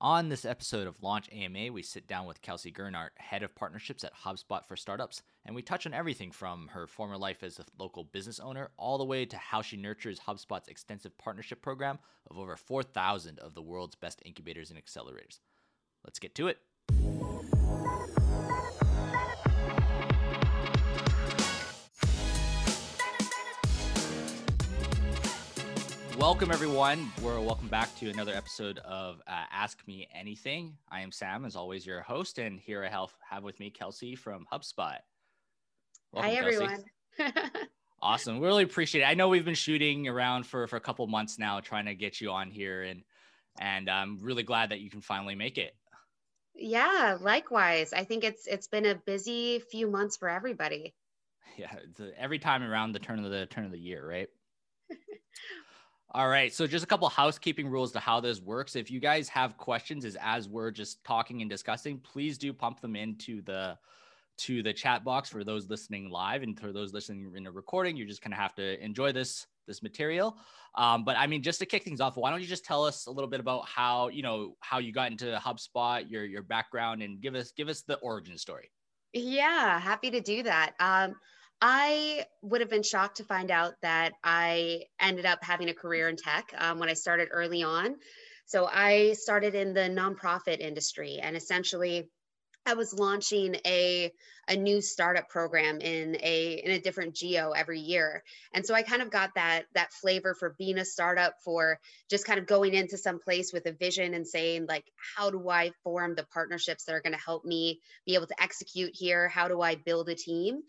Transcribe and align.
On 0.00 0.28
this 0.28 0.44
episode 0.44 0.86
of 0.86 1.02
Launch 1.02 1.28
AMA, 1.32 1.72
we 1.72 1.82
sit 1.82 2.06
down 2.06 2.24
with 2.24 2.40
Kelsey 2.40 2.70
Gernart, 2.70 3.08
head 3.16 3.42
of 3.42 3.56
partnerships 3.56 4.04
at 4.04 4.14
HubSpot 4.14 4.64
for 4.64 4.76
Startups, 4.76 5.22
and 5.44 5.56
we 5.56 5.62
touch 5.62 5.86
on 5.86 5.94
everything 5.94 6.30
from 6.30 6.68
her 6.68 6.86
former 6.86 7.18
life 7.18 7.42
as 7.42 7.58
a 7.58 7.64
local 7.80 8.04
business 8.04 8.38
owner 8.38 8.70
all 8.76 8.96
the 8.96 9.04
way 9.04 9.26
to 9.26 9.36
how 9.36 9.60
she 9.60 9.76
nurtures 9.76 10.20
HubSpot's 10.20 10.68
extensive 10.68 11.18
partnership 11.18 11.62
program 11.62 11.98
of 12.30 12.38
over 12.38 12.54
4,000 12.54 13.40
of 13.40 13.54
the 13.54 13.62
world's 13.62 13.96
best 13.96 14.22
incubators 14.24 14.70
and 14.70 14.78
accelerators. 14.78 15.40
Let's 16.04 16.20
get 16.20 16.36
to 16.36 16.46
it. 16.46 16.58
Welcome, 26.28 26.50
everyone. 26.50 27.10
We're 27.22 27.40
welcome 27.40 27.68
back 27.68 27.96
to 27.96 28.10
another 28.10 28.34
episode 28.34 28.76
of 28.80 29.22
uh, 29.26 29.44
Ask 29.50 29.78
Me 29.86 30.06
Anything. 30.14 30.76
I 30.90 31.00
am 31.00 31.10
Sam, 31.10 31.46
as 31.46 31.56
always, 31.56 31.86
your 31.86 32.02
host, 32.02 32.36
and 32.36 32.60
here 32.60 32.84
I 32.84 32.90
have, 32.90 33.14
have 33.30 33.42
with 33.42 33.58
me 33.58 33.70
Kelsey 33.70 34.14
from 34.14 34.44
HubSpot. 34.52 34.98
Welcome, 36.12 36.30
Hi, 36.30 36.36
everyone. 36.36 36.84
awesome. 38.02 38.40
Really 38.40 38.62
appreciate 38.62 39.00
it. 39.00 39.06
I 39.06 39.14
know 39.14 39.30
we've 39.30 39.46
been 39.46 39.54
shooting 39.54 40.06
around 40.06 40.44
for, 40.44 40.66
for 40.66 40.76
a 40.76 40.80
couple 40.80 41.06
months 41.06 41.38
now, 41.38 41.60
trying 41.60 41.86
to 41.86 41.94
get 41.94 42.20
you 42.20 42.30
on 42.30 42.50
here, 42.50 42.82
and 42.82 43.04
and 43.58 43.88
I'm 43.88 44.18
really 44.20 44.42
glad 44.42 44.68
that 44.68 44.80
you 44.80 44.90
can 44.90 45.00
finally 45.00 45.34
make 45.34 45.56
it. 45.56 45.74
Yeah, 46.54 47.16
likewise. 47.22 47.94
I 47.94 48.04
think 48.04 48.22
it's 48.22 48.46
it's 48.46 48.68
been 48.68 48.84
a 48.84 48.96
busy 49.06 49.60
few 49.70 49.88
months 49.90 50.18
for 50.18 50.28
everybody. 50.28 50.94
Yeah, 51.56 51.74
every 52.16 52.38
time 52.38 52.62
around 52.62 52.92
the 52.92 53.00
turn 53.00 53.24
of 53.24 53.30
the 53.32 53.46
turn 53.46 53.64
of 53.64 53.72
the 53.72 53.80
year, 53.80 54.06
right? 54.06 54.28
All 56.12 56.28
right. 56.28 56.52
So 56.52 56.66
just 56.66 56.84
a 56.84 56.86
couple 56.86 57.06
housekeeping 57.08 57.68
rules 57.68 57.92
to 57.92 58.00
how 58.00 58.18
this 58.20 58.40
works. 58.40 58.76
If 58.76 58.90
you 58.90 58.98
guys 58.98 59.28
have 59.28 59.58
questions 59.58 60.04
as 60.06 60.16
as 60.22 60.48
we're 60.48 60.70
just 60.70 61.04
talking 61.04 61.42
and 61.42 61.50
discussing, 61.50 61.98
please 61.98 62.38
do 62.38 62.52
pump 62.52 62.80
them 62.80 62.96
into 62.96 63.42
the 63.42 63.78
to 64.38 64.62
the 64.62 64.72
chat 64.72 65.04
box 65.04 65.28
for 65.28 65.44
those 65.44 65.68
listening 65.68 66.08
live 66.08 66.42
and 66.42 66.58
for 66.58 66.72
those 66.72 66.94
listening 66.94 67.32
in 67.36 67.46
a 67.46 67.50
recording. 67.50 67.96
You're 67.96 68.06
just 68.06 68.22
gonna 68.22 68.36
have 68.36 68.54
to 68.54 68.82
enjoy 68.82 69.12
this 69.12 69.46
this 69.66 69.82
material. 69.82 70.38
Um, 70.76 71.04
but 71.04 71.16
I 71.18 71.26
mean, 71.26 71.42
just 71.42 71.58
to 71.58 71.66
kick 71.66 71.84
things 71.84 72.00
off, 72.00 72.16
why 72.16 72.30
don't 72.30 72.40
you 72.40 72.46
just 72.46 72.64
tell 72.64 72.84
us 72.84 73.06
a 73.06 73.10
little 73.10 73.28
bit 73.28 73.40
about 73.40 73.66
how 73.68 74.08
you 74.08 74.22
know 74.22 74.56
how 74.60 74.78
you 74.78 74.92
got 74.92 75.10
into 75.10 75.38
HubSpot, 75.44 76.10
your 76.10 76.24
your 76.24 76.42
background, 76.42 77.02
and 77.02 77.20
give 77.20 77.34
us 77.34 77.52
give 77.52 77.68
us 77.68 77.82
the 77.82 77.96
origin 77.96 78.38
story. 78.38 78.70
Yeah, 79.12 79.78
happy 79.78 80.10
to 80.10 80.20
do 80.20 80.42
that. 80.44 80.72
Um, 80.80 81.16
I 81.60 82.24
would 82.42 82.60
have 82.60 82.70
been 82.70 82.82
shocked 82.82 83.16
to 83.16 83.24
find 83.24 83.50
out 83.50 83.74
that 83.82 84.12
I 84.22 84.84
ended 85.00 85.26
up 85.26 85.42
having 85.42 85.68
a 85.68 85.74
career 85.74 86.08
in 86.08 86.16
tech 86.16 86.52
um, 86.56 86.78
when 86.78 86.88
I 86.88 86.94
started 86.94 87.28
early 87.32 87.62
on. 87.62 87.96
So 88.46 88.66
I 88.66 89.14
started 89.14 89.54
in 89.54 89.74
the 89.74 89.80
nonprofit 89.80 90.60
industry 90.60 91.18
and 91.20 91.36
essentially 91.36 92.08
I 92.64 92.74
was 92.74 92.92
launching 92.92 93.56
a 93.66 94.12
a 94.46 94.56
new 94.56 94.80
startup 94.80 95.28
program 95.28 95.80
in 95.80 96.16
a 96.22 96.62
in 96.64 96.70
a 96.70 96.80
different 96.80 97.14
geo 97.14 97.52
every 97.52 97.80
year. 97.80 98.22
And 98.52 98.64
so 98.64 98.74
I 98.74 98.82
kind 98.82 99.02
of 99.02 99.10
got 99.10 99.34
that 99.34 99.64
that 99.74 99.92
flavor 99.92 100.34
for 100.34 100.54
being 100.58 100.78
a 100.78 100.84
startup 100.84 101.34
for 101.44 101.78
just 102.10 102.26
kind 102.26 102.38
of 102.38 102.46
going 102.46 102.74
into 102.74 102.98
some 102.98 103.20
place 103.20 103.52
with 103.52 103.66
a 103.66 103.72
vision 103.72 104.14
and 104.14 104.26
saying 104.26 104.66
like 104.68 104.84
how 105.16 105.30
do 105.30 105.48
I 105.48 105.72
form 105.82 106.14
the 106.14 106.24
partnerships 106.24 106.84
that 106.84 106.94
are 106.94 107.00
going 107.00 107.14
to 107.14 107.24
help 107.24 107.44
me 107.44 107.80
be 108.06 108.14
able 108.14 108.26
to 108.26 108.42
execute 108.42 108.94
here? 108.94 109.28
How 109.28 109.48
do 109.48 109.60
I 109.60 109.74
build 109.74 110.08
a 110.10 110.14
team? 110.14 110.60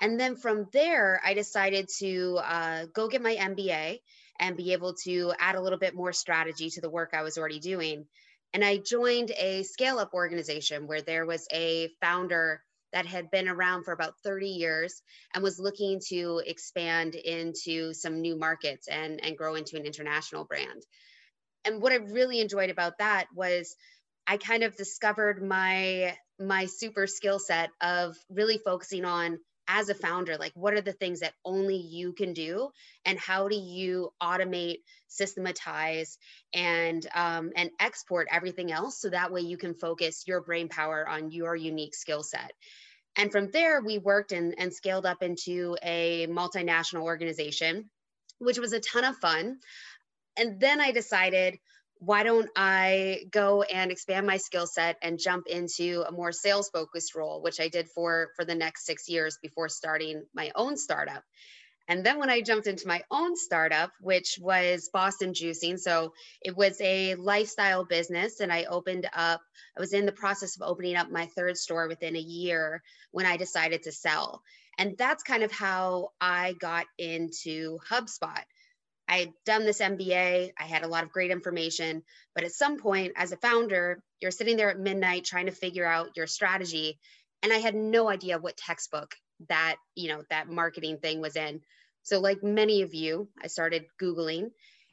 And 0.00 0.18
then 0.18 0.36
from 0.36 0.66
there, 0.72 1.20
I 1.24 1.34
decided 1.34 1.88
to 1.98 2.38
uh, 2.42 2.86
go 2.94 3.08
get 3.08 3.22
my 3.22 3.36
MBA 3.36 4.00
and 4.38 4.56
be 4.56 4.72
able 4.72 4.94
to 5.04 5.32
add 5.38 5.56
a 5.56 5.60
little 5.60 5.78
bit 5.78 5.94
more 5.94 6.12
strategy 6.12 6.70
to 6.70 6.80
the 6.80 6.90
work 6.90 7.10
I 7.12 7.22
was 7.22 7.36
already 7.36 7.60
doing. 7.60 8.06
And 8.54 8.64
I 8.64 8.78
joined 8.78 9.30
a 9.30 9.62
scale 9.62 9.98
up 9.98 10.14
organization 10.14 10.86
where 10.86 11.02
there 11.02 11.26
was 11.26 11.46
a 11.52 11.90
founder 12.00 12.62
that 12.92 13.06
had 13.06 13.30
been 13.30 13.48
around 13.48 13.84
for 13.84 13.92
about 13.92 14.14
30 14.24 14.48
years 14.48 15.02
and 15.34 15.44
was 15.44 15.60
looking 15.60 16.00
to 16.08 16.42
expand 16.44 17.14
into 17.14 17.92
some 17.94 18.20
new 18.20 18.36
markets 18.36 18.88
and, 18.88 19.22
and 19.22 19.36
grow 19.36 19.54
into 19.54 19.76
an 19.76 19.86
international 19.86 20.44
brand. 20.44 20.82
And 21.64 21.80
what 21.80 21.92
I 21.92 21.96
really 21.96 22.40
enjoyed 22.40 22.70
about 22.70 22.98
that 22.98 23.26
was 23.34 23.76
I 24.26 24.38
kind 24.38 24.62
of 24.62 24.76
discovered 24.76 25.42
my 25.42 26.16
my 26.38 26.66
super 26.66 27.06
skill 27.06 27.38
set 27.38 27.70
of 27.82 28.16
really 28.30 28.58
focusing 28.58 29.04
on 29.04 29.38
as 29.72 29.88
a 29.88 29.94
founder 29.94 30.36
like 30.36 30.52
what 30.54 30.74
are 30.74 30.80
the 30.80 30.92
things 30.92 31.20
that 31.20 31.34
only 31.44 31.76
you 31.76 32.12
can 32.12 32.32
do? 32.32 32.70
And 33.04 33.18
how 33.18 33.48
do 33.48 33.56
you 33.56 34.12
automate 34.20 34.78
systematize 35.06 36.18
and 36.52 37.06
um, 37.14 37.52
and 37.56 37.70
export 37.78 38.28
everything 38.30 38.72
else 38.72 39.00
so 39.00 39.10
that 39.10 39.32
way 39.32 39.42
you 39.42 39.56
can 39.56 39.74
focus 39.74 40.24
your 40.26 40.40
brain 40.40 40.68
power 40.68 41.08
on 41.08 41.30
your 41.30 41.54
unique 41.54 41.94
skill 41.94 42.22
set? 42.22 42.52
And 43.16 43.30
from 43.30 43.50
there 43.50 43.80
we 43.80 43.98
worked 43.98 44.32
and, 44.32 44.54
and 44.58 44.72
scaled 44.72 45.06
up 45.06 45.22
into 45.22 45.76
a 45.82 46.26
multinational 46.26 47.02
organization 47.02 47.90
which 48.38 48.58
was 48.58 48.72
a 48.72 48.80
ton 48.80 49.04
of 49.04 49.16
fun. 49.16 49.58
And 50.36 50.58
then 50.60 50.80
i 50.80 50.92
decided 50.92 51.58
why 52.00 52.22
don't 52.22 52.48
I 52.56 53.24
go 53.30 53.62
and 53.62 53.90
expand 53.90 54.26
my 54.26 54.38
skill 54.38 54.66
set 54.66 54.96
and 55.02 55.18
jump 55.18 55.46
into 55.46 56.02
a 56.08 56.12
more 56.12 56.32
sales 56.32 56.70
focused 56.70 57.14
role, 57.14 57.42
which 57.42 57.60
I 57.60 57.68
did 57.68 57.88
for 57.90 58.28
for 58.36 58.44
the 58.44 58.54
next 58.54 58.86
six 58.86 59.08
years 59.08 59.38
before 59.42 59.68
starting 59.68 60.24
my 60.34 60.50
own 60.54 60.78
startup. 60.78 61.22
And 61.88 62.04
then 62.04 62.18
when 62.18 62.30
I 62.30 62.40
jumped 62.40 62.68
into 62.68 62.86
my 62.86 63.02
own 63.10 63.36
startup, 63.36 63.90
which 64.00 64.38
was 64.40 64.88
Boston 64.92 65.32
Juicing, 65.32 65.78
so 65.78 66.14
it 66.40 66.56
was 66.56 66.80
a 66.80 67.16
lifestyle 67.16 67.84
business, 67.84 68.40
and 68.40 68.52
I 68.52 68.64
opened 68.64 69.08
up, 69.12 69.40
I 69.76 69.80
was 69.80 69.92
in 69.92 70.06
the 70.06 70.12
process 70.12 70.56
of 70.56 70.62
opening 70.66 70.96
up 70.96 71.10
my 71.10 71.26
third 71.26 71.56
store 71.56 71.88
within 71.88 72.16
a 72.16 72.20
year 72.20 72.82
when 73.10 73.26
I 73.26 73.36
decided 73.36 73.82
to 73.82 73.92
sell. 73.92 74.42
And 74.78 74.96
that's 74.96 75.24
kind 75.24 75.42
of 75.42 75.50
how 75.52 76.10
I 76.20 76.54
got 76.60 76.86
into 76.96 77.78
HubSpot. 77.90 78.44
I 79.10 79.18
had 79.18 79.32
done 79.44 79.64
this 79.64 79.80
MBA, 79.80 80.52
I 80.56 80.62
had 80.62 80.84
a 80.84 80.88
lot 80.88 81.02
of 81.02 81.10
great 81.10 81.32
information, 81.32 82.04
but 82.34 82.44
at 82.44 82.52
some 82.52 82.78
point 82.78 83.12
as 83.16 83.32
a 83.32 83.36
founder, 83.36 84.02
you're 84.20 84.30
sitting 84.30 84.56
there 84.56 84.70
at 84.70 84.78
midnight 84.78 85.24
trying 85.24 85.46
to 85.46 85.52
figure 85.52 85.84
out 85.84 86.16
your 86.16 86.28
strategy 86.28 86.98
and 87.42 87.52
I 87.52 87.56
had 87.56 87.74
no 87.74 88.08
idea 88.08 88.38
what 88.38 88.56
textbook 88.56 89.14
that, 89.48 89.76
you 89.96 90.08
know, 90.08 90.22
that 90.30 90.48
marketing 90.48 90.98
thing 90.98 91.20
was 91.20 91.36
in. 91.36 91.60
So 92.02 92.20
like 92.20 92.42
many 92.42 92.82
of 92.82 92.94
you, 92.94 93.28
I 93.42 93.48
started 93.48 93.86
googling 94.00 94.50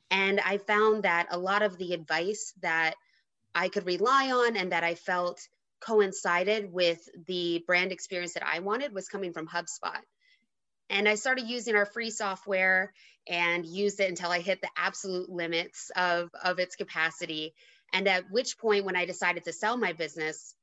and 0.09 0.39
I 0.39 0.57
found 0.57 1.03
that 1.03 1.27
a 1.29 1.37
lot 1.37 1.61
of 1.61 1.77
the 1.77 1.93
advice 1.93 2.53
that 2.61 2.95
I 3.53 3.69
could 3.69 3.85
rely 3.85 4.31
on 4.31 4.57
and 4.57 4.71
that 4.71 4.83
I 4.83 4.95
felt 4.95 5.39
coincided 5.79 6.71
with 6.71 7.07
the 7.27 7.63
brand 7.67 7.91
experience 7.91 8.33
that 8.33 8.47
I 8.47 8.59
wanted 8.59 8.93
was 8.93 9.09
coming 9.09 9.33
from 9.33 9.47
HubSpot. 9.47 9.99
And 10.89 11.07
I 11.07 11.15
started 11.15 11.47
using 11.47 11.75
our 11.75 11.85
free 11.85 12.09
software 12.09 12.93
and 13.27 13.65
used 13.65 13.99
it 13.99 14.09
until 14.09 14.31
I 14.31 14.39
hit 14.39 14.61
the 14.61 14.69
absolute 14.77 15.29
limits 15.29 15.91
of, 15.95 16.29
of 16.43 16.59
its 16.59 16.75
capacity. 16.75 17.53
And 17.93 18.07
at 18.07 18.31
which 18.31 18.57
point, 18.57 18.85
when 18.85 18.95
I 18.95 19.05
decided 19.05 19.43
to 19.45 19.53
sell 19.53 19.77
my 19.77 19.93
business, 19.93 20.53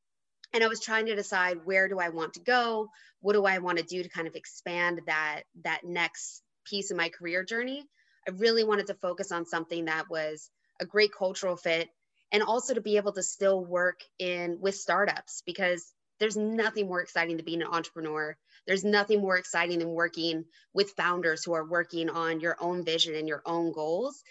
and 0.53 0.63
I 0.63 0.69
was 0.69 0.81
trying 0.81 1.07
to 1.07 1.17
decide 1.17 1.65
where 1.65 1.89
do 1.89 1.99
I 1.99 2.11
want 2.11 2.35
to 2.35 2.41
go, 2.41 2.89
what 3.21 3.33
do 3.33 3.45
I 3.45 3.59
want 3.59 3.79
to 3.79 3.85
do 3.85 4.03
to 4.03 4.09
kind 4.09 4.29
of 4.29 4.37
expand 4.37 5.01
that 5.07 5.43
that 5.65 5.85
next 5.85 6.43
piece 6.65 6.91
of 6.91 6.97
my 6.97 7.09
career 7.09 7.45
journey. 7.45 7.85
I 8.27 8.31
really 8.33 8.65
wanted 8.65 8.87
to 8.87 8.95
focus 8.95 9.33
on 9.33 9.47
something 9.47 9.87
that 9.87 10.09
was 10.09 10.51
a 10.81 10.87
great 10.87 11.11
cultural 11.17 11.57
fit 11.57 11.89
and 12.33 12.43
also 12.43 12.75
to 12.75 12.81
be 12.81 12.97
able 12.97 13.13
to 13.13 13.23
still 13.23 13.65
work 13.65 14.01
in 14.19 14.59
with 14.61 14.75
startups 14.75 15.43
because 15.45 15.93
there's 16.19 16.37
nothing 16.37 16.87
more 16.87 17.03
exciting 17.03 17.37
than 17.37 17.45
being 17.45 17.63
an 17.63 17.69
entrepreneur 17.69 18.37
there's 18.67 18.85
nothing 18.85 19.21
more 19.21 19.37
exciting 19.37 19.79
than 19.79 19.91
working 19.91 20.45
with 20.73 20.93
founders 20.93 21.45
who 21.45 21.53
are 21.53 21.65
working 21.65 22.09
on 22.09 22.41
your 22.41 22.57
own 22.61 22.85
vision 22.85 23.15
and 23.15 23.29
your 23.29 23.43
own 23.45 23.73
goals. 23.73 24.23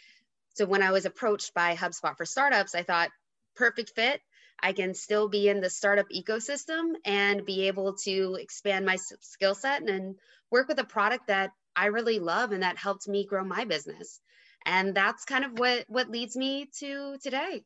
So 0.55 0.65
when 0.65 0.83
I 0.83 0.91
was 0.91 1.05
approached 1.05 1.53
by 1.53 1.75
HubSpot 1.75 2.15
for 2.15 2.25
startups, 2.25 2.75
I 2.75 2.83
thought, 2.83 3.09
perfect 3.55 3.91
fit. 3.95 4.21
I 4.61 4.73
can 4.73 4.93
still 4.93 5.27
be 5.27 5.49
in 5.49 5.61
the 5.61 5.69
startup 5.69 6.07
ecosystem 6.09 6.93
and 7.05 7.45
be 7.45 7.67
able 7.67 7.95
to 8.03 8.37
expand 8.39 8.85
my 8.85 8.95
skill 8.95 9.55
set 9.55 9.81
and 9.81 10.15
work 10.51 10.67
with 10.67 10.79
a 10.79 10.85
product 10.85 11.27
that 11.27 11.51
I 11.75 11.87
really 11.87 12.19
love 12.19 12.51
and 12.51 12.63
that 12.63 12.77
helped 12.77 13.07
me 13.07 13.25
grow 13.25 13.43
my 13.43 13.65
business. 13.65 14.19
And 14.65 14.95
that's 14.95 15.25
kind 15.25 15.43
of 15.43 15.59
what 15.59 15.85
what 15.87 16.09
leads 16.09 16.37
me 16.37 16.69
to 16.79 17.17
today. 17.21 17.63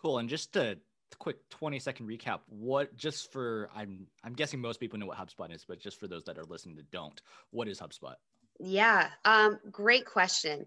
Cool. 0.00 0.18
And 0.18 0.28
just 0.28 0.52
to 0.54 0.78
quick 1.18 1.48
20 1.50 1.78
second 1.78 2.06
recap. 2.06 2.40
What 2.48 2.96
just 2.96 3.32
for 3.32 3.68
i'm 3.74 4.06
i'm 4.24 4.34
guessing 4.34 4.60
most 4.60 4.80
people 4.80 4.98
know 4.98 5.06
what 5.06 5.18
hubspot 5.18 5.54
is 5.54 5.64
but 5.66 5.80
just 5.80 5.98
for 5.98 6.06
those 6.06 6.24
that 6.24 6.38
are 6.38 6.44
listening 6.44 6.76
that 6.76 6.90
don't 6.90 7.20
what 7.50 7.68
is 7.68 7.80
hubspot? 7.80 8.14
Yeah 8.58 9.08
um, 9.24 9.58
great 9.70 10.06
question. 10.06 10.66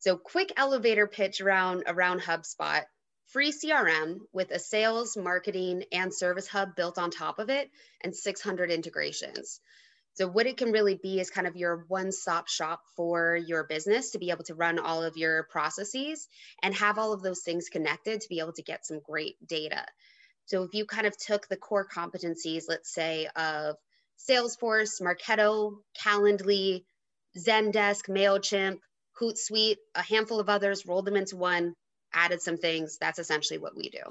So 0.00 0.16
quick 0.16 0.52
elevator 0.56 1.06
pitch 1.06 1.40
around 1.40 1.84
around 1.86 2.20
hubspot. 2.20 2.84
Free 3.26 3.52
crm 3.52 4.20
with 4.32 4.50
a 4.50 4.58
sales 4.58 5.16
marketing 5.16 5.84
and 5.92 6.14
service 6.14 6.48
hub 6.48 6.74
built 6.76 6.98
on 6.98 7.10
top 7.10 7.38
of 7.38 7.50
it 7.50 7.70
and 8.02 8.14
600 8.14 8.70
integrations 8.70 9.60
So, 10.18 10.26
what 10.26 10.46
it 10.46 10.56
can 10.56 10.72
really 10.72 10.98
be 11.00 11.20
is 11.20 11.30
kind 11.30 11.46
of 11.46 11.54
your 11.54 11.84
one 11.86 12.10
stop 12.10 12.48
shop 12.48 12.80
for 12.96 13.36
your 13.36 13.62
business 13.62 14.10
to 14.10 14.18
be 14.18 14.30
able 14.30 14.42
to 14.46 14.54
run 14.56 14.80
all 14.80 15.04
of 15.04 15.16
your 15.16 15.44
processes 15.44 16.26
and 16.60 16.74
have 16.74 16.98
all 16.98 17.12
of 17.12 17.22
those 17.22 17.42
things 17.42 17.68
connected 17.68 18.20
to 18.20 18.28
be 18.28 18.40
able 18.40 18.54
to 18.54 18.64
get 18.64 18.84
some 18.84 18.98
great 18.98 19.36
data. 19.46 19.86
So, 20.46 20.64
if 20.64 20.74
you 20.74 20.86
kind 20.86 21.06
of 21.06 21.16
took 21.16 21.46
the 21.46 21.56
core 21.56 21.86
competencies, 21.86 22.64
let's 22.68 22.92
say, 22.92 23.28
of 23.36 23.76
Salesforce, 24.28 25.00
Marketo, 25.00 25.76
Calendly, 26.04 26.82
Zendesk, 27.38 28.08
MailChimp, 28.08 28.78
Hootsuite, 29.20 29.76
a 29.94 30.02
handful 30.02 30.40
of 30.40 30.48
others, 30.48 30.84
rolled 30.84 31.04
them 31.04 31.14
into 31.14 31.36
one, 31.36 31.74
added 32.12 32.42
some 32.42 32.56
things. 32.56 32.98
That's 33.00 33.20
essentially 33.20 33.60
what 33.60 33.76
we 33.76 33.88
do. 33.88 34.02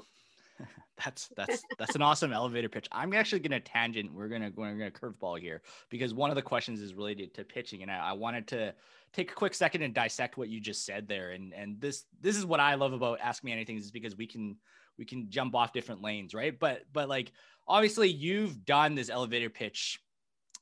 That's 1.04 1.28
that's 1.36 1.62
that's 1.78 1.94
an 1.94 2.02
awesome 2.02 2.32
elevator 2.32 2.68
pitch. 2.68 2.88
I'm 2.92 3.12
actually 3.14 3.40
going 3.40 3.52
to 3.52 3.60
tangent. 3.60 4.12
We're 4.12 4.28
gonna 4.28 4.50
we're 4.54 4.72
gonna 4.72 4.90
curveball 4.90 5.40
here 5.40 5.62
because 5.90 6.14
one 6.14 6.30
of 6.30 6.36
the 6.36 6.42
questions 6.42 6.80
is 6.80 6.94
related 6.94 7.34
to 7.34 7.44
pitching, 7.44 7.82
and 7.82 7.90
I, 7.90 8.10
I, 8.10 8.12
wanted 8.12 8.46
to 8.48 8.74
take 9.12 9.30
a 9.30 9.34
quick 9.34 9.54
second 9.54 9.82
and 9.82 9.94
dissect 9.94 10.36
what 10.36 10.48
you 10.48 10.60
just 10.60 10.84
said 10.84 11.08
there. 11.08 11.30
And 11.30 11.52
and 11.54 11.80
this 11.80 12.04
this 12.20 12.36
is 12.36 12.44
what 12.44 12.60
I 12.60 12.74
love 12.74 12.92
about 12.92 13.20
Ask 13.20 13.44
Me 13.44 13.52
Anything 13.52 13.76
is 13.76 13.90
because 13.90 14.16
we 14.16 14.26
can 14.26 14.56
we 14.98 15.04
can 15.04 15.30
jump 15.30 15.54
off 15.54 15.72
different 15.72 16.02
lanes, 16.02 16.34
right? 16.34 16.58
But 16.58 16.82
but 16.92 17.08
like 17.08 17.32
obviously 17.66 18.08
you've 18.08 18.64
done 18.64 18.94
this 18.94 19.10
elevator 19.10 19.50
pitch. 19.50 20.00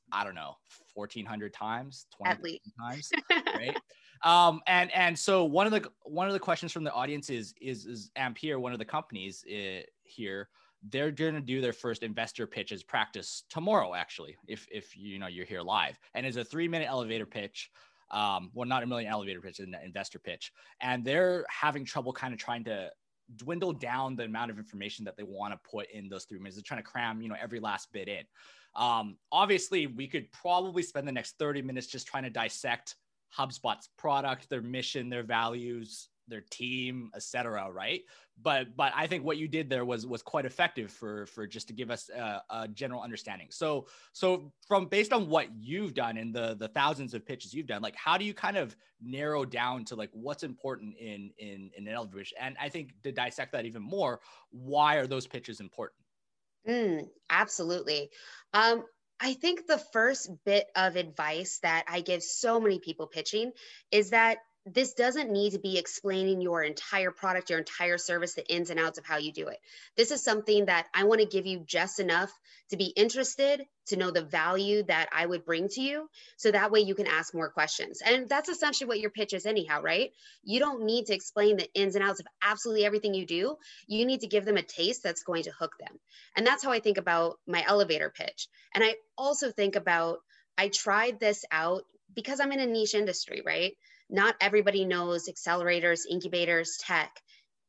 I 0.09 0.23
don't 0.23 0.35
know, 0.35 0.55
1400 0.93 1.53
times, 1.53 2.05
20 2.15 2.61
times, 2.79 3.11
right? 3.55 3.77
um, 4.23 4.61
and 4.65 4.89
and 4.93 5.19
so 5.19 5.43
one 5.43 5.65
of 5.65 5.73
the 5.73 5.89
one 6.03 6.27
of 6.27 6.33
the 6.33 6.39
questions 6.39 6.71
from 6.71 6.85
the 6.85 6.93
audience 6.93 7.29
is 7.29 7.53
is 7.61 7.85
is 7.85 8.11
Ampere, 8.15 8.57
one 8.57 8.71
of 8.71 8.79
the 8.79 8.85
companies 8.85 9.43
uh, 9.51 9.81
here. 10.09 10.49
They're 10.89 11.11
going 11.11 11.33
to 11.33 11.41
do 11.41 11.59
their 11.59 11.73
first 11.73 12.03
investor 12.03 12.45
pitches 12.45 12.83
practice 12.83 13.43
tomorrow, 13.49 13.93
actually, 13.95 14.37
if 14.47 14.67
if 14.71 14.95
you 14.95 15.19
know 15.19 15.27
you're 15.27 15.45
here 15.45 15.61
live, 15.61 15.99
and 16.13 16.25
it's 16.25 16.37
a 16.37 16.43
three 16.43 16.67
minute 16.67 16.87
elevator 16.87 17.25
pitch. 17.25 17.71
Um, 18.09 18.51
well, 18.53 18.67
not 18.67 18.83
a 18.83 18.85
million 18.85 19.11
elevator 19.11 19.41
pitch, 19.41 19.59
an 19.59 19.75
investor 19.83 20.19
pitch, 20.19 20.53
and 20.81 21.03
they're 21.03 21.45
having 21.49 21.83
trouble 21.83 22.13
kind 22.13 22.33
of 22.33 22.39
trying 22.39 22.63
to 22.65 22.89
dwindle 23.35 23.73
down 23.73 24.15
the 24.15 24.23
amount 24.23 24.51
of 24.51 24.57
information 24.57 25.03
that 25.05 25.17
they 25.17 25.23
want 25.23 25.53
to 25.53 25.69
put 25.69 25.89
in 25.91 26.07
those 26.07 26.23
three 26.25 26.39
minutes. 26.39 26.55
They're 26.55 26.63
trying 26.63 26.81
to 26.81 26.89
cram, 26.89 27.21
you 27.21 27.27
know, 27.27 27.35
every 27.41 27.59
last 27.59 27.91
bit 27.91 28.07
in. 28.07 28.23
Um, 28.75 29.17
obviously, 29.31 29.87
we 29.87 30.07
could 30.07 30.31
probably 30.31 30.83
spend 30.83 31.07
the 31.07 31.11
next 31.11 31.37
30 31.39 31.61
minutes 31.61 31.87
just 31.87 32.07
trying 32.07 32.23
to 32.23 32.29
dissect 32.29 32.95
HubSpot's 33.37 33.89
product, 33.97 34.49
their 34.49 34.61
mission, 34.61 35.09
their 35.09 35.23
values, 35.23 36.09
their 36.27 36.41
team, 36.41 37.11
etc. 37.15 37.69
Right? 37.71 38.01
But 38.41 38.75
but 38.75 38.93
I 38.95 39.07
think 39.07 39.23
what 39.23 39.37
you 39.37 39.47
did 39.47 39.69
there 39.69 39.85
was 39.85 40.05
was 40.05 40.21
quite 40.21 40.45
effective 40.45 40.91
for 40.91 41.25
for 41.27 41.47
just 41.47 41.67
to 41.67 41.73
give 41.73 41.89
us 41.89 42.09
a, 42.09 42.41
a, 42.49 42.67
general 42.67 43.01
understanding. 43.01 43.47
So 43.49 43.87
so 44.13 44.51
from 44.67 44.85
based 44.85 45.13
on 45.13 45.27
what 45.27 45.47
you've 45.57 45.93
done 45.93 46.17
and 46.17 46.33
the 46.33 46.55
the 46.55 46.67
thousands 46.67 47.13
of 47.13 47.25
pitches 47.25 47.53
you've 47.53 47.67
done, 47.67 47.81
like 47.81 47.95
how 47.95 48.17
do 48.17 48.25
you 48.25 48.33
kind 48.33 48.57
of 48.57 48.75
narrow 49.01 49.45
down 49.45 49.85
to 49.85 49.95
like 49.95 50.09
what's 50.13 50.43
important 50.43 50.95
in 50.97 51.31
in 51.39 51.71
in 51.75 51.87
an? 51.87 52.07
And 52.39 52.55
I 52.61 52.69
think 52.69 52.91
to 53.03 53.11
dissect 53.11 53.53
that 53.53 53.65
even 53.65 53.81
more, 53.81 54.19
why 54.51 54.95
are 54.95 55.07
those 55.07 55.25
pitches 55.25 55.59
important? 55.59 56.01
Mm, 56.67 57.07
absolutely. 57.29 58.09
Um, 58.53 58.83
I 59.19 59.33
think 59.33 59.65
the 59.65 59.79
first 59.93 60.29
bit 60.45 60.67
of 60.75 60.95
advice 60.95 61.59
that 61.63 61.85
I 61.87 62.01
give 62.01 62.21
so 62.21 62.59
many 62.59 62.79
people 62.79 63.07
pitching 63.07 63.51
is 63.91 64.11
that 64.11 64.37
this 64.73 64.93
doesn't 64.93 65.31
need 65.31 65.53
to 65.53 65.59
be 65.59 65.77
explaining 65.77 66.41
your 66.41 66.63
entire 66.63 67.11
product, 67.11 67.49
your 67.49 67.59
entire 67.59 67.97
service, 67.97 68.33
the 68.33 68.47
ins 68.53 68.69
and 68.69 68.79
outs 68.79 68.97
of 68.97 69.05
how 69.05 69.17
you 69.17 69.31
do 69.31 69.47
it. 69.47 69.59
This 69.95 70.11
is 70.11 70.23
something 70.23 70.65
that 70.65 70.87
I 70.93 71.05
want 71.05 71.21
to 71.21 71.27
give 71.27 71.45
you 71.45 71.63
just 71.65 71.99
enough 71.99 72.31
to 72.69 72.77
be 72.77 72.85
interested, 72.85 73.65
to 73.87 73.95
know 73.95 74.11
the 74.11 74.23
value 74.23 74.83
that 74.83 75.07
I 75.13 75.25
would 75.25 75.45
bring 75.45 75.69
to 75.69 75.81
you. 75.81 76.09
So 76.35 76.51
that 76.51 76.71
way 76.71 76.81
you 76.81 76.95
can 76.95 77.07
ask 77.07 77.33
more 77.33 77.49
questions. 77.49 78.01
And 78.05 78.27
that's 78.27 78.49
essentially 78.49 78.87
what 78.87 78.99
your 78.99 79.09
pitch 79.09 79.33
is, 79.33 79.45
anyhow, 79.45 79.81
right? 79.81 80.11
You 80.43 80.59
don't 80.59 80.83
need 80.83 81.05
to 81.05 81.13
explain 81.13 81.57
the 81.57 81.71
ins 81.73 81.95
and 81.95 82.03
outs 82.03 82.19
of 82.19 82.27
absolutely 82.41 82.85
everything 82.85 83.13
you 83.13 83.25
do. 83.25 83.57
You 83.87 84.05
need 84.05 84.21
to 84.21 84.27
give 84.27 84.43
them 84.43 84.57
a 84.57 84.63
taste 84.63 85.03
that's 85.03 85.23
going 85.23 85.43
to 85.43 85.51
hook 85.51 85.75
them. 85.79 85.97
And 86.35 86.45
that's 86.45 86.63
how 86.63 86.71
I 86.71 86.79
think 86.79 86.97
about 86.97 87.39
my 87.47 87.63
elevator 87.65 88.11
pitch. 88.15 88.47
And 88.73 88.83
I 88.83 88.95
also 89.17 89.51
think 89.51 89.75
about, 89.75 90.19
I 90.57 90.67
tried 90.67 91.19
this 91.19 91.45
out 91.51 91.83
because 92.13 92.39
I'm 92.39 92.51
in 92.51 92.59
a 92.59 92.65
niche 92.65 92.95
industry, 92.95 93.41
right? 93.45 93.73
Not 94.09 94.35
everybody 94.41 94.85
knows 94.85 95.29
accelerators, 95.29 96.01
incubators, 96.09 96.77
tech. 96.79 97.11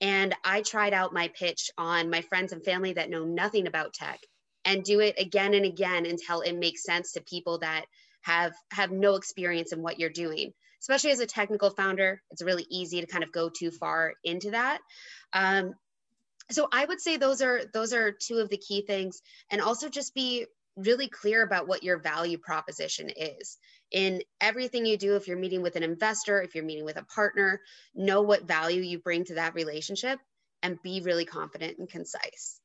And 0.00 0.34
I 0.44 0.62
tried 0.62 0.94
out 0.94 1.12
my 1.12 1.28
pitch 1.28 1.70
on 1.76 2.10
my 2.10 2.20
friends 2.22 2.52
and 2.52 2.64
family 2.64 2.92
that 2.92 3.10
know 3.10 3.24
nothing 3.24 3.66
about 3.66 3.94
tech 3.94 4.20
and 4.64 4.84
do 4.84 5.00
it 5.00 5.16
again 5.18 5.54
and 5.54 5.64
again 5.64 6.06
until 6.06 6.40
it 6.40 6.52
makes 6.56 6.84
sense 6.84 7.12
to 7.12 7.20
people 7.22 7.58
that 7.58 7.84
have 8.22 8.52
have 8.72 8.90
no 8.90 9.14
experience 9.14 9.72
in 9.72 9.82
what 9.82 9.98
you're 9.98 10.10
doing 10.10 10.52
especially 10.80 11.10
as 11.12 11.20
a 11.20 11.26
technical 11.26 11.70
founder 11.70 12.20
it's 12.32 12.42
really 12.42 12.66
easy 12.68 13.00
to 13.00 13.06
kind 13.06 13.22
of 13.22 13.32
go 13.32 13.48
too 13.48 13.70
far 13.70 14.14
into 14.24 14.50
that 14.50 14.80
um, 15.32 15.72
so 16.50 16.68
i 16.72 16.84
would 16.84 17.00
say 17.00 17.16
those 17.16 17.40
are 17.40 17.62
those 17.72 17.92
are 17.92 18.12
two 18.12 18.38
of 18.38 18.50
the 18.50 18.58
key 18.58 18.82
things 18.82 19.22
and 19.50 19.60
also 19.60 19.88
just 19.88 20.14
be 20.14 20.46
really 20.78 21.08
clear 21.08 21.42
about 21.42 21.68
what 21.68 21.82
your 21.82 21.98
value 21.98 22.38
proposition 22.38 23.10
is. 23.14 23.58
In 23.90 24.22
everything 24.40 24.84
you 24.84 24.98
do, 24.98 25.16
if 25.16 25.26
you're 25.26 25.38
meeting 25.38 25.62
with 25.62 25.76
an 25.76 25.82
investor, 25.82 26.42
if 26.42 26.54
you're 26.54 26.64
meeting 26.64 26.84
with 26.84 26.96
a 26.96 27.04
partner, 27.04 27.60
know 27.94 28.20
what 28.20 28.46
value 28.46 28.82
you 28.82 28.98
bring 28.98 29.24
to 29.24 29.34
that 29.34 29.54
relationship 29.54 30.18
and 30.62 30.82
be 30.82 31.00
really 31.00 31.24
confident 31.24 31.78
and 31.78 31.88
concise. 31.88 32.60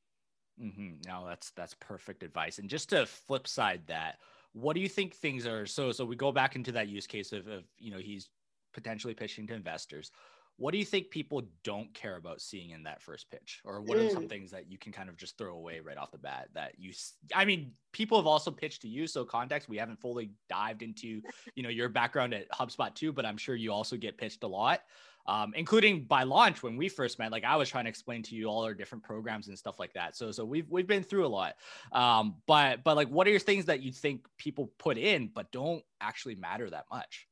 Mm-hmm. 0.61 1.07
No, 1.07 1.25
that's 1.27 1.51
that's 1.51 1.75
perfect 1.75 2.23
advice. 2.23 2.59
And 2.59 2.69
just 2.69 2.89
to 2.89 3.05
flip 3.05 3.47
side 3.47 3.81
that, 3.87 4.19
what 4.53 4.75
do 4.75 4.81
you 4.81 4.89
think 4.89 5.15
things 5.15 5.47
are? 5.47 5.65
So 5.65 5.91
so 5.91 6.05
we 6.05 6.15
go 6.15 6.31
back 6.31 6.55
into 6.55 6.71
that 6.73 6.87
use 6.87 7.07
case 7.07 7.31
of, 7.31 7.47
of 7.47 7.63
you 7.79 7.91
know 7.91 7.97
he's 7.97 8.29
potentially 8.73 9.13
pitching 9.13 9.47
to 9.47 9.53
investors 9.53 10.11
what 10.57 10.71
do 10.71 10.77
you 10.77 10.85
think 10.85 11.09
people 11.09 11.41
don't 11.63 11.93
care 11.93 12.15
about 12.15 12.41
seeing 12.41 12.71
in 12.71 12.83
that 12.83 13.01
first 13.01 13.29
pitch 13.31 13.61
or 13.65 13.81
what 13.81 13.97
are 13.97 14.09
some 14.09 14.25
mm. 14.25 14.29
things 14.29 14.51
that 14.51 14.69
you 14.71 14.77
can 14.77 14.91
kind 14.91 15.09
of 15.09 15.17
just 15.17 15.37
throw 15.37 15.55
away 15.55 15.79
right 15.79 15.97
off 15.97 16.11
the 16.11 16.17
bat 16.17 16.49
that 16.53 16.73
you 16.77 16.91
i 17.35 17.43
mean 17.43 17.71
people 17.91 18.17
have 18.17 18.27
also 18.27 18.51
pitched 18.51 18.81
to 18.81 18.87
you 18.87 19.07
so 19.07 19.25
context 19.25 19.67
we 19.67 19.77
haven't 19.77 19.99
fully 19.99 20.31
dived 20.49 20.81
into 20.81 21.21
you 21.55 21.63
know 21.63 21.69
your 21.69 21.89
background 21.89 22.33
at 22.33 22.49
hubspot 22.51 22.93
too 22.93 23.11
but 23.11 23.25
i'm 23.25 23.37
sure 23.37 23.55
you 23.55 23.71
also 23.71 23.97
get 23.97 24.17
pitched 24.17 24.43
a 24.43 24.47
lot 24.47 24.81
um, 25.25 25.53
including 25.55 26.03
by 26.03 26.23
launch 26.23 26.63
when 26.63 26.75
we 26.75 26.89
first 26.89 27.17
met 27.17 27.31
like 27.31 27.45
i 27.45 27.55
was 27.55 27.69
trying 27.69 27.85
to 27.85 27.89
explain 27.89 28.21
to 28.21 28.35
you 28.35 28.47
all 28.47 28.63
our 28.63 28.73
different 28.73 29.03
programs 29.03 29.47
and 29.47 29.57
stuff 29.57 29.79
like 29.79 29.93
that 29.93 30.15
so 30.15 30.31
so 30.31 30.43
we've 30.43 30.69
we've 30.69 30.87
been 30.87 31.03
through 31.03 31.25
a 31.25 31.27
lot 31.27 31.55
um, 31.93 32.35
but 32.45 32.83
but 32.83 32.95
like 32.95 33.07
what 33.07 33.25
are 33.25 33.31
your 33.31 33.39
things 33.39 33.65
that 33.65 33.81
you 33.81 33.91
think 33.91 34.27
people 34.37 34.71
put 34.77 34.97
in 34.97 35.29
but 35.33 35.51
don't 35.51 35.83
actually 36.01 36.35
matter 36.35 36.69
that 36.69 36.85
much 36.91 37.27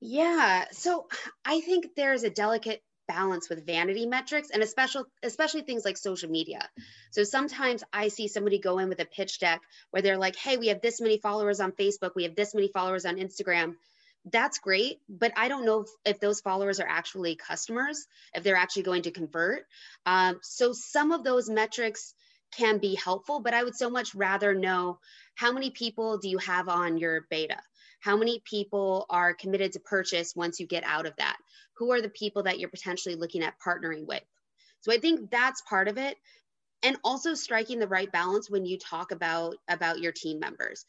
yeah. 0.00 0.64
So 0.72 1.06
I 1.44 1.60
think 1.60 1.94
there's 1.96 2.22
a 2.22 2.30
delicate 2.30 2.82
balance 3.08 3.48
with 3.48 3.66
vanity 3.66 4.06
metrics 4.06 4.50
and 4.50 4.62
especially 4.62 5.02
especially 5.24 5.62
things 5.62 5.84
like 5.84 5.96
social 5.96 6.30
media. 6.30 6.60
So 7.10 7.24
sometimes 7.24 7.82
I 7.92 8.08
see 8.08 8.28
somebody 8.28 8.60
go 8.60 8.78
in 8.78 8.88
with 8.88 9.00
a 9.00 9.04
pitch 9.04 9.40
deck 9.40 9.60
where 9.90 10.00
they're 10.02 10.16
like, 10.16 10.36
"Hey, 10.36 10.56
we 10.56 10.68
have 10.68 10.80
this 10.80 11.00
many 11.00 11.18
followers 11.18 11.60
on 11.60 11.72
Facebook, 11.72 12.12
we 12.14 12.22
have 12.24 12.36
this 12.36 12.54
many 12.54 12.68
followers 12.68 13.04
on 13.04 13.16
Instagram." 13.16 13.74
That's 14.30 14.58
great, 14.58 14.98
but 15.08 15.32
I 15.36 15.48
don't 15.48 15.64
know 15.64 15.80
if, 15.80 15.88
if 16.04 16.20
those 16.20 16.40
followers 16.40 16.78
are 16.78 16.86
actually 16.86 17.36
customers, 17.36 18.06
if 18.34 18.44
they're 18.44 18.56
actually 18.56 18.82
going 18.82 19.02
to 19.02 19.10
convert. 19.10 19.64
Um, 20.06 20.38
so 20.42 20.72
some 20.72 21.10
of 21.10 21.24
those 21.24 21.48
metrics 21.48 22.14
can 22.52 22.78
be 22.78 22.94
helpful, 22.94 23.40
but 23.40 23.54
I 23.54 23.64
would 23.64 23.74
so 23.76 23.88
much 23.88 24.14
rather 24.14 24.54
know 24.54 24.98
how 25.34 25.52
many 25.52 25.70
people 25.70 26.18
do 26.18 26.28
you 26.28 26.38
have 26.38 26.68
on 26.68 26.98
your 26.98 27.26
beta? 27.30 27.56
How 28.00 28.16
many 28.16 28.42
people 28.44 29.06
are 29.10 29.34
committed 29.34 29.72
to 29.72 29.80
purchase 29.80 30.34
once 30.34 30.58
you 30.58 30.66
get 30.66 30.84
out 30.84 31.06
of 31.06 31.14
that? 31.16 31.36
Who 31.76 31.92
are 31.92 32.00
the 32.00 32.08
people 32.08 32.44
that 32.44 32.58
you're 32.58 32.70
potentially 32.70 33.14
looking 33.14 33.42
at 33.42 33.60
partnering 33.64 34.06
with? 34.06 34.22
So 34.80 34.92
I 34.92 34.98
think 34.98 35.30
that's 35.30 35.62
part 35.62 35.88
of 35.88 35.98
it. 35.98 36.16
And 36.82 36.96
also 37.04 37.34
striking 37.34 37.78
the 37.78 37.88
right 37.88 38.10
balance 38.10 38.50
when 38.50 38.64
you 38.64 38.78
talk 38.78 39.12
about 39.12 39.56
about 39.68 40.00
your 40.00 40.12
team 40.12 40.40
members. 40.40 40.86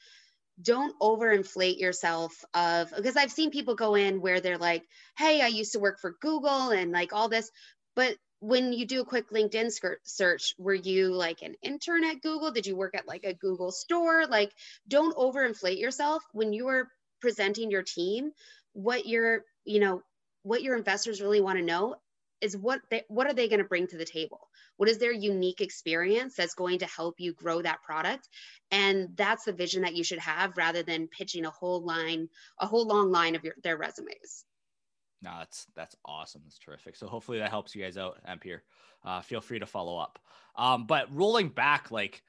Don't 0.61 0.97
overinflate 1.01 1.79
yourself 1.79 2.33
of 2.53 2.93
because 2.95 3.17
I've 3.17 3.31
seen 3.31 3.51
people 3.51 3.75
go 3.75 3.95
in 3.95 4.21
where 4.21 4.39
they're 4.39 4.57
like, 4.57 4.85
"Hey, 5.17 5.41
I 5.41 5.47
used 5.47 5.73
to 5.73 5.79
work 5.79 5.99
for 5.99 6.15
Google 6.21 6.69
and 6.69 6.91
like 6.93 7.11
all 7.11 7.27
this." 7.27 7.51
But 7.93 8.15
when 8.39 8.73
you 8.73 8.85
do 8.85 9.01
a 9.01 9.05
quick 9.05 9.29
LinkedIn 9.31 9.71
search, 10.03 10.55
were 10.57 10.73
you 10.73 11.13
like 11.13 11.41
an 11.41 11.55
intern 11.61 12.03
at 12.03 12.21
Google? 12.21 12.51
Did 12.51 12.65
you 12.65 12.75
work 12.75 12.95
at 12.95 13.07
like 13.07 13.23
a 13.23 13.35
Google 13.35 13.71
store? 13.71 14.25
Like, 14.25 14.51
don't 14.87 15.15
overinflate 15.15 15.79
yourself 15.79 16.23
when 16.31 16.51
you 16.51 16.67
are 16.69 16.89
presenting 17.21 17.71
your 17.71 17.83
team 17.83 18.31
what 18.73 19.05
your 19.05 19.43
you 19.65 19.79
know 19.79 20.01
what 20.43 20.63
your 20.63 20.75
investors 20.75 21.21
really 21.21 21.41
want 21.41 21.59
to 21.59 21.65
know 21.65 21.95
is 22.41 22.57
what 22.57 22.81
they 22.89 23.03
what 23.07 23.27
are 23.27 23.33
they 23.33 23.47
going 23.47 23.59
to 23.61 23.67
bring 23.67 23.87
to 23.87 23.97
the 23.97 24.05
table? 24.05 24.49
What 24.77 24.89
is 24.89 24.97
their 24.97 25.11
unique 25.11 25.61
experience 25.61 26.35
that's 26.35 26.55
going 26.55 26.79
to 26.79 26.87
help 26.87 27.19
you 27.19 27.33
grow 27.33 27.61
that 27.61 27.83
product? 27.83 28.27
And 28.71 29.09
that's 29.15 29.43
the 29.45 29.53
vision 29.53 29.83
that 29.83 29.95
you 29.95 30.03
should 30.03 30.19
have 30.19 30.57
rather 30.57 30.81
than 30.81 31.07
pitching 31.07 31.45
a 31.45 31.51
whole 31.51 31.85
line 31.85 32.29
a 32.59 32.65
whole 32.65 32.87
long 32.87 33.11
line 33.11 33.35
of 33.35 33.43
your, 33.43 33.53
their 33.63 33.77
resumes. 33.77 34.45
No 35.21 35.31
that's 35.37 35.67
that's 35.75 35.95
awesome. 36.03 36.41
That's 36.45 36.57
terrific. 36.57 36.95
So 36.95 37.07
hopefully 37.07 37.39
that 37.39 37.51
helps 37.51 37.75
you 37.75 37.83
guys 37.83 37.97
out 37.97 38.19
ampere. 38.25 38.63
Uh, 39.05 39.21
feel 39.21 39.41
free 39.41 39.59
to 39.59 39.65
follow 39.65 39.97
up. 39.97 40.19
Um, 40.55 40.85
but 40.85 41.13
rolling 41.15 41.49
back 41.49 41.91
like 41.91 42.23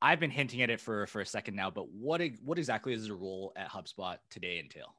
I've 0.00 0.20
been 0.20 0.30
hinting 0.30 0.62
at 0.62 0.70
it 0.70 0.80
for 0.80 1.06
for 1.06 1.20
a 1.20 1.26
second 1.26 1.56
now, 1.56 1.70
but 1.70 1.88
what 1.90 2.22
what 2.44 2.58
exactly 2.58 2.94
does 2.94 3.08
the 3.08 3.14
role 3.14 3.52
at 3.56 3.70
HubSpot 3.70 4.16
today 4.30 4.60
entail? 4.60 4.94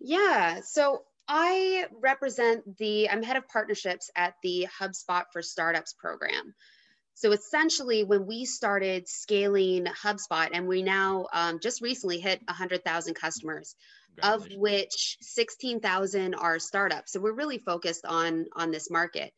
Yeah, 0.00 0.60
so 0.60 1.02
I 1.26 1.86
represent 2.00 2.78
the 2.78 3.10
I'm 3.10 3.22
head 3.22 3.36
of 3.36 3.46
partnerships 3.48 4.10
at 4.16 4.34
the 4.42 4.66
HubSpot 4.80 5.24
for 5.32 5.42
Startups 5.42 5.92
program. 5.92 6.54
So 7.14 7.32
essentially, 7.32 8.04
when 8.04 8.26
we 8.26 8.44
started 8.44 9.08
scaling 9.08 9.86
HubSpot, 9.86 10.48
and 10.52 10.68
we 10.68 10.82
now 10.82 11.26
um, 11.32 11.58
just 11.60 11.82
recently 11.82 12.20
hit 12.20 12.40
100,000 12.46 13.14
customers, 13.14 13.74
of 14.22 14.46
which 14.54 15.18
16,000 15.20 16.34
are 16.34 16.58
startups. 16.58 17.12
So 17.12 17.20
we're 17.20 17.32
really 17.32 17.58
focused 17.58 18.06
on 18.06 18.46
on 18.54 18.70
this 18.70 18.90
market. 18.90 19.32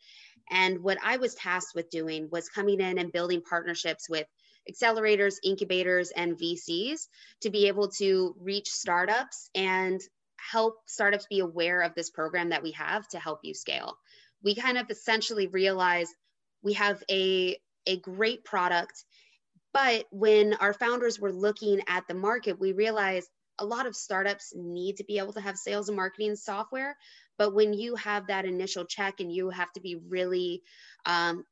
And 0.51 0.83
what 0.83 0.99
I 1.03 1.17
was 1.17 1.35
tasked 1.35 1.75
with 1.75 1.91
doing 1.91 2.29
was 2.31 2.49
coming 2.49 2.81
in 2.81 2.99
and 2.99 3.13
building 3.13 3.41
partnerships 3.41 4.09
with 4.09 4.27
accelerators, 4.71 5.37
incubators, 5.43 6.11
and 6.11 6.39
VCs 6.39 7.09
to 7.43 7.51
be 7.51 7.69
able 7.69 7.89
to 7.89 8.35
reach 8.39 8.71
startups 8.71 9.51
and 9.55 10.01
help 10.37 10.77
startups 10.87 11.27
be 11.29 11.41
aware 11.41 11.83
of 11.83 11.95
this 11.95 12.11
program 12.11 12.51
that 12.51 12.63
we 12.63 12.73
have 12.73 13.07
to 13.09 13.19
help 13.19 13.41
you 13.43 13.55
scale. 13.55 13.97
We 14.43 14.55
kind 14.55 14.79
of 14.79 14.91
essentially 14.91 15.47
realize 15.49 16.09
we 16.63 16.75
have 16.75 17.03
a, 17.11 17.59
a 17.87 17.99
great 17.99 18.45
product, 18.45 19.05
but 19.73 20.07
when 20.11 20.55
our 20.55 20.73
founders 20.73 21.21
were 21.21 21.33
looking 21.33 21.81
at 21.89 22.07
the 22.09 22.15
market, 22.15 22.59
we 22.59 22.73
realized 22.73 23.29
a 23.59 23.65
lot 23.65 23.87
of 23.87 23.95
startups 23.95 24.53
need 24.57 24.97
to 24.97 25.05
be 25.05 25.19
able 25.19 25.35
to 25.35 25.41
have 25.41 25.57
sales 25.57 25.89
and 25.89 25.97
marketing 25.97 26.35
software. 26.35 26.97
But 27.39 27.55
when 27.55 27.73
you 27.75 27.95
have 27.97 28.27
that 28.27 28.47
initial 28.47 28.85
check 28.85 29.21
and 29.21 29.31
you 29.31 29.51
have 29.51 29.73
to 29.73 29.81
be 29.81 29.97
really, 30.09 30.63
um, 31.07 31.45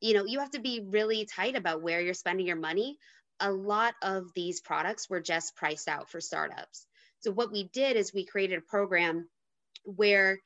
you 0.00 0.14
know, 0.14 0.24
you 0.24 0.40
have 0.40 0.50
to 0.52 0.60
be 0.60 0.84
really 0.88 1.26
tight 1.26 1.56
about 1.56 1.82
where 1.82 2.00
you're 2.00 2.14
spending 2.14 2.46
your 2.46 2.56
money. 2.56 2.98
A 3.40 3.50
lot 3.50 3.94
of 4.02 4.26
these 4.34 4.60
products 4.60 5.08
were 5.08 5.20
just 5.20 5.56
priced 5.56 5.88
out 5.88 6.10
for 6.10 6.20
startups. 6.20 6.86
So 7.20 7.30
what 7.30 7.52
we 7.52 7.64
did 7.72 7.96
is 7.96 8.12
we 8.12 8.24
created 8.24 8.58
a 8.58 8.70
program 8.70 9.28
where 9.84 10.38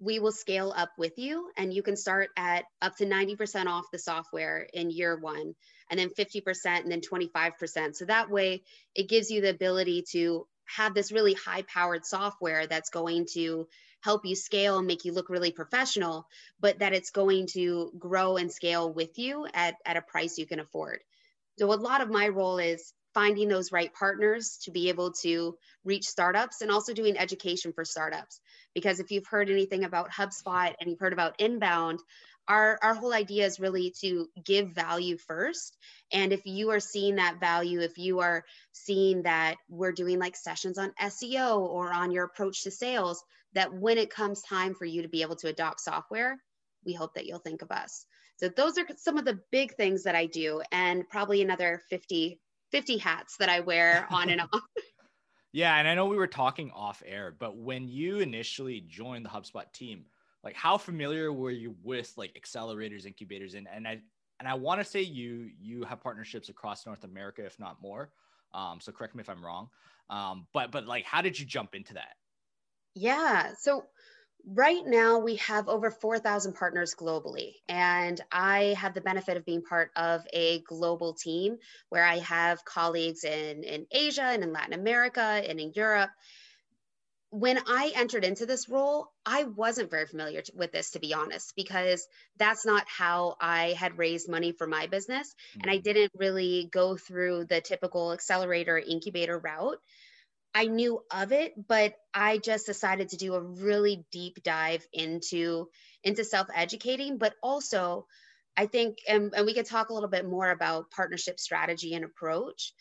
we 0.00 0.18
will 0.18 0.32
scale 0.32 0.72
up 0.74 0.90
with 0.96 1.18
you 1.18 1.50
and 1.56 1.74
you 1.74 1.82
can 1.82 1.96
start 1.96 2.30
at 2.36 2.64
up 2.80 2.96
to 2.96 3.04
90% 3.04 3.66
off 3.66 3.84
the 3.92 3.98
software 3.98 4.66
in 4.72 4.90
year 4.90 5.18
one 5.18 5.54
and 5.90 6.00
then 6.00 6.08
50% 6.08 6.42
and 6.64 6.90
then 6.90 7.00
25%. 7.00 7.94
So 7.94 8.06
that 8.06 8.30
way 8.30 8.62
it 8.94 9.08
gives 9.08 9.30
you 9.30 9.42
the 9.42 9.50
ability 9.50 10.04
to 10.12 10.46
have 10.76 10.94
this 10.94 11.12
really 11.12 11.34
high 11.34 11.62
powered 11.62 12.06
software 12.06 12.66
that's 12.66 12.90
going 12.90 13.26
to 13.34 13.66
help 14.02 14.24
you 14.24 14.34
scale 14.34 14.78
and 14.78 14.86
make 14.86 15.04
you 15.04 15.12
look 15.12 15.28
really 15.28 15.52
professional, 15.52 16.26
but 16.60 16.78
that 16.78 16.92
it's 16.92 17.10
going 17.10 17.46
to 17.48 17.92
grow 17.98 18.36
and 18.36 18.50
scale 18.50 18.92
with 18.92 19.18
you 19.18 19.46
at, 19.54 19.76
at 19.84 19.96
a 19.96 20.02
price 20.02 20.38
you 20.38 20.46
can 20.46 20.60
afford. 20.60 21.00
So 21.58 21.72
a 21.72 21.74
lot 21.74 22.00
of 22.00 22.10
my 22.10 22.28
role 22.28 22.58
is 22.58 22.92
finding 23.12 23.48
those 23.48 23.72
right 23.72 23.92
partners 23.92 24.58
to 24.62 24.70
be 24.70 24.88
able 24.88 25.12
to 25.12 25.56
reach 25.84 26.06
startups 26.06 26.60
and 26.60 26.70
also 26.70 26.92
doing 26.94 27.18
education 27.18 27.72
for 27.72 27.84
startups. 27.84 28.40
Because 28.74 29.00
if 29.00 29.10
you've 29.10 29.26
heard 29.26 29.50
anything 29.50 29.84
about 29.84 30.10
HubSpot 30.10 30.72
and 30.80 30.88
you've 30.88 31.00
heard 31.00 31.12
about 31.12 31.40
inbound, 31.40 32.00
our, 32.48 32.78
our 32.82 32.94
whole 32.94 33.12
idea 33.12 33.46
is 33.46 33.60
really 33.60 33.94
to 34.00 34.28
give 34.44 34.70
value 34.70 35.16
first. 35.16 35.76
And 36.12 36.32
if 36.32 36.42
you 36.44 36.70
are 36.70 36.80
seeing 36.80 37.16
that 37.16 37.40
value, 37.40 37.80
if 37.80 37.96
you 37.96 38.20
are 38.20 38.44
seeing 38.72 39.22
that 39.22 39.56
we're 39.68 39.92
doing 39.92 40.18
like 40.18 40.36
sessions 40.36 40.78
on 40.78 40.92
SEO 41.00 41.60
or 41.60 41.92
on 41.92 42.10
your 42.10 42.24
approach 42.24 42.64
to 42.64 42.70
sales, 42.70 43.22
that 43.54 43.72
when 43.72 43.98
it 43.98 44.10
comes 44.10 44.42
time 44.42 44.74
for 44.74 44.84
you 44.84 45.02
to 45.02 45.08
be 45.08 45.22
able 45.22 45.36
to 45.36 45.48
adopt 45.48 45.80
software, 45.80 46.38
we 46.84 46.92
hope 46.92 47.14
that 47.14 47.26
you'll 47.26 47.38
think 47.38 47.62
of 47.62 47.70
us. 47.70 48.06
So 48.36 48.48
those 48.48 48.78
are 48.78 48.86
some 48.96 49.18
of 49.18 49.24
the 49.24 49.38
big 49.52 49.74
things 49.74 50.04
that 50.04 50.14
I 50.14 50.26
do, 50.26 50.62
and 50.72 51.08
probably 51.08 51.42
another 51.42 51.82
50, 51.90 52.40
50 52.72 52.96
hats 52.96 53.36
that 53.38 53.50
I 53.50 53.60
wear 53.60 54.06
on 54.10 54.30
and 54.30 54.40
off. 54.40 54.62
Yeah, 55.52 55.76
and 55.76 55.86
I 55.86 55.94
know 55.94 56.06
we 56.06 56.16
were 56.16 56.26
talking 56.26 56.70
off 56.70 57.02
air, 57.04 57.34
but 57.36 57.56
when 57.56 57.88
you 57.88 58.20
initially 58.20 58.80
joined 58.80 59.24
the 59.24 59.30
HubSpot 59.30 59.70
team, 59.72 60.04
like 60.42 60.56
how 60.56 60.78
familiar 60.78 61.32
were 61.32 61.50
you 61.50 61.76
with 61.82 62.12
like 62.16 62.34
accelerators, 62.34 63.06
incubators, 63.06 63.54
and 63.54 63.68
and 63.68 63.86
I 63.86 64.02
and 64.38 64.48
I 64.48 64.54
want 64.54 64.80
to 64.80 64.84
say 64.84 65.02
you 65.02 65.50
you 65.58 65.84
have 65.84 66.00
partnerships 66.00 66.48
across 66.48 66.86
North 66.86 67.04
America, 67.04 67.44
if 67.44 67.58
not 67.58 67.80
more. 67.80 68.12
Um, 68.52 68.80
so 68.80 68.92
correct 68.92 69.14
me 69.14 69.20
if 69.20 69.28
I'm 69.28 69.44
wrong. 69.44 69.70
Um, 70.08 70.48
but 70.52 70.70
but 70.72 70.86
like, 70.86 71.04
how 71.04 71.22
did 71.22 71.38
you 71.38 71.46
jump 71.46 71.74
into 71.74 71.94
that? 71.94 72.16
Yeah, 72.94 73.54
so 73.58 73.86
Right 74.46 74.84
now, 74.86 75.18
we 75.20 75.36
have 75.36 75.68
over 75.68 75.90
4,000 75.90 76.54
partners 76.54 76.94
globally, 76.94 77.56
and 77.68 78.20
I 78.32 78.74
have 78.78 78.94
the 78.94 79.00
benefit 79.02 79.36
of 79.36 79.44
being 79.44 79.62
part 79.62 79.92
of 79.96 80.26
a 80.32 80.62
global 80.62 81.14
team 81.14 81.58
where 81.90 82.04
I 82.04 82.18
have 82.20 82.64
colleagues 82.64 83.22
in, 83.22 83.64
in 83.64 83.86
Asia 83.92 84.24
and 84.24 84.42
in 84.42 84.52
Latin 84.52 84.72
America 84.72 85.20
and 85.22 85.60
in 85.60 85.72
Europe. 85.74 86.10
When 87.32 87.58
I 87.68 87.92
entered 87.94 88.24
into 88.24 88.44
this 88.44 88.68
role, 88.68 89.12
I 89.24 89.44
wasn't 89.44 89.90
very 89.90 90.06
familiar 90.06 90.42
with 90.54 90.72
this, 90.72 90.90
to 90.90 90.98
be 90.98 91.14
honest, 91.14 91.54
because 91.54 92.06
that's 92.38 92.66
not 92.66 92.84
how 92.88 93.36
I 93.40 93.76
had 93.78 93.98
raised 93.98 94.28
money 94.28 94.50
for 94.52 94.66
my 94.66 94.88
business. 94.88 95.28
Mm-hmm. 95.28 95.60
And 95.62 95.70
I 95.70 95.74
mm-hmm. 95.76 95.82
didn't 95.82 96.12
really 96.16 96.68
go 96.72 96.96
through 96.96 97.44
the 97.44 97.60
typical 97.60 98.12
accelerator 98.12 98.78
incubator 98.78 99.38
route. 99.38 99.78
I 100.54 100.66
knew 100.66 101.04
of 101.12 101.32
it, 101.32 101.54
but 101.68 101.94
I 102.12 102.38
just 102.38 102.66
decided 102.66 103.10
to 103.10 103.16
do 103.16 103.34
a 103.34 103.40
really 103.40 104.04
deep 104.10 104.42
dive 104.42 104.84
into 104.92 105.68
into 106.02 106.24
self-educating, 106.24 107.18
but 107.18 107.34
also 107.42 108.06
I 108.56 108.66
think 108.66 108.98
and, 109.08 109.32
and 109.34 109.46
we 109.46 109.54
could 109.54 109.66
talk 109.66 109.90
a 109.90 109.94
little 109.94 110.08
bit 110.08 110.26
more 110.26 110.50
about 110.50 110.90
partnership 110.90 111.38
strategy 111.38 111.94
and 111.94 112.04
approach. 112.04 112.72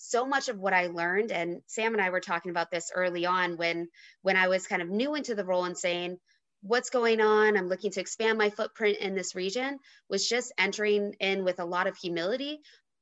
So 0.00 0.26
much 0.26 0.48
of 0.48 0.58
what 0.58 0.72
I 0.72 0.86
learned, 0.86 1.32
and 1.32 1.60
Sam 1.66 1.92
and 1.94 2.02
I 2.02 2.10
were 2.10 2.20
talking 2.20 2.50
about 2.50 2.70
this 2.70 2.90
early 2.94 3.26
on 3.26 3.56
when 3.56 3.88
when 4.22 4.36
I 4.36 4.48
was 4.48 4.66
kind 4.66 4.82
of 4.82 4.88
new 4.88 5.14
into 5.14 5.34
the 5.34 5.44
role 5.44 5.64
and 5.64 5.76
saying, 5.76 6.18
what's 6.60 6.90
going 6.90 7.20
on 7.20 7.56
i'm 7.56 7.68
looking 7.68 7.92
to 7.92 8.00
expand 8.00 8.36
my 8.36 8.50
footprint 8.50 8.98
in 8.98 9.14
this 9.14 9.36
region 9.36 9.78
was 10.10 10.28
just 10.28 10.52
entering 10.58 11.14
in 11.20 11.44
with 11.44 11.60
a 11.60 11.64
lot 11.64 11.86
of 11.86 11.96
humility 11.96 12.58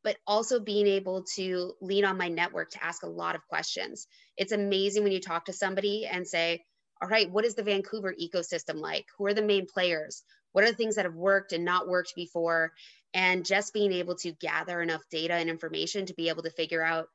but 0.07 0.17
also 0.25 0.61
being 0.61 0.87
able 0.87 1.25
to 1.35 1.73
lean 1.81 2.05
on 2.05 2.17
my 2.17 2.29
network 2.29 2.71
to 2.71 2.85
ask 2.85 3.03
a 3.03 3.09
lot 3.09 3.35
of 3.35 3.45
questions. 3.49 4.07
It's 4.37 4.53
amazing 4.53 5.03
when 5.03 5.11
you 5.11 5.21
talk 5.21 5.47
to 5.47 5.53
somebody 5.53 6.07
and 6.07 6.25
say, 6.25 6.63
all 7.03 7.09
right, 7.09 7.29
what 7.29 7.45
is 7.45 7.57
the 7.57 7.65
Vancouver 7.65 8.15
ecosystem 8.15 8.77
like? 8.77 9.05
Who 9.19 9.27
are 9.27 9.35
the 9.35 9.43
main 9.43 9.67
players? 9.67 10.23
What 10.53 10.63
are 10.63 10.71
the 10.71 10.77
things 10.77 10.95
that 10.95 11.07
have 11.07 11.17
worked 11.17 11.51
and 11.51 11.65
not 11.65 11.89
worked 11.89 12.13
before? 12.15 12.71
And 13.17 13.47
just 13.47 13.73
being 13.73 13.93
able 13.93 14.15
to 14.17 14.33
gather 14.33 14.83
enough 14.83 15.01
data 15.11 15.33
and 15.33 15.49
information 15.49 16.05
to 16.05 16.15
be 16.15 16.29
able 16.29 16.43
to 16.43 16.51
figure 16.51 16.83
out, 16.83 17.09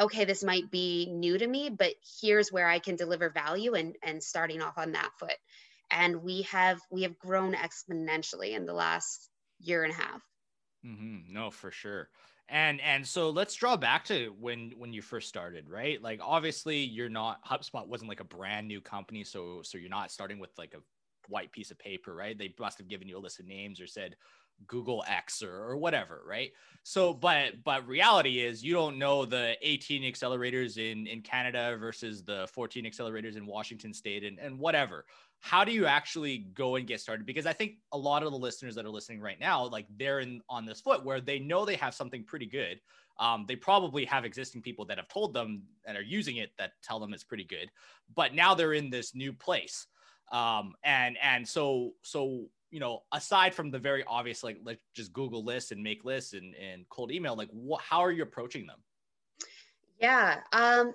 okay, 0.00 0.24
this 0.24 0.42
might 0.42 0.68
be 0.68 1.06
new 1.12 1.38
to 1.38 1.46
me, 1.46 1.70
but 1.70 1.94
here's 2.20 2.50
where 2.50 2.68
I 2.68 2.80
can 2.80 2.96
deliver 2.96 3.30
value 3.30 3.74
and, 3.74 3.94
and 4.02 4.20
starting 4.20 4.60
off 4.60 4.78
on 4.78 4.90
that 4.92 5.10
foot. 5.20 5.36
And 5.92 6.24
we 6.24 6.42
have 6.42 6.80
we 6.90 7.02
have 7.02 7.16
grown 7.18 7.54
exponentially 7.54 8.56
in 8.56 8.66
the 8.66 8.72
last 8.72 9.30
year 9.60 9.84
and 9.84 9.92
a 9.92 9.96
half. 9.96 10.22
Mm-hmm. 10.84 11.32
No, 11.32 11.52
for 11.52 11.70
sure. 11.70 12.08
And 12.48 12.80
and 12.80 13.06
so 13.06 13.30
let's 13.30 13.54
draw 13.54 13.76
back 13.76 14.04
to 14.06 14.34
when 14.40 14.72
when 14.76 14.92
you 14.92 15.02
first 15.02 15.28
started, 15.28 15.68
right? 15.68 16.02
Like 16.02 16.18
obviously 16.20 16.78
you're 16.78 17.08
not 17.08 17.44
HubSpot 17.44 17.86
wasn't 17.86 18.08
like 18.08 18.20
a 18.20 18.24
brand 18.24 18.66
new 18.66 18.80
company, 18.80 19.22
so 19.22 19.60
so 19.62 19.78
you're 19.78 19.88
not 19.88 20.10
starting 20.10 20.40
with 20.40 20.50
like 20.58 20.74
a 20.74 20.82
white 21.28 21.52
piece 21.52 21.70
of 21.70 21.78
paper, 21.78 22.14
right? 22.14 22.36
They 22.36 22.52
must 22.58 22.78
have 22.78 22.88
given 22.88 23.08
you 23.08 23.18
a 23.18 23.20
list 23.20 23.38
of 23.38 23.46
names 23.46 23.80
or 23.80 23.86
said 23.86 24.16
Google 24.66 25.04
X 25.06 25.42
or, 25.42 25.54
or 25.54 25.76
whatever, 25.76 26.22
right? 26.26 26.50
So, 26.84 27.12
but 27.12 27.62
but 27.64 27.86
reality 27.86 28.40
is 28.40 28.64
you 28.64 28.72
don't 28.72 28.98
know 28.98 29.24
the 29.24 29.56
18 29.62 30.02
accelerators 30.02 30.78
in 30.78 31.06
in 31.06 31.20
Canada 31.22 31.76
versus 31.78 32.24
the 32.24 32.48
14 32.52 32.84
accelerators 32.84 33.36
in 33.36 33.46
Washington 33.46 33.92
State 33.92 34.24
and 34.24 34.38
and 34.38 34.58
whatever. 34.58 35.04
How 35.40 35.64
do 35.64 35.72
you 35.72 35.86
actually 35.86 36.46
go 36.54 36.76
and 36.76 36.86
get 36.86 37.00
started? 37.00 37.26
Because 37.26 37.46
i 37.46 37.52
think 37.52 37.72
a 37.92 37.98
lot 37.98 38.22
of 38.22 38.30
the 38.30 38.38
listeners 38.38 38.76
that 38.76 38.84
are 38.84 38.90
listening 38.90 39.20
right 39.20 39.40
now 39.40 39.64
like 39.64 39.86
they're 39.98 40.20
in 40.20 40.40
on 40.48 40.64
this 40.64 40.80
foot 40.80 41.04
where 41.04 41.20
they 41.20 41.38
know 41.40 41.64
they 41.64 41.76
have 41.76 41.94
something 41.94 42.24
pretty 42.24 42.46
good. 42.46 42.80
Um, 43.18 43.44
they 43.46 43.56
probably 43.56 44.04
have 44.06 44.24
existing 44.24 44.62
people 44.62 44.86
that 44.86 44.96
have 44.96 45.08
told 45.08 45.34
them 45.34 45.64
and 45.86 45.98
are 45.98 46.02
using 46.02 46.36
it 46.36 46.50
that 46.58 46.72
tell 46.82 46.98
them 46.98 47.12
it's 47.12 47.24
pretty 47.24 47.44
good 47.44 47.70
but 48.14 48.34
now 48.34 48.54
they're 48.54 48.72
in 48.72 48.90
this 48.90 49.14
new 49.14 49.32
place. 49.32 49.86
Um, 50.30 50.74
and 50.82 51.16
and 51.22 51.46
so 51.46 51.92
so 52.02 52.46
you 52.72 52.80
know 52.80 53.04
aside 53.12 53.54
from 53.54 53.70
the 53.70 53.78
very 53.78 54.02
obvious 54.04 54.42
like 54.42 54.58
let's 54.64 54.80
just 54.94 55.12
google 55.12 55.44
lists 55.44 55.70
and 55.70 55.80
make 55.80 56.04
lists 56.04 56.32
and, 56.32 56.54
and 56.56 56.88
cold 56.88 57.12
email 57.12 57.36
like 57.36 57.48
what 57.52 57.80
how 57.80 58.00
are 58.00 58.10
you 58.10 58.24
approaching 58.24 58.66
them 58.66 58.78
yeah 60.00 60.40
um 60.52 60.92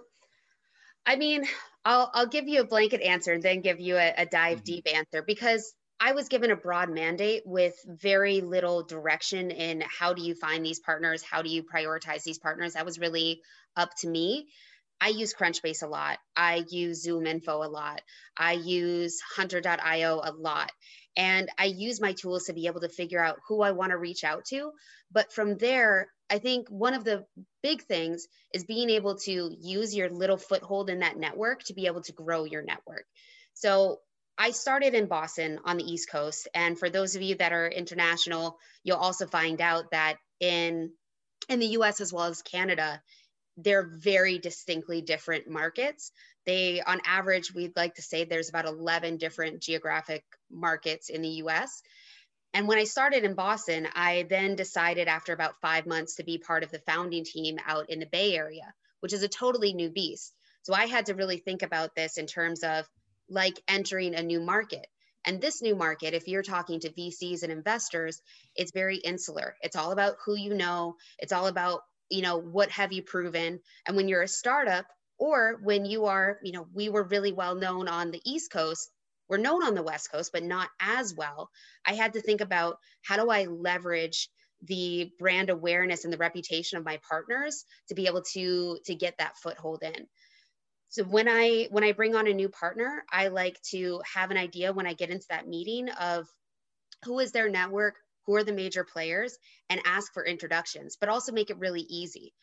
I 1.08 1.16
mean, 1.16 1.46
I'll, 1.86 2.12
I'll 2.14 2.28
give 2.28 2.50
you 2.50 2.60
a 2.60 2.68
blanket 2.68 3.02
answer 3.02 3.32
and 3.32 3.42
then 3.42 3.62
give 3.62 3.80
you 3.80 3.96
a, 3.96 4.14
a 4.18 4.26
dive 4.26 4.58
mm-hmm. 4.58 4.66
deep 4.66 4.88
answer 4.94 5.24
because 5.26 5.74
I 6.00 6.12
was 6.12 6.28
given 6.28 6.52
a 6.52 6.56
broad 6.56 6.90
mandate 6.90 7.44
with 7.46 7.74
very 7.88 8.42
little 8.42 8.84
direction 8.84 9.50
in 9.50 9.82
how 9.88 10.14
do 10.14 10.22
you 10.22 10.36
find 10.36 10.64
these 10.64 10.80
partners? 10.80 11.24
How 11.24 11.42
do 11.42 11.50
you 11.50 11.64
prioritize 11.64 12.24
these 12.24 12.38
partners? 12.38 12.74
That 12.74 12.86
was 12.86 13.00
really 13.00 13.42
up 13.78 13.90
to 14.00 14.10
me. 14.10 14.48
I 15.00 15.10
use 15.10 15.34
Crunchbase 15.34 15.82
a 15.84 15.88
lot. 15.88 16.18
I 16.36 16.66
use 16.70 17.08
ZoomInfo 17.08 17.66
a 17.66 17.70
lot. 17.70 18.02
I 18.36 18.54
use 18.54 19.22
Hunter.io 19.36 20.22
a 20.24 20.32
lot. 20.34 20.72
And 21.18 21.50
I 21.58 21.66
use 21.66 22.00
my 22.00 22.14
tools 22.14 22.46
to 22.46 22.54
be 22.54 22.68
able 22.68 22.82
to 22.82 22.90
figure 22.90 23.24
out 23.24 23.40
who 23.48 23.62
I 23.62 23.72
want 23.72 23.90
to 23.90 23.98
reach 23.98 24.24
out 24.24 24.46
to. 24.46 24.72
But 25.12 25.34
from 25.34 25.58
there, 25.58 26.10
I 26.30 26.38
think 26.38 26.70
one 26.70 26.94
of 26.94 27.04
the 27.04 27.26
big 27.64 27.82
things 27.82 28.28
is 28.54 28.66
being 28.66 28.92
able 28.92 29.16
to 29.20 29.52
use 29.60 29.96
your 29.96 30.10
little 30.10 30.38
foothold 30.38 30.90
in 30.92 31.00
that 31.00 31.18
network 31.18 31.64
to 31.64 31.74
be 31.74 31.88
able 31.88 32.02
to 32.04 32.14
grow 32.14 32.44
your 32.44 32.62
network. 32.62 33.06
So 33.56 34.00
I 34.38 34.52
started 34.52 34.94
in 34.94 35.08
Boston 35.08 35.60
on 35.66 35.78
the 35.78 35.92
East 35.92 36.12
Coast. 36.12 36.48
And 36.54 36.78
for 36.78 36.90
those 36.90 37.16
of 37.16 37.24
you 37.24 37.36
that 37.36 37.52
are 37.52 37.68
international, 37.68 38.60
you'll 38.84 38.98
also 38.98 39.26
find 39.26 39.60
out 39.60 39.92
that 39.92 40.18
in 40.40 40.92
in 41.50 41.60
the 41.60 41.78
US 41.78 42.02
as 42.02 42.14
well 42.14 42.26
as 42.26 42.42
Canada, 42.42 43.02
they're 43.56 43.88
very 43.88 44.38
distinctly 44.38 45.02
different 45.02 45.50
markets. 45.50 46.12
They, 46.48 46.82
on 46.82 47.02
average, 47.06 47.54
we'd 47.54 47.76
like 47.76 47.96
to 47.96 48.02
say 48.02 48.24
there's 48.24 48.50
about 48.50 48.66
11 48.66 49.18
different 49.18 49.62
geographic 49.62 50.24
markets 50.50 51.10
in 51.10 51.22
the 51.22 51.44
US. 51.44 51.84
And 52.54 52.68
when 52.68 52.80
I 52.80 52.86
started 52.86 53.26
in 53.26 53.36
Boston, 53.36 53.88
I 53.94 54.26
then 54.30 54.56
decided 54.56 55.10
after 55.10 55.34
about 55.34 55.60
five 55.62 55.86
months 55.86 56.16
to 56.16 56.24
be 56.24 56.38
part 56.38 56.64
of 56.64 56.72
the 56.72 56.80
founding 56.80 57.26
team 57.26 57.58
out 57.66 57.90
in 57.90 58.00
the 58.00 58.06
Bay 58.06 58.36
Area, 58.36 58.74
which 59.02 59.12
is 59.14 59.24
a 59.24 59.28
totally 59.28 59.74
new 59.74 59.90
beast. 59.90 60.34
So 60.64 60.74
I 60.74 60.86
had 60.86 61.08
to 61.08 61.16
really 61.16 61.38
think 61.38 61.64
about 61.64 61.96
this 61.96 62.18
in 62.18 62.26
terms 62.26 62.64
of 62.64 62.88
like 63.30 63.62
entering 63.68 64.16
a 64.16 64.24
new 64.24 64.40
market. 64.40 64.88
And 65.26 65.42
this 65.42 65.62
new 65.62 65.76
market, 65.76 66.14
if 66.14 66.30
you're 66.30 66.44
talking 66.44 66.80
to 66.80 66.94
VCs 66.94 67.44
and 67.44 67.52
investors, 67.52 68.22
it's 68.56 68.72
very 68.72 68.96
insular. 68.96 69.56
It's 69.62 69.76
all 69.76 69.92
about 69.92 70.16
who 70.26 70.38
you 70.38 70.54
know, 70.54 70.96
it's 71.20 71.34
all 71.34 71.48
about, 71.48 71.82
you 72.10 72.22
know, 72.22 72.38
what 72.38 72.70
have 72.72 72.94
you 72.94 73.04
proven? 73.04 73.60
And 73.86 73.98
when 73.98 74.08
you're 74.08 74.22
a 74.22 74.28
startup, 74.30 74.86
or 75.18 75.60
when 75.64 75.86
you 75.86 76.06
are, 76.06 76.40
you 76.44 76.52
know, 76.52 76.68
we 76.74 76.90
were 76.90 77.04
really 77.04 77.32
well 77.32 77.56
known 77.56 77.88
on 77.88 78.12
the 78.12 78.22
East 78.26 78.52
Coast, 78.52 78.90
we're 79.30 79.38
known 79.38 79.64
on 79.64 79.76
the 79.76 79.84
West 79.84 80.12
Coast, 80.12 80.32
but 80.32 80.44
not 80.44 80.70
as 80.80 81.14
well. 81.14 81.50
I 81.86 81.94
had 81.94 82.14
to 82.14 82.22
think 82.22 82.42
about 82.42 82.78
how 83.04 83.18
do 83.18 83.30
I 83.30 83.46
leverage 83.46 84.30
the 84.64 85.12
brand 85.20 85.50
awareness 85.50 86.04
and 86.04 86.14
the 86.14 86.18
reputation 86.18 86.78
of 86.78 86.86
my 86.86 87.00
partners 87.08 87.66
to 87.90 87.96
be 87.96 88.08
able 88.08 88.24
to 88.34 88.80
to 88.86 88.96
get 88.96 89.16
that 89.20 89.38
foothold 89.38 89.84
in 89.84 90.08
so 90.90 91.04
when 91.04 91.28
i 91.28 91.68
when 91.70 91.84
i 91.84 91.92
bring 91.92 92.16
on 92.16 92.28
a 92.28 92.34
new 92.34 92.50
partner 92.50 93.04
i 93.12 93.28
like 93.28 93.62
to 93.62 94.02
have 94.12 94.32
an 94.32 94.38
idea 94.38 94.74
when 94.74 94.88
i 94.88 94.94
get 94.94 95.12
into 95.12 95.26
that 95.30 95.48
meeting 95.48 95.90
of 95.90 96.26
who 97.06 97.20
is 97.20 97.32
their 97.32 97.50
network 97.50 97.96
who 98.26 98.36
are 98.36 98.44
the 98.44 98.52
major 98.52 98.84
players 98.84 99.38
and 99.70 99.80
ask 99.86 100.12
for 100.12 100.26
introductions 100.26 100.98
but 101.00 101.10
also 101.10 101.32
make 101.32 101.52
it 101.52 101.60
really 101.60 101.82
easy 101.82 102.34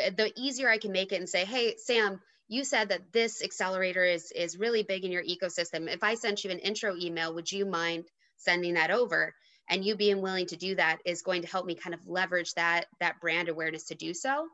Eh, 0.00 0.10
the 0.16 0.32
easier 0.36 0.68
i 0.68 0.78
can 0.78 0.92
make 0.92 1.12
it 1.12 1.16
and 1.16 1.28
say 1.28 1.44
hey 1.44 1.76
sam 1.76 2.20
you 2.48 2.64
said 2.64 2.88
that 2.88 3.12
this 3.12 3.42
accelerator 3.42 4.04
is 4.04 4.32
is 4.32 4.58
really 4.58 4.82
big 4.82 5.04
in 5.04 5.12
your 5.12 5.22
ecosystem. 5.22 5.88
If 5.88 6.02
i 6.02 6.14
sent 6.14 6.44
you 6.44 6.50
an 6.50 6.58
intro 6.58 6.96
email 6.96 7.34
would 7.34 7.50
you 7.50 7.64
mind 7.66 8.04
sending 8.36 8.74
that 8.74 8.90
over? 8.90 9.34
And 9.68 9.84
you 9.84 9.94
being 9.94 10.20
willing 10.20 10.46
to 10.46 10.56
do 10.56 10.74
that 10.74 10.98
is 11.04 11.22
going 11.22 11.42
to 11.42 11.48
help 11.48 11.64
me 11.64 11.76
kind 11.76 11.94
of 11.94 12.06
leverage 12.06 12.54
that 12.54 12.86
that 12.98 13.20
brand 13.20 13.48
awareness 13.48 13.84
to 13.84 13.94
do 13.94 14.14
so 14.14 14.48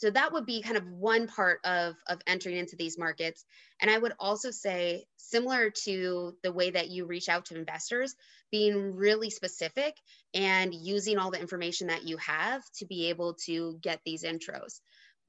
so 0.00 0.08
that 0.08 0.32
would 0.32 0.46
be 0.46 0.62
kind 0.62 0.78
of 0.78 0.90
one 0.90 1.26
part 1.26 1.60
of, 1.62 1.94
of 2.08 2.22
entering 2.26 2.56
into 2.56 2.74
these 2.74 2.96
markets. 2.96 3.44
And 3.82 3.90
I 3.90 3.98
would 3.98 4.14
also 4.18 4.50
say, 4.50 5.04
similar 5.18 5.70
to 5.84 6.32
the 6.42 6.54
way 6.54 6.70
that 6.70 6.88
you 6.88 7.04
reach 7.04 7.28
out 7.28 7.44
to 7.46 7.58
investors, 7.58 8.14
being 8.50 8.94
really 8.94 9.28
specific 9.28 9.94
and 10.32 10.72
using 10.74 11.18
all 11.18 11.30
the 11.30 11.38
information 11.38 11.88
that 11.88 12.04
you 12.04 12.16
have 12.16 12.62
to 12.78 12.86
be 12.86 13.10
able 13.10 13.34
to 13.44 13.78
get 13.82 14.00
these 14.06 14.24
intros. 14.24 14.80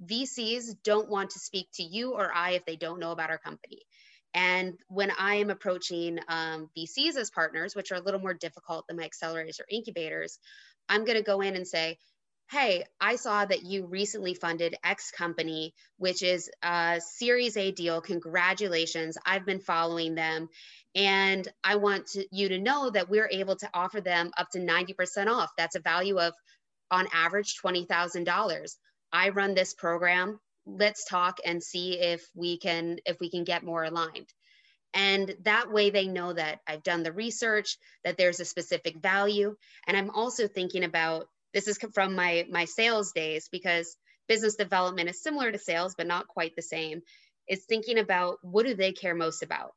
VCs 0.05 0.77
don't 0.85 1.09
want 1.09 1.31
to 1.31 1.39
speak 1.39 1.67
to 1.73 1.83
you 1.83 2.13
or 2.13 2.31
I 2.33 2.51
if 2.51 2.65
they 2.65 2.77
don't 2.77 3.01
know 3.01 3.11
about 3.11 3.29
our 3.29 3.39
company. 3.39 3.81
And 4.33 4.75
when 4.87 5.11
I 5.11 5.35
am 5.35 5.49
approaching 5.49 6.17
um, 6.29 6.69
VCs 6.77 7.17
as 7.17 7.29
partners, 7.29 7.75
which 7.75 7.91
are 7.91 7.95
a 7.95 8.01
little 8.01 8.21
more 8.21 8.33
difficult 8.33 8.87
than 8.87 8.95
my 8.95 9.09
accelerators 9.09 9.59
or 9.59 9.65
incubators, 9.69 10.39
I'm 10.87 11.03
going 11.03 11.17
to 11.17 11.23
go 11.23 11.41
in 11.41 11.57
and 11.57 11.67
say, 11.67 11.97
hey, 12.51 12.83
I 12.99 13.15
saw 13.15 13.45
that 13.45 13.63
you 13.63 13.85
recently 13.85 14.33
funded 14.33 14.75
X 14.83 15.09
company, 15.11 15.73
which 15.97 16.21
is 16.21 16.49
a 16.61 16.99
Series 16.99 17.55
A 17.55 17.71
deal. 17.71 18.01
Congratulations. 18.01 19.17
I've 19.25 19.45
been 19.45 19.61
following 19.61 20.15
them. 20.15 20.49
And 20.93 21.47
I 21.63 21.77
want 21.77 22.07
to, 22.07 22.25
you 22.29 22.49
to 22.49 22.59
know 22.59 22.89
that 22.89 23.09
we're 23.09 23.29
able 23.31 23.55
to 23.55 23.69
offer 23.73 24.01
them 24.01 24.31
up 24.37 24.49
to 24.51 24.59
90% 24.59 25.27
off. 25.27 25.49
That's 25.57 25.77
a 25.77 25.79
value 25.79 26.19
of, 26.19 26.33
on 26.91 27.07
average, 27.13 27.55
$20,000. 27.63 28.75
I 29.13 29.29
run 29.29 29.53
this 29.53 29.73
program. 29.73 30.37
Let's 30.65 31.05
talk 31.05 31.37
and 31.45 31.63
see 31.63 31.97
if 31.99 32.21
we 32.35 32.57
can 32.57 32.97
if 33.05 33.17
we 33.21 33.31
can 33.31 33.45
get 33.45 33.63
more 33.63 33.83
aligned 33.83 34.27
and 34.93 35.33
that 35.43 35.71
way 35.71 35.89
they 35.89 36.07
know 36.07 36.33
that 36.33 36.59
i've 36.67 36.83
done 36.83 37.01
the 37.01 37.11
research 37.11 37.77
that 38.03 38.17
there's 38.17 38.39
a 38.39 38.45
specific 38.45 38.97
value 39.01 39.55
and 39.87 39.97
i'm 39.97 40.11
also 40.11 40.47
thinking 40.47 40.83
about 40.83 41.27
this 41.53 41.67
is 41.67 41.77
from 41.93 42.15
my 42.15 42.45
my 42.49 42.65
sales 42.65 43.11
days 43.11 43.49
because 43.51 43.95
business 44.27 44.55
development 44.55 45.09
is 45.09 45.21
similar 45.21 45.51
to 45.51 45.57
sales 45.57 45.95
but 45.97 46.07
not 46.07 46.27
quite 46.27 46.55
the 46.55 46.61
same 46.61 47.01
is 47.47 47.65
thinking 47.65 47.99
about 47.99 48.37
what 48.41 48.65
do 48.65 48.73
they 48.73 48.91
care 48.91 49.15
most 49.15 49.43
about? 49.43 49.71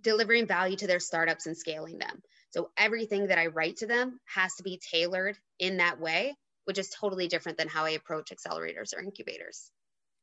Delivering 0.00 0.46
value 0.46 0.76
to 0.76 0.86
their 0.86 1.00
startups 1.00 1.46
and 1.46 1.56
scaling 1.56 1.98
them. 1.98 2.22
So 2.50 2.70
everything 2.76 3.28
that 3.28 3.38
i 3.38 3.46
write 3.46 3.78
to 3.78 3.86
them 3.86 4.20
has 4.26 4.54
to 4.56 4.62
be 4.62 4.80
tailored 4.92 5.36
in 5.58 5.78
that 5.78 6.00
way 6.00 6.34
which 6.64 6.78
is 6.78 6.90
totally 6.90 7.26
different 7.26 7.58
than 7.58 7.68
how 7.68 7.84
i 7.84 7.90
approach 7.90 8.30
accelerators 8.30 8.94
or 8.94 9.00
incubators. 9.00 9.70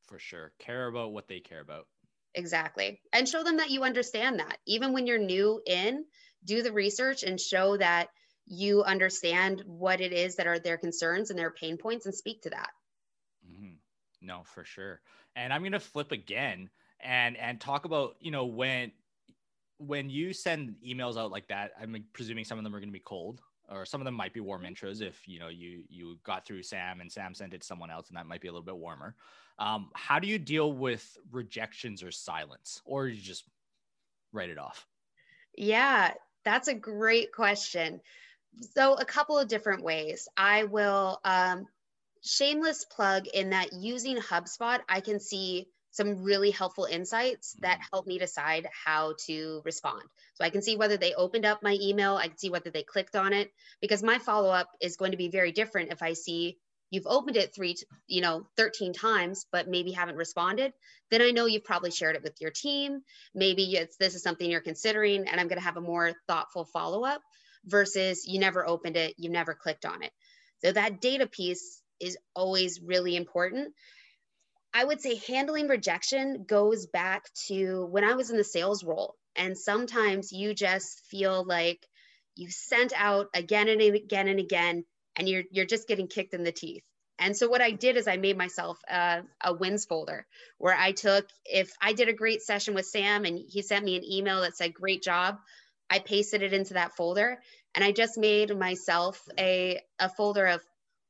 For 0.08 0.20
sure. 0.20 0.54
Care 0.60 0.88
about 0.88 1.12
what 1.12 1.28
they 1.28 1.40
care 1.40 1.60
about. 1.60 1.88
Exactly. 2.36 3.02
And 3.12 3.28
show 3.28 3.44
them 3.44 3.58
that 3.58 3.72
you 3.72 3.84
understand 3.84 4.40
that. 4.40 4.58
Even 4.66 4.94
when 4.94 5.08
you're 5.08 5.18
new 5.18 5.62
in 5.66 6.06
do 6.46 6.62
the 6.62 6.72
research 6.72 7.24
and 7.24 7.40
show 7.40 7.78
that 7.78 8.08
you 8.48 8.84
understand 8.84 9.64
what 9.66 10.02
it 10.02 10.14
is 10.14 10.36
that 10.36 10.48
are 10.48 10.60
their 10.60 10.78
concerns 10.78 11.30
and 11.30 11.38
their 11.38 11.52
pain 11.52 11.78
points 11.78 12.06
and 12.06 12.16
speak 12.16 12.42
to 12.44 12.50
that. 12.50 12.70
Mm-hmm. 13.50 13.76
no 14.22 14.44
for 14.46 14.64
sure. 14.64 15.02
And 15.36 15.54
i'm 15.54 15.62
going 15.62 15.74
to 15.74 15.80
flip 15.80 16.12
again 16.12 16.70
and 17.00 17.38
and 17.38 17.60
talk 17.60 17.86
about 17.86 18.16
you 18.20 18.32
know 18.32 18.46
when 18.46 18.92
when 19.78 20.10
you 20.10 20.34
send 20.34 20.76
emails 20.86 21.18
out 21.18 21.32
like 21.32 21.48
that 21.50 21.72
i'm 21.80 22.04
presuming 22.14 22.44
some 22.44 22.58
of 22.58 22.64
them 22.64 22.76
are 22.76 22.80
going 22.80 22.90
to 22.90 22.94
be 22.94 23.00
cold 23.00 23.42
or 23.70 23.86
some 23.86 24.02
of 24.02 24.06
them 24.06 24.16
might 24.16 24.34
be 24.34 24.40
warm 24.40 24.64
intros 24.64 25.02
if 25.02 25.28
you 25.28 25.40
know 25.40 25.50
you 25.50 25.84
you 25.90 26.18
got 26.24 26.46
through 26.46 26.64
sam 26.64 27.02
and 27.02 27.12
sam 27.12 27.36
sent 27.36 27.54
it 27.54 27.62
to 27.62 27.68
someone 27.68 27.92
else 27.92 28.08
and 28.08 28.18
that 28.18 28.26
might 28.26 28.42
be 28.42 28.48
a 28.48 28.52
little 28.52 28.66
bit 28.66 28.78
warmer. 28.78 29.16
Um, 29.60 29.90
how 29.96 30.20
do 30.20 30.28
you 30.28 30.38
deal 30.38 30.72
with 30.72 31.18
rejections 31.32 32.04
or 32.04 32.12
silence? 32.12 32.80
Or 32.86 33.08
you 33.08 33.20
just 33.20 33.44
write 34.32 34.50
it 34.50 34.60
off? 34.60 34.86
Yeah 35.56 36.14
that's 36.44 36.70
a 36.70 36.74
great 36.74 37.34
question 37.34 38.00
so 38.76 38.96
a 38.96 39.06
couple 39.06 39.38
of 39.38 39.48
different 39.48 39.84
ways. 39.84 40.28
I 40.36 40.66
will 40.66 41.20
um, 41.24 41.66
shameless 42.24 42.86
plug 42.86 43.28
in 43.28 43.52
that 43.52 43.74
using 43.74 44.18
HubSpot, 44.18 44.80
I 44.90 45.02
can 45.02 45.20
see 45.20 45.68
some 45.92 46.24
really 46.24 46.52
helpful 46.52 46.86
insights 46.86 47.56
that 47.60 47.80
mm-hmm. 47.80 47.88
help 47.92 48.08
me 48.08 48.20
decide 48.20 48.68
how 48.86 49.16
to 49.26 49.62
respond. 49.66 50.04
So 50.36 50.44
I 50.44 50.50
can 50.50 50.62
see 50.62 50.78
whether 50.78 50.98
they 50.98 51.14
opened 51.14 51.46
up 51.46 51.64
my 51.64 51.78
email, 51.82 52.16
I 52.16 52.28
can 52.28 52.38
see 52.38 52.50
whether 52.50 52.70
they 52.70 52.84
clicked 52.84 53.16
on 53.16 53.34
it, 53.34 53.52
because 53.82 54.04
my 54.04 54.20
follow 54.20 54.50
up 54.50 54.70
is 54.82 54.98
going 54.98 55.12
to 55.12 55.18
be 55.18 55.30
very 55.30 55.52
different 55.52 55.92
if 55.92 56.04
I 56.04 56.14
see 56.14 56.58
you've 56.90 57.08
opened 57.08 57.36
it 57.36 57.54
three, 57.54 57.76
you 58.08 58.22
know, 58.22 58.48
13 58.56 58.94
times, 58.94 59.46
but 59.52 59.68
maybe 59.68 59.92
haven't 59.92 60.16
responded. 60.16 60.72
Then 61.12 61.22
I 61.22 61.32
know 61.32 61.46
you've 61.46 61.66
probably 61.66 61.92
shared 61.92 62.16
it 62.16 62.24
with 62.24 62.40
your 62.40 62.52
team. 62.52 63.02
Maybe 63.36 63.76
it's 63.76 63.98
this 63.98 64.16
is 64.16 64.24
something 64.24 64.50
you're 64.50 64.62
considering, 64.62 65.28
and 65.28 65.40
I'm 65.40 65.48
going 65.48 65.60
to 65.60 65.66
have 65.66 65.78
a 65.78 65.82
more 65.82 66.14
thoughtful 66.28 66.66
follow 66.66 67.04
up 67.04 67.22
versus 67.68 68.26
you 68.26 68.40
never 68.40 68.68
opened 68.68 68.98
it, 68.98 69.14
you 69.18 69.30
never 69.30 69.54
clicked 69.54 69.86
on 69.86 70.04
it. 70.04 70.12
So 70.64 70.72
that 70.72 71.02
data 71.02 71.28
piece 71.28 71.82
is 72.00 72.18
always 72.36 72.82
really 72.82 73.16
important. 73.16 73.74
I 74.74 74.84
would 74.84 75.02
say 75.02 75.22
handling 75.28 75.68
rejection 75.68 76.46
goes 76.48 76.88
back 76.88 77.26
to 77.48 77.86
when 77.86 78.04
I 78.04 78.14
was 78.14 78.30
in 78.30 78.38
the 78.38 78.44
sales 78.44 78.84
role. 78.84 79.16
And 79.36 79.58
sometimes 79.58 80.32
you 80.32 80.54
just 80.54 81.06
feel 81.10 81.44
like 81.46 81.86
you 82.36 82.50
sent 82.50 82.94
out 82.96 83.28
again 83.34 83.68
and 83.68 83.82
again 83.82 84.28
and 84.28 84.40
again, 84.40 84.84
and 85.16 85.30
you're, 85.30 85.44
you're 85.52 85.66
just 85.66 85.88
getting 85.88 86.08
kicked 86.08 86.34
in 86.34 86.44
the 86.44 86.52
teeth. 86.52 86.84
And 87.20 87.36
so 87.36 87.50
what 87.50 87.62
I 87.62 87.72
did 87.72 87.98
is 87.98 88.08
I 88.08 88.18
made 88.18 88.38
myself 88.38 88.78
a, 88.88 89.24
a, 89.44 89.54
wins 89.54 89.86
folder 89.86 90.28
where 90.60 90.76
I 90.76 90.92
took, 90.92 91.28
if 91.46 91.72
I 91.82 91.94
did 91.94 92.10
a 92.10 92.14
great 92.14 92.44
session 92.44 92.76
with 92.76 92.86
Sam 92.86 93.26
and 93.26 93.40
he 93.48 93.64
sent 93.64 93.86
me 93.86 93.98
an 93.98 94.04
email 94.06 94.42
that 94.42 94.56
said, 94.56 94.74
great 94.74 95.02
job, 95.02 95.38
I 95.90 96.00
pasted 96.00 96.44
it 96.44 96.54
into 96.54 96.76
that 96.76 96.96
folder 96.96 97.40
and 97.76 97.84
I 97.84 97.92
just 97.92 98.18
made 98.18 98.56
myself 98.58 99.28
a, 99.38 99.82
a 100.00 100.10
folder 100.10 100.46
of 100.46 100.62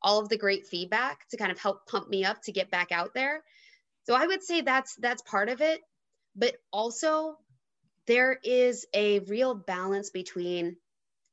all 0.02 0.20
of 0.20 0.30
the 0.30 0.38
great 0.38 0.68
feedback 0.68 1.28
to 1.30 1.38
kind 1.38 1.52
of 1.52 1.60
help 1.60 1.88
pump 1.88 2.10
me 2.10 2.24
up 2.26 2.42
to 2.44 2.52
get 2.52 2.70
back 2.70 2.92
out 2.92 3.14
there. 3.14 3.44
So 4.04 4.16
I 4.16 4.26
would 4.26 4.44
say 4.44 4.62
that's 4.62 4.96
that's 4.96 5.22
part 5.22 5.50
of 5.50 5.62
it, 5.62 5.82
but 6.36 6.56
also 6.72 7.38
there 8.06 8.38
is 8.44 8.86
a 8.94 9.20
real 9.20 9.54
balance 9.54 10.10
between 10.12 10.78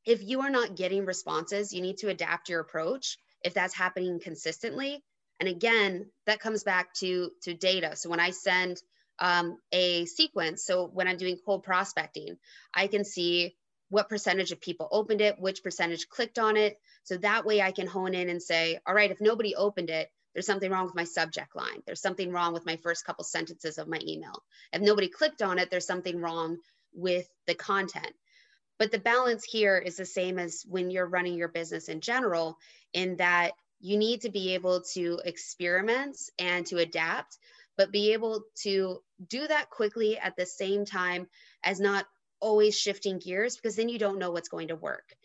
if 0.04 0.22
you 0.22 0.40
are 0.42 0.50
not 0.50 0.76
getting 0.76 1.06
responses, 1.06 1.72
you 1.72 1.82
need 1.82 1.98
to 1.98 2.08
adapt 2.08 2.48
your 2.48 2.60
approach 2.60 3.18
if 3.42 3.54
that's 3.54 3.74
happening 3.74 4.20
consistently. 4.20 5.02
And 5.40 5.48
again, 5.48 6.06
that 6.26 6.40
comes 6.40 6.64
back 6.64 6.94
to 6.94 7.30
to 7.42 7.54
data. 7.54 7.96
So 7.96 8.08
when 8.10 8.20
I 8.20 8.30
send 8.30 8.80
um, 9.18 9.58
a 9.72 10.04
sequence. 10.06 10.64
So 10.64 10.87
when 10.92 11.08
I'm 11.08 11.16
doing 11.16 11.38
cold 11.44 11.62
prospecting, 11.62 12.37
I 12.72 12.87
can 12.87 13.04
see 13.04 13.56
what 13.94 14.09
percentage 14.09 14.50
of 14.50 14.61
people 14.61 14.88
opened 14.90 15.20
it, 15.20 15.38
which 15.38 15.62
percentage 15.62 16.09
clicked 16.09 16.40
on 16.40 16.57
it. 16.57 16.80
So 17.04 17.16
that 17.18 17.46
way 17.46 17.62
I 17.62 17.70
can 17.70 17.87
hone 17.87 18.12
in 18.12 18.28
and 18.28 18.42
say, 18.42 18.80
all 18.85 18.92
right, 18.92 19.12
if 19.12 19.20
nobody 19.20 19.54
opened 19.54 19.88
it, 19.88 20.11
there's 20.33 20.46
something 20.46 20.68
wrong 20.68 20.87
with 20.87 20.96
my 20.96 21.04
subject 21.04 21.54
line. 21.54 21.80
There's 21.87 22.02
something 22.02 22.33
wrong 22.33 22.52
with 22.52 22.66
my 22.66 22.74
first 22.78 23.07
couple 23.07 23.22
sentences 23.22 23.78
of 23.78 23.87
my 23.87 24.00
email. 24.04 24.42
If 24.72 24.83
nobody 24.83 25.07
clicked 25.07 25.42
on 25.42 25.61
it, 25.61 25.70
there's 25.70 25.87
something 25.87 26.20
wrong 26.20 26.57
with 26.92 27.28
the 27.46 27.54
content. 27.54 28.11
But 28.80 28.90
the 28.90 28.98
balance 28.98 29.44
here 29.44 29.78
is 29.78 29.96
the 29.96 30.04
same 30.04 30.40
as 30.40 30.64
when 30.68 30.90
you're 30.90 31.07
running 31.07 31.35
your 31.35 31.46
business 31.46 31.88
in 31.88 32.00
general, 32.00 32.59
in 32.92 33.18
that 33.18 33.52
you 33.78 33.96
need 33.96 34.22
to 34.22 34.28
be 34.28 34.54
able 34.54 34.83
to 34.94 35.20
experiment 35.24 36.16
and 36.40 36.66
to 36.66 36.78
adapt, 36.78 37.38
but 37.76 37.92
be 37.92 38.12
able 38.12 38.42
to 38.62 38.98
do 39.28 39.46
that 39.46 39.70
quickly 39.70 40.18
at 40.18 40.35
the 40.37 40.46
same 40.46 40.85
time 40.85 41.28
as 41.62 41.78
not 41.78 42.07
always 42.44 42.78
shifting 42.78 43.18
gears 43.18 43.57
because 43.57 43.74
then 43.74 43.88
you 43.88 43.98
don't 43.98 44.18
know 44.18 44.30
what's 44.30 44.50
going 44.50 44.68
to 44.68 44.76
work. 44.76 45.16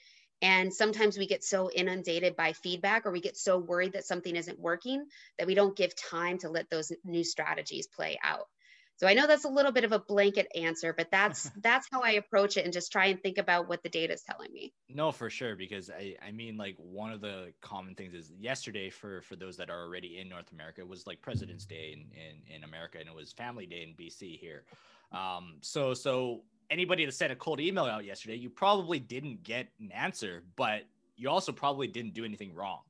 And 0.41 0.73
sometimes 0.73 1.17
we 1.17 1.27
get 1.27 1.43
so 1.43 1.69
inundated 1.69 2.37
by 2.37 2.53
feedback 2.53 3.05
or 3.05 3.11
we 3.11 3.19
get 3.19 3.35
so 3.35 3.57
worried 3.57 3.93
that 3.93 4.05
something 4.05 4.37
isn't 4.37 4.57
working 4.57 5.05
that 5.37 5.45
we 5.45 5.53
don't 5.53 5.75
give 5.75 5.93
time 5.97 6.37
to 6.39 6.49
let 6.49 6.69
those 6.69 6.93
new 7.03 7.25
strategies 7.25 7.87
play 7.87 8.17
out. 8.23 8.47
So 8.95 9.07
I 9.07 9.13
know 9.13 9.27
that's 9.27 9.45
a 9.45 9.49
little 9.49 9.71
bit 9.71 9.85
of 9.85 9.93
a 9.93 9.99
blanket 9.99 10.47
answer, 10.55 10.93
but 10.93 11.09
that's 11.11 11.49
that's 11.61 11.87
how 11.91 12.01
I 12.01 12.11
approach 12.11 12.57
it 12.57 12.65
and 12.65 12.73
just 12.73 12.91
try 12.91 13.07
and 13.07 13.21
think 13.21 13.37
about 13.37 13.67
what 13.67 13.81
the 13.83 13.89
data 13.89 14.13
is 14.13 14.23
telling 14.23 14.51
me. 14.51 14.73
No, 14.89 15.11
for 15.11 15.29
sure, 15.29 15.55
because 15.55 15.89
I 15.89 16.15
I 16.25 16.31
mean 16.31 16.57
like 16.57 16.75
one 16.77 17.11
of 17.11 17.21
the 17.21 17.53
common 17.61 17.95
things 17.95 18.13
is 18.13 18.31
yesterday 18.37 18.89
for 18.89 19.21
for 19.21 19.37
those 19.37 19.55
that 19.57 19.69
are 19.69 19.81
already 19.81 20.19
in 20.19 20.27
North 20.27 20.51
America 20.51 20.85
was 20.85 21.07
like 21.07 21.21
President's 21.21 21.65
Day 21.65 21.93
in 21.93 21.99
in, 22.11 22.55
in 22.57 22.63
America 22.65 22.97
and 22.99 23.07
it 23.07 23.15
was 23.15 23.31
Family 23.31 23.65
Day 23.65 23.83
in 23.83 23.93
BC 23.95 24.37
here. 24.37 24.65
Um, 25.13 25.55
so 25.61 25.93
so 25.93 26.43
anybody 26.69 27.05
that 27.05 27.13
sent 27.13 27.31
a 27.31 27.35
cold 27.35 27.59
email 27.59 27.85
out 27.85 28.05
yesterday, 28.05 28.35
you 28.35 28.49
probably 28.49 28.99
didn't 28.99 29.43
get 29.43 29.67
an 29.79 29.91
answer, 29.91 30.43
but 30.55 30.83
you 31.15 31.29
also 31.29 31.51
probably 31.51 31.87
didn't 31.87 32.13
do 32.13 32.23
anything 32.25 32.53
wrong. 32.53 32.81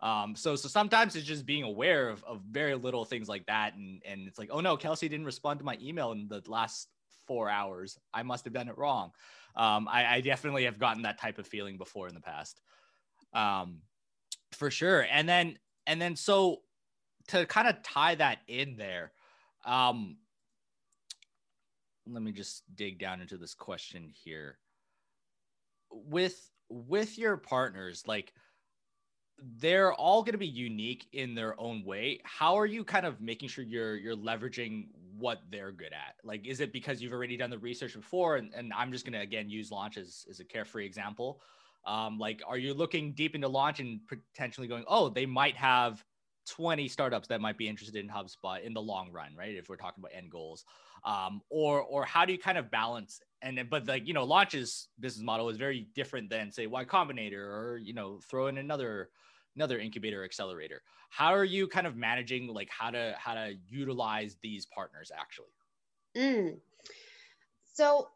Um, 0.00 0.34
so 0.34 0.56
so 0.56 0.68
sometimes 0.68 1.14
it's 1.14 1.26
just 1.26 1.46
being 1.46 1.62
aware 1.62 2.08
of, 2.08 2.24
of 2.24 2.40
very 2.50 2.74
little 2.74 3.04
things 3.04 3.28
like 3.28 3.46
that, 3.46 3.74
and 3.74 4.02
and 4.04 4.26
it's 4.26 4.38
like, 4.38 4.48
oh 4.50 4.60
no, 4.60 4.76
Kelsey 4.76 5.08
didn't 5.08 5.26
respond 5.26 5.60
to 5.60 5.64
my 5.64 5.78
email 5.80 6.10
in 6.12 6.26
the 6.28 6.42
last 6.46 6.88
four 7.26 7.48
hours. 7.48 7.98
I 8.12 8.24
must 8.24 8.44
have 8.44 8.52
done 8.52 8.68
it 8.68 8.76
wrong. 8.76 9.12
Um, 9.54 9.86
I, 9.88 10.16
I 10.16 10.20
definitely 10.20 10.64
have 10.64 10.78
gotten 10.78 11.02
that 11.02 11.18
type 11.18 11.38
of 11.38 11.46
feeling 11.46 11.78
before 11.78 12.08
in 12.08 12.14
the 12.14 12.20
past, 12.20 12.60
um, 13.32 13.82
for 14.50 14.70
sure. 14.70 15.06
And 15.08 15.28
then 15.28 15.58
and 15.86 16.02
then 16.02 16.16
so 16.16 16.62
to 17.28 17.46
kind 17.46 17.68
of 17.68 17.80
tie 17.84 18.16
that 18.16 18.38
in 18.48 18.76
there, 18.76 19.12
um, 19.64 20.16
let 22.06 22.22
me 22.22 22.32
just 22.32 22.62
dig 22.74 22.98
down 22.98 23.20
into 23.20 23.36
this 23.36 23.54
question 23.54 24.10
here. 24.24 24.58
With 25.90 26.50
with 26.68 27.18
your 27.18 27.36
partners 27.36 28.04
like 28.06 28.32
they're 29.58 29.92
all 29.92 30.22
going 30.22 30.32
to 30.32 30.38
be 30.38 30.46
unique 30.46 31.06
in 31.12 31.34
their 31.34 31.58
own 31.60 31.84
way. 31.84 32.20
How 32.22 32.56
are 32.56 32.66
you 32.66 32.84
kind 32.84 33.04
of 33.04 33.20
making 33.20 33.48
sure 33.48 33.64
you're 33.64 33.96
you're 33.96 34.16
leveraging 34.16 34.86
what 35.18 35.40
they're 35.50 35.72
good 35.72 35.92
at? 35.92 36.14
Like 36.24 36.46
is 36.46 36.60
it 36.60 36.72
because 36.72 37.02
you've 37.02 37.12
already 37.12 37.36
done 37.36 37.50
the 37.50 37.58
research 37.58 37.94
before 37.94 38.36
and, 38.36 38.52
and 38.54 38.72
i'm 38.72 38.92
just 38.92 39.04
going 39.04 39.14
to 39.14 39.20
again 39.20 39.50
use 39.50 39.70
launch 39.70 39.96
as, 39.96 40.26
as 40.30 40.40
a 40.40 40.44
carefree 40.44 40.86
example. 40.86 41.40
Um, 41.84 42.18
like 42.18 42.42
are 42.46 42.58
you 42.58 42.74
looking 42.74 43.12
deep 43.12 43.34
into 43.34 43.48
launch 43.48 43.80
and 43.80 44.00
potentially 44.06 44.68
going 44.68 44.84
oh 44.86 45.08
they 45.08 45.26
might 45.26 45.56
have 45.56 46.02
20 46.48 46.88
startups 46.88 47.28
that 47.28 47.40
might 47.40 47.56
be 47.56 47.68
interested 47.68 47.96
in 47.96 48.08
HubSpot 48.08 48.62
in 48.62 48.74
the 48.74 48.82
long 48.82 49.10
run, 49.12 49.34
right? 49.36 49.54
If 49.54 49.68
we're 49.68 49.76
talking 49.76 50.02
about 50.02 50.12
end 50.16 50.30
goals, 50.30 50.64
um, 51.04 51.40
or 51.50 51.82
or 51.82 52.04
how 52.04 52.24
do 52.24 52.32
you 52.32 52.38
kind 52.38 52.58
of 52.58 52.70
balance 52.70 53.20
and 53.42 53.60
but 53.68 53.86
like 53.86 54.06
you 54.06 54.14
know, 54.14 54.24
launches 54.24 54.88
business 55.00 55.24
model 55.24 55.48
is 55.48 55.56
very 55.56 55.88
different 55.94 56.30
than 56.30 56.52
say 56.52 56.66
Y 56.66 56.84
Combinator 56.84 57.44
or 57.44 57.78
you 57.82 57.94
know, 57.94 58.20
throw 58.28 58.46
in 58.46 58.58
another 58.58 59.10
another 59.56 59.78
incubator 59.78 60.24
accelerator. 60.24 60.82
How 61.10 61.34
are 61.34 61.44
you 61.44 61.68
kind 61.68 61.86
of 61.86 61.96
managing 61.96 62.48
like 62.48 62.70
how 62.70 62.90
to 62.90 63.14
how 63.18 63.34
to 63.34 63.54
utilize 63.68 64.36
these 64.42 64.66
partners 64.66 65.10
actually? 65.16 65.46
Mm. 66.16 66.58
So 67.74 68.08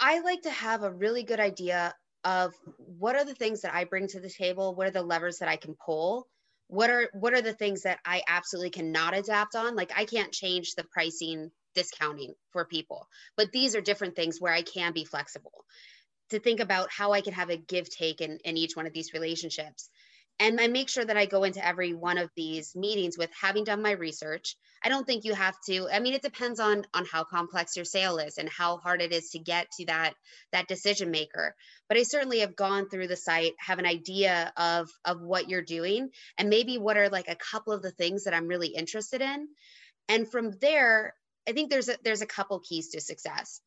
I 0.00 0.20
like 0.20 0.42
to 0.42 0.50
have 0.50 0.82
a 0.82 0.90
really 0.90 1.22
good 1.22 1.40
idea 1.40 1.94
of 2.24 2.54
what 2.76 3.16
are 3.16 3.24
the 3.24 3.34
things 3.34 3.60
that 3.62 3.74
I 3.74 3.84
bring 3.84 4.06
to 4.08 4.20
the 4.20 4.30
table, 4.30 4.74
what 4.74 4.86
are 4.86 4.92
the 4.92 5.02
levers 5.02 5.38
that 5.38 5.48
I 5.48 5.56
can 5.56 5.74
pull 5.74 6.28
what 6.72 6.88
are 6.88 7.10
what 7.12 7.34
are 7.34 7.42
the 7.42 7.52
things 7.52 7.82
that 7.82 7.98
i 8.06 8.22
absolutely 8.26 8.70
cannot 8.70 9.14
adapt 9.14 9.54
on? 9.54 9.76
Like 9.76 9.92
i 9.94 10.06
can't 10.06 10.32
change 10.32 10.74
the 10.74 10.84
pricing 10.84 11.50
discounting 11.74 12.32
for 12.50 12.64
people 12.64 13.06
but 13.36 13.52
these 13.52 13.76
are 13.76 13.82
different 13.82 14.16
things 14.16 14.40
where 14.40 14.52
i 14.52 14.62
can 14.62 14.92
be 14.92 15.04
flexible. 15.04 15.64
To 16.30 16.40
think 16.40 16.60
about 16.60 16.90
how 16.90 17.12
i 17.12 17.20
can 17.20 17.34
have 17.34 17.50
a 17.50 17.58
give 17.58 17.90
take 17.90 18.22
in, 18.22 18.38
in 18.44 18.56
each 18.56 18.74
one 18.74 18.86
of 18.86 18.94
these 18.94 19.12
relationships 19.12 19.90
and 20.38 20.60
I 20.60 20.66
make 20.66 20.88
sure 20.88 21.04
that 21.04 21.16
I 21.16 21.26
go 21.26 21.44
into 21.44 21.64
every 21.64 21.94
one 21.94 22.18
of 22.18 22.30
these 22.36 22.74
meetings 22.74 23.16
with 23.16 23.30
having 23.38 23.64
done 23.64 23.82
my 23.82 23.92
research. 23.92 24.56
I 24.84 24.88
don't 24.88 25.06
think 25.06 25.24
you 25.24 25.34
have 25.34 25.54
to. 25.66 25.88
I 25.92 26.00
mean, 26.00 26.14
it 26.14 26.22
depends 26.22 26.58
on 26.58 26.84
on 26.92 27.04
how 27.04 27.24
complex 27.24 27.76
your 27.76 27.84
sale 27.84 28.18
is 28.18 28.38
and 28.38 28.48
how 28.48 28.78
hard 28.78 29.00
it 29.00 29.12
is 29.12 29.30
to 29.30 29.38
get 29.38 29.70
to 29.78 29.86
that 29.86 30.14
that 30.52 30.68
decision 30.68 31.10
maker. 31.10 31.54
But 31.88 31.98
I 31.98 32.02
certainly 32.02 32.40
have 32.40 32.56
gone 32.56 32.88
through 32.88 33.06
the 33.06 33.16
site, 33.16 33.52
have 33.58 33.78
an 33.78 33.86
idea 33.86 34.52
of 34.56 34.90
of 35.04 35.20
what 35.20 35.48
you're 35.48 35.62
doing, 35.62 36.10
and 36.38 36.50
maybe 36.50 36.78
what 36.78 36.96
are 36.96 37.08
like 37.08 37.28
a 37.28 37.36
couple 37.36 37.72
of 37.72 37.82
the 37.82 37.92
things 37.92 38.24
that 38.24 38.34
I'm 38.34 38.48
really 38.48 38.68
interested 38.68 39.20
in. 39.20 39.48
And 40.08 40.30
from 40.30 40.52
there, 40.60 41.14
I 41.48 41.52
think 41.52 41.70
there's 41.70 41.88
a, 41.88 41.96
there's 42.04 42.22
a 42.22 42.26
couple 42.26 42.60
keys 42.60 42.90
to 42.90 43.00
success 43.00 43.60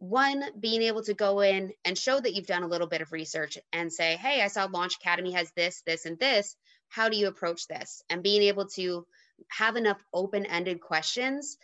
one 0.00 0.42
being 0.58 0.80
able 0.80 1.02
to 1.02 1.12
go 1.12 1.40
in 1.40 1.72
and 1.84 1.96
show 1.96 2.18
that 2.18 2.34
you've 2.34 2.46
done 2.46 2.62
a 2.62 2.68
little 2.68 2.86
bit 2.86 3.02
of 3.02 3.12
research 3.12 3.58
and 3.74 3.92
say 3.92 4.16
hey 4.16 4.40
i 4.40 4.48
saw 4.48 4.64
launch 4.64 4.96
academy 4.96 5.32
has 5.32 5.52
this 5.52 5.82
this 5.86 6.06
and 6.06 6.18
this. 6.18 6.56
How 6.88 7.08
do 7.08 7.16
you 7.16 7.28
approach 7.28 7.68
this? 7.68 8.02
And 8.10 8.22
being 8.22 8.42
able 8.42 8.66
to 8.70 9.06
have 9.48 9.76
enough 9.76 10.02
open-ended 10.12 10.80
questions 10.80 11.56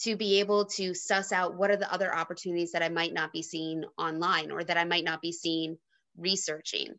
to 0.00 0.16
be 0.16 0.40
able 0.40 0.64
to 0.64 0.92
suss 0.92 1.30
out 1.30 1.56
what 1.56 1.70
are 1.70 1.76
the 1.76 1.92
other 1.92 2.12
opportunities 2.12 2.72
that 2.72 2.82
i 2.82 2.88
might 2.88 3.12
not 3.12 3.32
be 3.32 3.42
seeing 3.42 3.84
online 3.98 4.50
or 4.50 4.64
that 4.64 4.78
i 4.78 4.84
might 4.84 5.04
not 5.04 5.20
be 5.20 5.32
seeing 5.32 5.76
researching. 6.16 6.94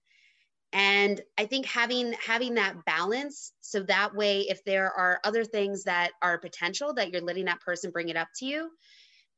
And 0.73 1.19
i 1.39 1.45
think 1.45 1.65
having 1.65 2.13
having 2.25 2.53
that 2.53 2.85
balance 2.85 3.51
so 3.61 3.81
that 3.83 4.15
way 4.15 4.41
if 4.41 4.63
there 4.63 4.91
are 4.91 5.19
other 5.23 5.43
things 5.43 5.85
that 5.85 6.11
are 6.21 6.37
potential 6.37 6.93
that 6.93 7.11
you're 7.11 7.21
letting 7.21 7.45
that 7.45 7.61
person 7.61 7.89
bring 7.89 8.09
it 8.09 8.17
up 8.17 8.27
to 8.37 8.45
you 8.45 8.69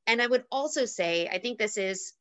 and 0.08 0.22
I 0.22 0.28
would 0.28 0.44
also 0.52 0.86
say, 0.86 1.28
I 1.28 1.40
think 1.40 1.58
this 1.58 1.78
is 1.78 2.14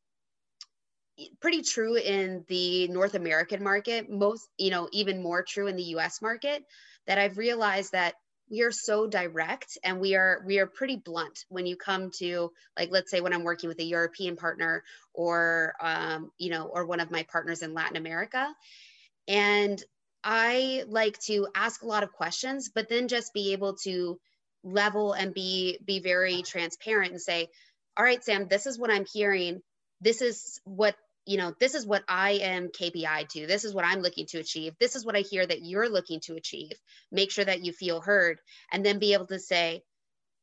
pretty 1.40 1.62
true 1.62 1.96
in 1.96 2.44
the 2.48 2.88
North 2.88 3.14
American 3.14 3.62
market, 3.62 4.10
most, 4.10 4.48
you 4.58 4.70
know, 4.70 4.88
even 4.92 5.22
more 5.22 5.42
true 5.42 5.66
in 5.68 5.76
the 5.76 5.94
US 5.96 6.20
market, 6.20 6.64
that 7.06 7.18
I've 7.18 7.38
realized 7.38 7.92
that 7.92 8.14
we 8.50 8.62
are 8.62 8.72
so 8.72 9.06
direct 9.06 9.78
and 9.82 10.00
we 10.00 10.14
are 10.14 10.42
we 10.46 10.58
are 10.58 10.66
pretty 10.66 10.96
blunt 10.96 11.44
when 11.48 11.66
you 11.66 11.76
come 11.76 12.10
to 12.18 12.50
like 12.78 12.90
let's 12.90 13.10
say 13.10 13.20
when 13.20 13.32
i'm 13.32 13.42
working 13.42 13.68
with 13.68 13.78
a 13.78 13.84
european 13.84 14.36
partner 14.36 14.84
or 15.14 15.74
um, 15.80 16.30
you 16.38 16.50
know 16.50 16.66
or 16.66 16.84
one 16.84 17.00
of 17.00 17.10
my 17.10 17.24
partners 17.30 17.62
in 17.62 17.74
latin 17.74 17.96
america. 17.96 18.54
And 19.26 19.82
i 20.22 20.84
like 20.88 21.18
to 21.20 21.48
ask 21.54 21.82
a 21.82 21.86
lot 21.86 22.02
of 22.02 22.12
questions 22.12 22.70
but 22.74 22.88
then 22.88 23.08
just 23.08 23.32
be 23.32 23.52
able 23.52 23.76
to 23.76 24.18
level 24.62 25.12
and 25.12 25.34
be 25.34 25.78
be 25.84 26.00
very 26.00 26.42
transparent 26.42 27.12
and 27.12 27.20
say 27.20 27.48
all 27.96 28.04
right, 28.04 28.22
Sam, 28.24 28.46
this 28.48 28.66
is 28.66 28.78
what 28.78 28.90
I'm 28.90 29.06
hearing. 29.12 29.60
This 30.00 30.20
is 30.20 30.60
what, 30.64 30.96
you 31.26 31.38
know, 31.38 31.54
this 31.60 31.74
is 31.74 31.86
what 31.86 32.02
I 32.08 32.32
am 32.32 32.68
KPI 32.68 33.28
to. 33.30 33.46
This 33.46 33.64
is 33.64 33.74
what 33.74 33.84
I'm 33.84 34.00
looking 34.00 34.26
to 34.26 34.38
achieve. 34.38 34.74
This 34.80 34.96
is 34.96 35.04
what 35.06 35.16
I 35.16 35.20
hear 35.20 35.46
that 35.46 35.62
you're 35.62 35.88
looking 35.88 36.20
to 36.24 36.34
achieve. 36.34 36.72
Make 37.12 37.30
sure 37.30 37.44
that 37.44 37.64
you 37.64 37.72
feel 37.72 38.00
heard 38.00 38.38
and 38.72 38.84
then 38.84 38.98
be 38.98 39.14
able 39.14 39.26
to 39.28 39.38
say, 39.38 39.82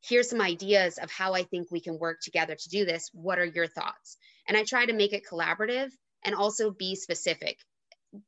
here's 0.04 0.30
some 0.30 0.42
ideas 0.42 0.98
of 0.98 1.12
how 1.12 1.34
I 1.34 1.44
think 1.44 1.70
we 1.70 1.82
can 1.82 2.00
work 2.00 2.22
together 2.22 2.56
to 2.56 2.70
do 2.70 2.86
this. 2.86 3.10
What 3.14 3.38
are 3.38 3.46
your 3.46 3.68
thoughts? 3.68 4.18
And 4.48 4.58
I 4.58 4.64
try 4.64 4.86
to 4.86 4.94
make 4.94 5.14
it 5.14 5.28
collaborative 5.30 5.90
and 6.24 6.36
also 6.36 6.72
be 6.72 6.96
specific. 6.96 7.58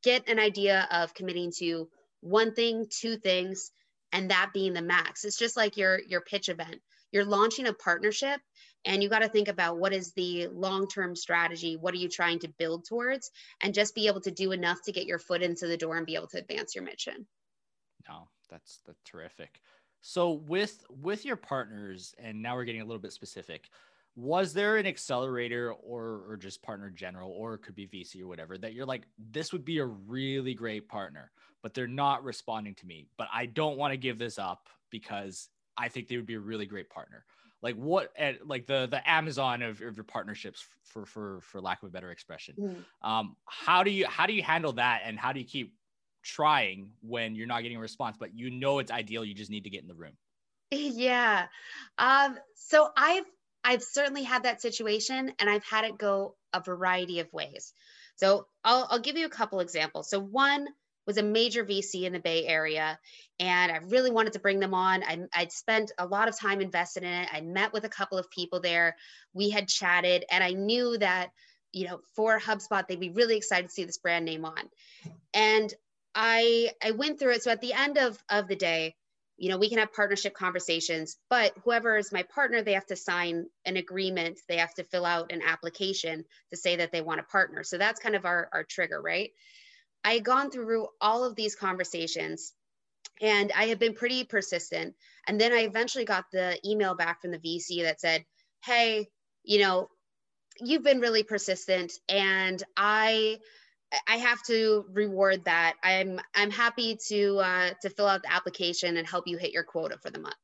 Get 0.03 0.29
an 0.29 0.39
idea 0.39 0.87
of 0.91 1.13
committing 1.13 1.51
to 1.59 1.89
one 2.21 2.53
thing, 2.53 2.87
two 2.89 3.17
things, 3.17 3.71
and 4.11 4.29
that 4.29 4.51
being 4.53 4.73
the 4.73 4.81
max. 4.81 5.25
It's 5.25 5.37
just 5.37 5.57
like 5.57 5.75
your 5.75 5.99
your 6.07 6.21
pitch 6.21 6.47
event. 6.47 6.81
You're 7.11 7.25
launching 7.25 7.67
a 7.67 7.73
partnership 7.73 8.39
and 8.85 9.01
you 9.01 9.09
got 9.09 9.19
to 9.19 9.29
think 9.29 9.47
about 9.47 9.77
what 9.77 9.93
is 9.93 10.13
the 10.13 10.47
long-term 10.47 11.15
strategy 11.15 11.77
what 11.77 11.93
are 11.93 11.97
you 11.97 12.09
trying 12.09 12.39
to 12.39 12.47
build 12.59 12.85
towards 12.85 13.31
and 13.61 13.73
just 13.73 13.95
be 13.95 14.07
able 14.07 14.21
to 14.21 14.31
do 14.31 14.51
enough 14.51 14.81
to 14.83 14.91
get 14.91 15.05
your 15.05 15.19
foot 15.19 15.41
into 15.41 15.67
the 15.67 15.77
door 15.77 15.97
and 15.97 16.05
be 16.05 16.15
able 16.15 16.27
to 16.27 16.37
advance 16.37 16.75
your 16.75 16.83
mission. 16.83 17.25
No 18.07 18.27
that's 18.49 18.79
that's 18.85 19.01
terrific. 19.03 19.61
So 20.01 20.31
with 20.31 20.85
with 20.89 21.25
your 21.25 21.37
partners 21.37 22.13
and 22.19 22.41
now 22.41 22.55
we're 22.55 22.65
getting 22.65 22.81
a 22.81 22.85
little 22.85 23.01
bit 23.01 23.13
specific 23.13 23.69
was 24.15 24.53
there 24.53 24.77
an 24.77 24.85
accelerator 24.85 25.73
or 25.73 26.23
or 26.27 26.37
just 26.37 26.61
partner 26.61 26.89
general 26.89 27.31
or 27.31 27.55
it 27.55 27.63
could 27.63 27.73
be 27.73 27.87
vc 27.87 28.21
or 28.21 28.27
whatever 28.27 28.59
that 28.59 28.73
you're 28.73 28.85
like 28.85 29.07
this 29.31 29.51
would 29.51 29.65
be 29.65 29.79
a 29.79 29.85
really 29.85 30.53
great 30.53 30.87
partner 30.87 31.31
but 31.63 31.73
they're 31.73 31.87
not 31.87 32.23
responding 32.23 32.75
to 32.75 32.85
me 32.85 33.07
but 33.17 33.27
i 33.33 33.47
don't 33.47 33.75
want 33.75 33.91
to 33.91 33.97
give 33.97 34.19
this 34.19 34.37
up 34.37 34.69
because 34.91 35.49
i 35.77 35.87
think 35.87 36.07
they 36.07 36.15
would 36.15 36.27
be 36.27 36.35
a 36.35 36.39
really 36.39 36.67
great 36.67 36.91
partner 36.91 37.25
like 37.63 37.75
what 37.75 38.11
at 38.15 38.45
like 38.45 38.67
the 38.67 38.87
the 38.91 39.09
amazon 39.09 39.63
of, 39.63 39.81
of 39.81 39.95
your 39.95 40.03
partnerships 40.03 40.67
for 40.83 41.05
for 41.05 41.41
for 41.41 41.61
lack 41.61 41.81
of 41.81 41.87
a 41.89 41.91
better 41.91 42.11
expression. 42.11 42.55
Mm. 42.59 42.85
um 43.01 43.35
how 43.45 43.83
do 43.83 43.89
you 43.89 44.05
how 44.05 44.27
do 44.27 44.33
you 44.33 44.43
handle 44.43 44.73
that 44.73 45.01
and 45.05 45.17
how 45.17 45.33
do 45.33 45.39
you 45.39 45.45
keep 45.45 45.73
trying 46.21 46.91
when 47.01 47.35
you're 47.35 47.47
not 47.47 47.61
getting 47.63 47.77
a 47.77 47.81
response 47.81 48.17
but 48.19 48.37
you 48.37 48.51
know 48.51 48.79
it's 48.79 48.91
ideal 48.91 49.25
you 49.25 49.33
just 49.33 49.49
need 49.49 49.63
to 49.63 49.71
get 49.71 49.81
in 49.81 49.87
the 49.87 49.95
room? 49.95 50.13
Yeah. 50.71 51.47
Um 51.97 52.37
so 52.55 52.89
i've 52.97 53.25
i've 53.63 53.83
certainly 53.83 54.23
had 54.23 54.43
that 54.43 54.61
situation 54.61 55.31
and 55.39 55.49
i've 55.49 55.63
had 55.63 55.85
it 55.85 55.97
go 55.97 56.35
a 56.51 56.59
variety 56.59 57.19
of 57.19 57.31
ways. 57.33 57.73
So 58.15 58.47
i'll, 58.63 58.87
I'll 58.91 58.99
give 58.99 59.17
you 59.17 59.25
a 59.25 59.29
couple 59.29 59.61
examples. 59.61 60.09
So 60.09 60.19
one 60.19 60.67
was 61.05 61.17
a 61.17 61.23
major 61.23 61.65
VC 61.65 62.03
in 62.03 62.13
the 62.13 62.19
Bay 62.19 62.45
Area, 62.45 62.99
and 63.39 63.71
I 63.71 63.77
really 63.87 64.11
wanted 64.11 64.33
to 64.33 64.39
bring 64.39 64.59
them 64.59 64.73
on. 64.73 65.03
I, 65.03 65.27
would 65.39 65.51
spent 65.51 65.91
a 65.97 66.05
lot 66.05 66.27
of 66.27 66.39
time 66.39 66.61
invested 66.61 67.03
in 67.03 67.09
it. 67.09 67.29
I 67.31 67.41
met 67.41 67.73
with 67.73 67.83
a 67.83 67.89
couple 67.89 68.17
of 68.17 68.29
people 68.29 68.59
there. 68.59 68.95
We 69.33 69.49
had 69.49 69.67
chatted, 69.67 70.25
and 70.31 70.43
I 70.43 70.51
knew 70.51 70.97
that, 70.97 71.31
you 71.71 71.87
know, 71.87 71.99
for 72.15 72.39
HubSpot, 72.39 72.87
they'd 72.87 72.99
be 72.99 73.09
really 73.09 73.37
excited 73.37 73.67
to 73.67 73.73
see 73.73 73.83
this 73.83 73.97
brand 73.97 74.25
name 74.25 74.45
on. 74.45 74.69
And 75.33 75.73
I 76.15 76.71
I 76.83 76.91
went 76.91 77.19
through 77.19 77.33
it. 77.33 77.43
So 77.43 77.51
at 77.51 77.61
the 77.61 77.73
end 77.73 77.97
of 77.97 78.17
of 78.29 78.47
the 78.47 78.55
day, 78.55 78.95
you 79.37 79.49
know, 79.49 79.57
we 79.57 79.69
can 79.69 79.79
have 79.79 79.93
partnership 79.93 80.35
conversations, 80.35 81.17
but 81.29 81.53
whoever 81.63 81.97
is 81.97 82.11
my 82.11 82.23
partner, 82.23 82.61
they 82.61 82.73
have 82.73 82.85
to 82.87 82.95
sign 82.95 83.47
an 83.65 83.77
agreement. 83.77 84.39
They 84.47 84.57
have 84.57 84.73
to 84.75 84.83
fill 84.83 85.05
out 85.05 85.31
an 85.31 85.41
application 85.41 86.23
to 86.51 86.57
say 86.57 86.75
that 86.77 86.91
they 86.91 87.01
want 87.01 87.19
to 87.19 87.23
partner. 87.23 87.63
So 87.63 87.77
that's 87.77 87.99
kind 87.99 88.15
of 88.15 88.25
our, 88.25 88.47
our 88.53 88.63
trigger, 88.63 89.01
right? 89.01 89.31
I 90.03 90.13
had 90.13 90.25
gone 90.25 90.51
through 90.51 90.87
all 90.99 91.23
of 91.23 91.35
these 91.35 91.55
conversations 91.55 92.53
and 93.21 93.51
I 93.55 93.65
had 93.65 93.79
been 93.79 93.93
pretty 93.93 94.23
persistent. 94.23 94.95
And 95.27 95.39
then 95.39 95.53
I 95.53 95.59
eventually 95.59 96.05
got 96.05 96.25
the 96.31 96.59
email 96.65 96.95
back 96.95 97.21
from 97.21 97.31
the 97.31 97.39
VC 97.39 97.83
that 97.83 98.01
said, 98.01 98.25
Hey, 98.63 99.07
you 99.43 99.59
know, 99.59 99.89
you've 100.59 100.83
been 100.83 100.99
really 100.99 101.23
persistent 101.23 101.93
and 102.09 102.61
I 102.77 103.39
I 104.07 104.17
have 104.17 104.41
to 104.43 104.85
reward 104.91 105.45
that. 105.45 105.75
I'm 105.83 106.19
I'm 106.33 106.49
happy 106.51 106.97
to 107.09 107.37
uh, 107.37 107.69
to 107.81 107.89
fill 107.89 108.07
out 108.07 108.23
the 108.23 108.33
application 108.33 108.97
and 108.97 109.07
help 109.07 109.27
you 109.27 109.37
hit 109.37 109.53
your 109.53 109.63
quota 109.63 109.97
for 110.01 110.09
the 110.09 110.19
month. 110.19 110.35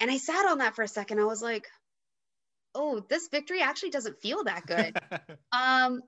And 0.00 0.10
I 0.10 0.18
sat 0.18 0.46
on 0.46 0.58
that 0.58 0.76
for 0.76 0.82
a 0.82 0.88
second. 0.88 1.20
I 1.20 1.24
was 1.24 1.42
like, 1.42 1.66
oh, 2.74 3.00
this 3.08 3.28
victory 3.28 3.62
actually 3.62 3.90
doesn't 3.90 4.20
feel 4.20 4.44
that 4.44 4.66
good. 4.66 4.96
um, 5.52 6.02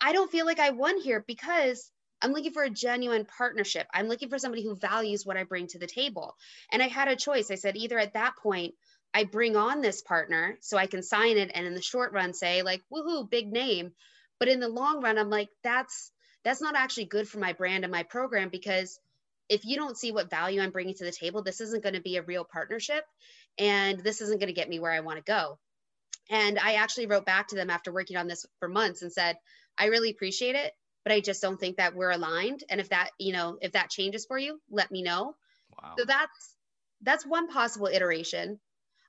I 0.00 0.12
don't 0.12 0.30
feel 0.30 0.46
like 0.46 0.60
I 0.60 0.70
won 0.70 0.98
here 1.00 1.24
because 1.26 1.90
I'm 2.22 2.32
looking 2.32 2.52
for 2.52 2.62
a 2.62 2.70
genuine 2.70 3.24
partnership. 3.24 3.86
I'm 3.92 4.08
looking 4.08 4.28
for 4.28 4.38
somebody 4.38 4.62
who 4.62 4.74
values 4.74 5.24
what 5.24 5.36
I 5.36 5.44
bring 5.44 5.66
to 5.68 5.78
the 5.78 5.86
table. 5.86 6.36
And 6.72 6.82
I 6.82 6.88
had 6.88 7.08
a 7.08 7.16
choice. 7.16 7.50
I 7.50 7.54
said, 7.54 7.76
either 7.76 7.98
at 7.98 8.14
that 8.14 8.36
point, 8.42 8.74
I 9.12 9.24
bring 9.24 9.56
on 9.56 9.80
this 9.80 10.02
partner 10.02 10.56
so 10.60 10.76
I 10.76 10.86
can 10.86 11.02
sign 11.02 11.36
it 11.36 11.50
and 11.54 11.66
in 11.66 11.74
the 11.74 11.82
short 11.82 12.12
run 12.12 12.32
say, 12.32 12.62
like, 12.62 12.82
woohoo, 12.92 13.28
big 13.28 13.50
name. 13.50 13.92
But 14.38 14.48
in 14.48 14.60
the 14.60 14.68
long 14.68 15.02
run, 15.02 15.18
I'm 15.18 15.30
like, 15.30 15.48
that's 15.62 16.12
that's 16.44 16.62
not 16.62 16.76
actually 16.76 17.04
good 17.06 17.28
for 17.28 17.38
my 17.38 17.52
brand 17.52 17.84
and 17.84 17.92
my 17.92 18.02
program 18.02 18.48
because 18.48 18.98
if 19.50 19.64
you 19.66 19.76
don't 19.76 19.98
see 19.98 20.12
what 20.12 20.30
value 20.30 20.62
I'm 20.62 20.70
bringing 20.70 20.94
to 20.94 21.04
the 21.04 21.12
table, 21.12 21.42
this 21.42 21.60
isn't 21.60 21.82
going 21.82 21.96
to 21.96 22.00
be 22.00 22.16
a 22.16 22.22
real 22.22 22.44
partnership 22.44 23.04
and 23.58 24.00
this 24.00 24.22
isn't 24.22 24.40
going 24.40 24.48
to 24.48 24.54
get 24.54 24.68
me 24.68 24.78
where 24.78 24.92
I 24.92 25.00
want 25.00 25.18
to 25.18 25.24
go. 25.30 25.58
And 26.30 26.58
I 26.58 26.74
actually 26.74 27.06
wrote 27.06 27.26
back 27.26 27.48
to 27.48 27.56
them 27.56 27.68
after 27.68 27.92
working 27.92 28.16
on 28.16 28.28
this 28.28 28.46
for 28.60 28.68
months 28.68 29.02
and 29.02 29.12
said, 29.12 29.36
I 29.80 29.86
really 29.86 30.10
appreciate 30.10 30.54
it, 30.54 30.72
but 31.04 31.12
I 31.12 31.20
just 31.20 31.40
don't 31.40 31.58
think 31.58 31.78
that 31.78 31.96
we're 31.96 32.10
aligned. 32.10 32.62
And 32.68 32.80
if 32.80 32.90
that, 32.90 33.10
you 33.18 33.32
know, 33.32 33.56
if 33.60 33.72
that 33.72 33.90
changes 33.90 34.26
for 34.26 34.38
you, 34.38 34.60
let 34.70 34.90
me 34.90 35.02
know. 35.02 35.34
Wow. 35.82 35.94
So 35.98 36.04
that's 36.04 36.56
that's 37.02 37.26
one 37.26 37.48
possible 37.48 37.86
iteration. 37.86 38.60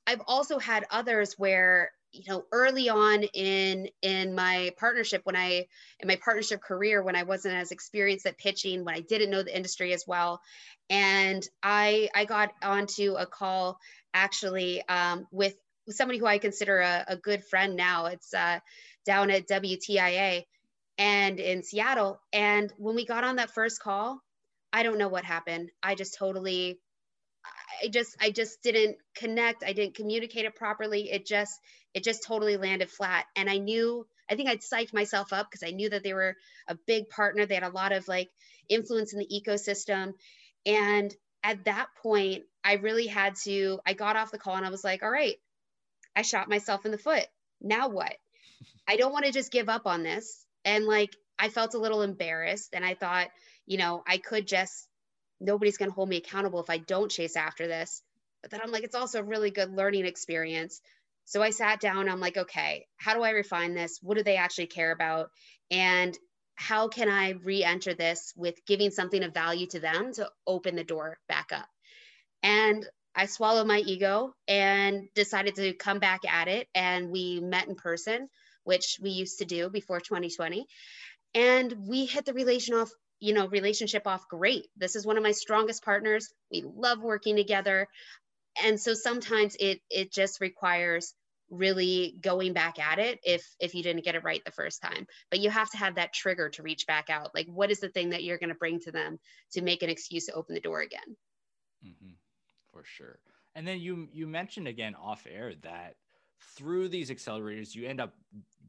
I've 0.07 0.21
also 0.25 0.57
had 0.57 0.85
others 0.89 1.35
where 1.37 1.91
you 2.11 2.23
know 2.27 2.43
early 2.51 2.89
on 2.89 3.23
in 3.23 3.87
in 4.01 4.35
my 4.35 4.71
partnership 4.77 5.21
when 5.23 5.35
i 5.35 5.65
in 5.99 6.07
my 6.07 6.17
partnership 6.17 6.61
career 6.61 7.01
when 7.01 7.15
i 7.15 7.23
wasn't 7.23 7.53
as 7.53 7.71
experienced 7.71 8.25
at 8.25 8.37
pitching 8.37 8.83
when 8.83 8.95
i 8.95 8.99
didn't 8.99 9.29
know 9.29 9.43
the 9.43 9.55
industry 9.55 9.93
as 9.93 10.03
well 10.05 10.41
and 10.89 11.47
i 11.63 12.09
i 12.13 12.25
got 12.25 12.51
onto 12.61 13.15
a 13.15 13.25
call 13.25 13.77
actually 14.13 14.85
um, 14.89 15.25
with 15.31 15.55
somebody 15.89 16.19
who 16.19 16.25
i 16.25 16.37
consider 16.37 16.79
a, 16.79 17.05
a 17.07 17.15
good 17.15 17.43
friend 17.45 17.75
now 17.75 18.07
it's 18.07 18.33
uh, 18.33 18.59
down 19.05 19.31
at 19.31 19.47
wtia 19.47 20.43
and 21.01 21.39
in 21.39 21.63
Seattle. 21.63 22.21
And 22.31 22.71
when 22.77 22.95
we 22.95 23.07
got 23.07 23.23
on 23.23 23.37
that 23.37 23.49
first 23.49 23.81
call, 23.81 24.21
I 24.71 24.83
don't 24.83 24.99
know 24.99 25.07
what 25.07 25.25
happened. 25.25 25.71
I 25.81 25.95
just 25.95 26.15
totally 26.15 26.79
I 27.83 27.87
just 27.87 28.15
I 28.21 28.29
just 28.29 28.61
didn't 28.61 28.97
connect. 29.15 29.63
I 29.63 29.73
didn't 29.73 29.95
communicate 29.95 30.45
it 30.45 30.55
properly. 30.55 31.11
It 31.11 31.25
just 31.25 31.59
it 31.95 32.03
just 32.03 32.23
totally 32.23 32.55
landed 32.55 32.91
flat. 32.91 33.25
And 33.35 33.49
I 33.49 33.57
knew 33.57 34.05
I 34.29 34.35
think 34.35 34.47
I'd 34.47 34.61
psyched 34.61 34.93
myself 34.93 35.33
up 35.33 35.49
because 35.49 35.67
I 35.67 35.71
knew 35.71 35.89
that 35.89 36.03
they 36.03 36.13
were 36.13 36.35
a 36.67 36.77
big 36.85 37.09
partner. 37.09 37.47
They 37.47 37.55
had 37.55 37.63
a 37.63 37.69
lot 37.69 37.93
of 37.93 38.07
like 38.07 38.29
influence 38.69 39.11
in 39.11 39.19
the 39.19 39.43
ecosystem. 39.43 40.13
And 40.67 41.13
at 41.43 41.65
that 41.65 41.87
point, 42.03 42.43
I 42.63 42.73
really 42.73 43.07
had 43.07 43.35
to, 43.45 43.79
I 43.87 43.93
got 43.93 44.17
off 44.17 44.31
the 44.31 44.37
call 44.37 44.55
and 44.55 44.65
I 44.65 44.69
was 44.69 44.83
like, 44.83 45.01
all 45.01 45.09
right, 45.09 45.37
I 46.15 46.21
shot 46.21 46.47
myself 46.47 46.85
in 46.85 46.91
the 46.91 46.99
foot. 46.99 47.25
Now 47.59 47.89
what? 47.89 48.13
I 48.87 48.97
don't 48.97 49.11
want 49.11 49.25
to 49.25 49.31
just 49.31 49.51
give 49.51 49.67
up 49.67 49.87
on 49.87 50.03
this 50.03 50.45
and 50.65 50.85
like 50.85 51.15
I 51.39 51.49
felt 51.49 51.73
a 51.73 51.79
little 51.79 52.01
embarrassed 52.01 52.69
and 52.73 52.85
I 52.85 52.93
thought, 52.93 53.29
you 53.65 53.77
know, 53.77 54.03
I 54.07 54.17
could 54.17 54.47
just 54.47 54.87
nobody's 55.39 55.77
going 55.77 55.89
to 55.89 55.95
hold 55.95 56.07
me 56.07 56.17
accountable 56.17 56.61
if 56.61 56.69
I 56.69 56.77
don't 56.77 57.09
chase 57.09 57.35
after 57.35 57.67
this. 57.67 58.03
But 58.41 58.51
then 58.51 58.61
I'm 58.63 58.71
like 58.71 58.83
it's 58.83 58.95
also 58.95 59.19
a 59.19 59.23
really 59.23 59.51
good 59.51 59.71
learning 59.71 60.05
experience. 60.05 60.81
So 61.25 61.41
I 61.41 61.51
sat 61.51 61.79
down, 61.79 62.09
I'm 62.09 62.19
like, 62.19 62.37
okay, 62.37 62.87
how 62.97 63.13
do 63.13 63.21
I 63.21 63.29
refine 63.29 63.73
this? 63.73 63.99
What 64.01 64.17
do 64.17 64.23
they 64.23 64.35
actually 64.37 64.67
care 64.67 64.91
about? 64.91 65.29
And 65.69 66.17
how 66.55 66.89
can 66.89 67.09
I 67.09 67.31
re-enter 67.31 67.93
this 67.93 68.33
with 68.35 68.65
giving 68.67 68.91
something 68.91 69.23
of 69.23 69.33
value 69.33 69.67
to 69.67 69.79
them 69.79 70.13
to 70.13 70.29
open 70.45 70.75
the 70.75 70.83
door 70.83 71.17
back 71.27 71.51
up? 71.53 71.67
And 72.43 72.85
I 73.15 73.25
swallowed 73.25 73.67
my 73.67 73.79
ego 73.79 74.33
and 74.47 75.07
decided 75.15 75.55
to 75.55 75.73
come 75.73 75.99
back 75.99 76.21
at 76.27 76.47
it. 76.47 76.67
And 76.75 77.09
we 77.09 77.39
met 77.39 77.67
in 77.67 77.75
person 77.75 78.29
which 78.63 78.99
we 79.01 79.11
used 79.11 79.39
to 79.39 79.45
do 79.45 79.69
before 79.69 79.99
2020. 79.99 80.67
And 81.33 81.73
we 81.87 82.05
hit 82.05 82.25
the 82.25 82.33
relation 82.33 82.75
off, 82.75 82.91
you 83.19 83.33
know, 83.33 83.47
relationship 83.47 84.05
off 84.05 84.27
great. 84.27 84.67
This 84.75 84.95
is 84.95 85.05
one 85.05 85.17
of 85.17 85.23
my 85.23 85.31
strongest 85.31 85.83
partners. 85.83 86.29
We 86.51 86.63
love 86.65 87.01
working 87.01 87.35
together. 87.35 87.87
And 88.61 88.79
so 88.79 88.93
sometimes 88.93 89.55
it 89.59 89.81
it 89.89 90.11
just 90.11 90.41
requires 90.41 91.13
really 91.49 92.15
going 92.21 92.53
back 92.53 92.79
at 92.79 92.97
it 92.97 93.19
if 93.23 93.45
if 93.59 93.75
you 93.75 93.83
didn't 93.83 94.05
get 94.05 94.15
it 94.15 94.23
right 94.23 94.41
the 94.45 94.51
first 94.51 94.81
time 94.81 95.05
but 95.29 95.41
you 95.41 95.49
have 95.49 95.69
to 95.69 95.75
have 95.75 95.95
that 95.95 96.13
trigger 96.13 96.47
to 96.47 96.63
reach 96.63 96.87
back 96.87 97.09
out 97.09 97.35
like 97.35 97.45
what 97.47 97.69
is 97.69 97.81
the 97.81 97.89
thing 97.89 98.11
that 98.11 98.23
you're 98.23 98.37
going 98.37 98.47
to 98.47 98.55
bring 98.55 98.79
to 98.79 98.89
them 98.89 99.19
to 99.51 99.61
make 99.61 99.83
an 99.83 99.89
excuse 99.89 100.27
to 100.27 100.31
open 100.31 100.55
the 100.55 100.61
door 100.61 100.79
again 100.79 101.17
mm-hmm. 101.85 102.13
for 102.71 102.85
sure 102.85 103.19
and 103.53 103.67
then 103.67 103.81
you 103.81 104.07
you 104.13 104.27
mentioned 104.27 104.65
again 104.65 104.95
off 104.95 105.27
air 105.29 105.53
that 105.61 105.95
through 106.55 106.89
these 106.89 107.09
accelerators, 107.09 107.75
you 107.75 107.87
end 107.87 108.01
up 108.01 108.13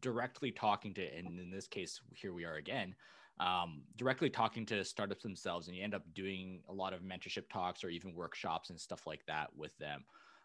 directly 0.03 0.51
talking 0.51 0.93
to, 0.95 1.03
and 1.17 1.39
in 1.41 1.51
this 1.51 1.67
case, 1.67 2.01
here 2.15 2.35
we 2.35 2.45
are 2.45 2.57
again, 2.57 2.95
um, 3.41 3.83
directly 3.97 4.29
talking 4.29 4.67
to 4.67 4.85
startups 4.85 5.23
themselves, 5.23 5.69
and 5.69 5.77
you 5.77 5.83
end 5.83 5.95
up 5.95 6.03
doing 6.15 6.61
a 6.69 6.73
lot 6.73 6.93
of 6.93 7.01
mentorship 7.01 7.49
talks 7.51 7.83
or 7.83 7.89
even 7.89 8.15
workshops 8.15 8.71
and 8.71 8.79
stuff 8.79 9.07
like 9.07 9.25
that 9.27 9.49
with 9.57 9.77
them. 9.79 10.05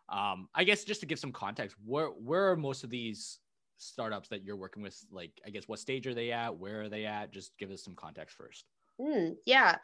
Um, 0.10 0.48
I 0.56 0.64
guess 0.64 0.86
just 0.86 1.02
to 1.02 1.06
give 1.06 1.20
some 1.20 1.34
context, 1.34 1.76
where 1.86 2.08
where 2.08 2.50
are 2.52 2.56
most 2.56 2.84
of 2.84 2.90
these 2.90 3.40
startups 3.78 4.30
that 4.30 4.44
you're 4.44 4.56
working 4.56 4.82
with? 4.82 4.98
Like, 5.12 5.32
I 5.46 5.50
guess 5.50 5.68
what 5.68 5.80
stage 5.80 6.08
are 6.08 6.14
they 6.14 6.32
at? 6.32 6.58
Where 6.58 6.84
are 6.84 6.90
they 6.90 7.06
at? 7.06 7.32
Just 7.34 7.58
give 7.58 7.72
us 7.72 7.84
some 7.84 7.96
context 7.96 8.38
first. 8.38 8.66
Mm, 9.02 9.36
yeah, 9.46 9.76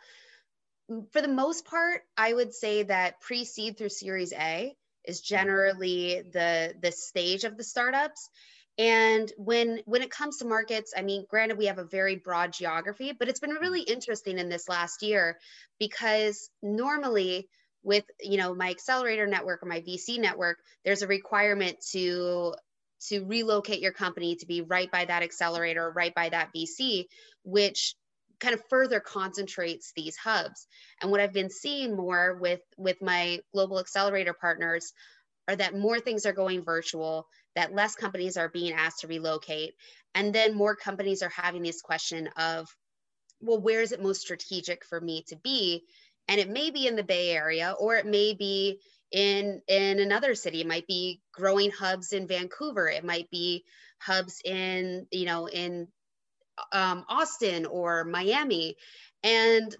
for 1.12 1.22
the 1.22 1.28
most 1.28 1.66
part, 1.66 2.02
I 2.18 2.34
would 2.34 2.54
say 2.54 2.84
that 2.84 3.20
pre-seed 3.22 3.78
through 3.78 3.90
Series 3.90 4.34
A 4.34 4.76
is 5.06 5.22
mm-hmm. 5.22 5.36
generally 5.36 6.22
the 6.32 6.74
the 6.82 6.92
stage 6.92 7.44
of 7.44 7.58
the 7.58 7.64
startups 7.64 8.30
and 8.78 9.32
when 9.38 9.82
when 9.86 10.02
it 10.02 10.10
comes 10.10 10.38
to 10.38 10.46
markets 10.46 10.94
i 10.98 11.02
mean 11.02 11.26
granted 11.30 11.58
we 11.58 11.68
have 11.68 11.78
a 11.78 11.84
very 11.84 12.16
broad 12.16 12.52
geography 12.52 13.14
but 13.18 13.28
it's 13.28 13.40
been 13.40 13.52
really 13.52 13.82
mm-hmm. 13.82 13.94
interesting 13.94 14.40
in 14.40 14.50
this 14.50 14.68
last 14.68 15.04
year 15.04 15.38
because 15.80 16.50
normally 16.62 17.48
with 17.84 18.06
you 18.20 18.38
know 18.38 18.56
my 18.56 18.70
accelerator 18.70 19.28
network 19.28 19.62
or 19.62 19.68
my 19.68 19.82
vc 19.82 20.20
network 20.20 20.58
there's 20.84 21.02
a 21.04 21.08
requirement 21.08 21.78
to 21.92 22.54
to 23.00 23.24
relocate 23.26 23.82
your 23.82 23.92
company 23.92 24.36
to 24.36 24.46
be 24.48 24.62
right 24.62 24.92
by 24.92 25.06
that 25.06 25.24
accelerator 25.24 25.92
right 25.92 26.16
by 26.16 26.30
that 26.30 26.50
vc 26.56 27.06
which 27.44 27.96
kind 28.44 28.54
of 28.54 28.62
further 28.70 29.00
concentrates 29.00 29.94
these 29.96 30.18
hubs. 30.18 30.68
And 31.02 31.10
what 31.10 31.22
I've 31.22 31.34
been 31.34 31.50
seeing 31.50 31.96
more 31.96 32.38
with 32.40 32.60
with 32.78 33.02
my 33.02 33.40
global 33.54 33.80
accelerator 33.80 34.34
partners 34.34 34.92
are 35.48 35.56
that 35.56 35.78
more 35.78 36.00
things 36.00 36.26
are 36.26 36.34
going 36.34 36.64
virtual, 36.64 37.28
that 37.56 37.74
less 37.74 37.96
companies 37.96 38.38
are 38.38 38.50
being 38.50 38.74
asked 38.74 39.02
to 39.02 39.08
relocate, 39.08 39.74
and 40.16 40.34
then 40.34 40.56
more 40.56 40.76
companies 40.76 41.22
are 41.22 41.30
having 41.30 41.63
this 41.63 41.82
question 41.82 42.30
of, 42.38 42.68
well, 43.42 43.62
where 43.62 43.82
is 43.82 43.92
it 43.92 44.02
most 44.02 44.22
strategic 44.22 44.86
for 44.86 45.00
me 45.00 45.24
to 45.28 45.36
be? 45.36 45.84
And 46.28 46.39
it 46.39 46.50
may 46.50 46.72
be 46.72 46.88
in 46.88 46.96
the 46.96 47.04
Bay 47.04 47.32
Area, 47.32 47.76
or 47.78 47.96
it 47.96 48.06
may 48.06 48.34
be 48.34 48.80
in 49.12 49.62
in 49.68 50.00
another 50.00 50.36
city. 50.36 50.62
It 50.62 50.68
might 50.68 50.88
be 50.88 51.22
growing 51.32 51.72
hubs 51.72 52.13
in 52.13 52.28
vancouver. 52.28 52.88
It 52.88 53.04
might 53.04 53.30
be 53.30 53.63
hubs 54.00 54.42
in 54.44 55.08
you 55.12 55.26
know 55.26 55.48
in 55.48 55.88
um, 56.72 57.06
austin 57.08 57.66
or 57.66 58.04
miami. 58.04 58.76
And 59.24 59.76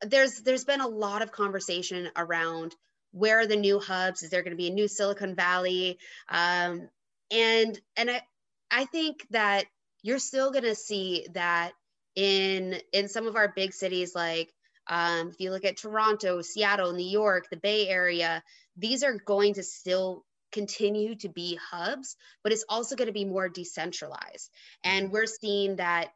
there's 0.00 0.42
there's 0.42 0.64
been 0.64 0.80
a 0.80 0.88
lot 0.88 1.22
of 1.22 1.32
conversation 1.32 2.10
around 2.16 2.74
where 3.12 3.40
are 3.40 3.46
the 3.46 3.56
new 3.56 3.78
hubs? 3.78 4.22
Is 4.22 4.30
there 4.30 4.42
going 4.42 4.52
to 4.52 4.56
be 4.56 4.68
a 4.68 4.74
new 4.74 4.88
silicon 4.88 5.34
valley? 5.34 5.98
Um, 6.30 6.88
and 7.32 7.80
and 7.96 8.10
I, 8.10 8.22
I 8.70 8.84
think 8.84 9.26
that 9.30 9.64
you're 10.02 10.18
still 10.18 10.50
going 10.50 10.64
to 10.64 10.74
see 10.74 11.26
that 11.34 11.72
in 12.14 12.76
in 12.92 13.08
some 13.08 13.26
of 13.26 13.36
our 13.36 13.52
big 13.54 13.72
cities 13.72 14.14
like 14.14 14.52
um, 14.88 15.28
if 15.28 15.36
you 15.38 15.50
look 15.50 15.64
at 15.64 15.78
toronto 15.78 16.42
seattle 16.42 16.92
new 16.92 17.08
york 17.08 17.46
the 17.50 17.56
bay 17.56 17.88
area 17.88 18.42
these 18.76 19.02
are 19.02 19.14
going 19.14 19.54
to 19.54 19.62
still 19.62 20.24
continue 20.52 21.14
to 21.14 21.28
be 21.28 21.58
hubs 21.70 22.16
but 22.44 22.52
it's 22.52 22.64
also 22.68 22.94
going 22.94 23.06
to 23.06 23.12
be 23.12 23.24
more 23.24 23.48
decentralized. 23.48 24.50
And 24.84 25.10
we're 25.10 25.26
seeing 25.26 25.76
that 25.76 26.10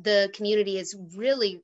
the 0.00 0.30
community 0.34 0.78
is 0.78 0.96
really 1.16 1.62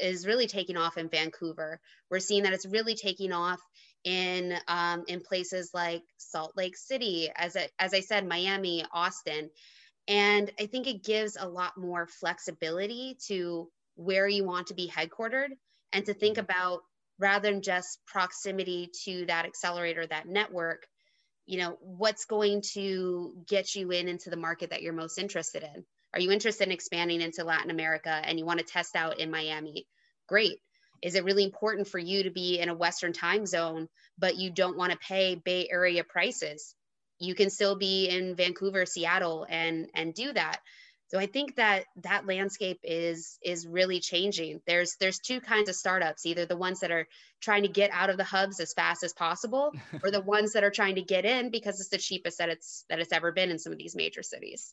is 0.00 0.26
really 0.26 0.48
taking 0.48 0.76
off 0.76 0.98
in 0.98 1.08
vancouver. 1.08 1.80
We're 2.10 2.18
seeing 2.18 2.42
that 2.42 2.52
it's 2.52 2.66
really 2.66 2.96
taking 2.96 3.32
off 3.32 3.60
in 4.04 4.56
um, 4.68 5.04
in 5.08 5.20
places 5.20 5.70
like 5.74 6.02
Salt 6.16 6.52
Lake 6.56 6.76
City, 6.76 7.30
as 7.36 7.56
I, 7.56 7.68
as 7.78 7.94
I 7.94 8.00
said, 8.00 8.26
Miami, 8.26 8.84
Austin, 8.92 9.50
and 10.08 10.50
I 10.58 10.66
think 10.66 10.86
it 10.86 11.04
gives 11.04 11.36
a 11.38 11.48
lot 11.48 11.76
more 11.76 12.06
flexibility 12.06 13.16
to 13.28 13.68
where 13.96 14.28
you 14.28 14.44
want 14.44 14.68
to 14.68 14.74
be 14.74 14.88
headquartered 14.88 15.50
and 15.92 16.04
to 16.06 16.14
think 16.14 16.36
mm-hmm. 16.36 16.44
about 16.44 16.80
rather 17.18 17.50
than 17.50 17.62
just 17.62 17.98
proximity 18.06 18.90
to 19.04 19.26
that 19.26 19.44
accelerator, 19.44 20.06
that 20.06 20.26
network, 20.26 20.86
you 21.46 21.58
know, 21.58 21.76
what's 21.80 22.24
going 22.24 22.62
to 22.72 23.34
get 23.46 23.74
you 23.74 23.90
in 23.90 24.08
into 24.08 24.30
the 24.30 24.36
market 24.36 24.70
that 24.70 24.82
you're 24.82 24.94
most 24.94 25.18
interested 25.18 25.62
in. 25.62 25.84
Are 26.14 26.20
you 26.20 26.30
interested 26.30 26.66
in 26.66 26.72
expanding 26.72 27.20
into 27.20 27.44
Latin 27.44 27.70
America 27.70 28.10
and 28.10 28.38
you 28.38 28.46
want 28.46 28.58
to 28.58 28.64
test 28.64 28.96
out 28.96 29.20
in 29.20 29.30
Miami? 29.30 29.86
Great 30.28 30.60
is 31.02 31.14
it 31.14 31.24
really 31.24 31.44
important 31.44 31.88
for 31.88 31.98
you 31.98 32.24
to 32.24 32.30
be 32.30 32.58
in 32.58 32.68
a 32.68 32.74
Western 32.74 33.12
time 33.12 33.46
zone, 33.46 33.88
but 34.18 34.36
you 34.36 34.50
don't 34.50 34.76
want 34.76 34.92
to 34.92 34.98
pay 34.98 35.34
Bay 35.34 35.68
Area 35.70 36.04
prices? 36.04 36.74
You 37.18 37.34
can 37.34 37.50
still 37.50 37.76
be 37.76 38.08
in 38.08 38.34
Vancouver, 38.34 38.86
Seattle, 38.86 39.46
and 39.48 39.90
and 39.94 40.14
do 40.14 40.32
that. 40.32 40.60
So 41.10 41.18
I 41.18 41.26
think 41.26 41.56
that 41.56 41.86
that 42.04 42.26
landscape 42.26 42.78
is 42.84 43.36
is 43.42 43.66
really 43.66 43.98
changing. 43.98 44.60
There's 44.66 44.94
there's 45.00 45.18
two 45.18 45.40
kinds 45.40 45.68
of 45.68 45.74
startups, 45.74 46.24
either 46.24 46.46
the 46.46 46.56
ones 46.56 46.80
that 46.80 46.92
are 46.92 47.08
trying 47.40 47.62
to 47.62 47.68
get 47.68 47.90
out 47.90 48.10
of 48.10 48.16
the 48.16 48.24
hubs 48.24 48.60
as 48.60 48.72
fast 48.72 49.02
as 49.02 49.12
possible, 49.12 49.72
or 50.04 50.12
the 50.12 50.20
ones 50.20 50.52
that 50.52 50.62
are 50.62 50.70
trying 50.70 50.94
to 50.94 51.02
get 51.02 51.24
in 51.24 51.50
because 51.50 51.80
it's 51.80 51.88
the 51.88 51.98
cheapest 51.98 52.38
that 52.38 52.48
it's 52.48 52.84
that 52.88 53.00
it's 53.00 53.12
ever 53.12 53.32
been 53.32 53.50
in 53.50 53.58
some 53.58 53.72
of 53.72 53.78
these 53.78 53.96
major 53.96 54.22
cities. 54.22 54.72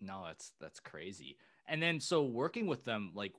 No, 0.00 0.22
that's 0.26 0.52
that's 0.60 0.78
crazy. 0.78 1.36
And 1.66 1.82
then 1.82 1.98
so 1.98 2.22
working 2.22 2.68
with 2.68 2.84
them, 2.84 3.10
like 3.14 3.32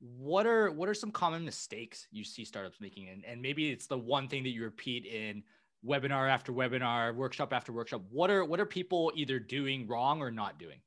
what 0.00 0.46
are 0.46 0.70
what 0.70 0.88
are 0.88 0.94
some 0.94 1.10
common 1.10 1.44
mistakes 1.44 2.06
you 2.10 2.24
see 2.24 2.44
startups 2.44 2.80
making? 2.80 3.08
And, 3.08 3.24
and 3.24 3.42
maybe 3.42 3.70
it's 3.70 3.86
the 3.86 3.98
one 3.98 4.28
thing 4.28 4.44
that 4.44 4.50
you 4.50 4.62
repeat 4.62 5.04
in 5.04 5.42
webinar 5.84 6.30
after 6.30 6.52
webinar 6.52 7.14
workshop 7.14 7.52
after 7.52 7.72
workshop. 7.72 8.02
What 8.10 8.30
are 8.30 8.44
what 8.44 8.60
are 8.60 8.66
people 8.66 9.12
either 9.14 9.38
doing 9.38 9.86
wrong 9.86 10.20
or 10.20 10.30
not 10.30 10.58
doing? 10.58 10.80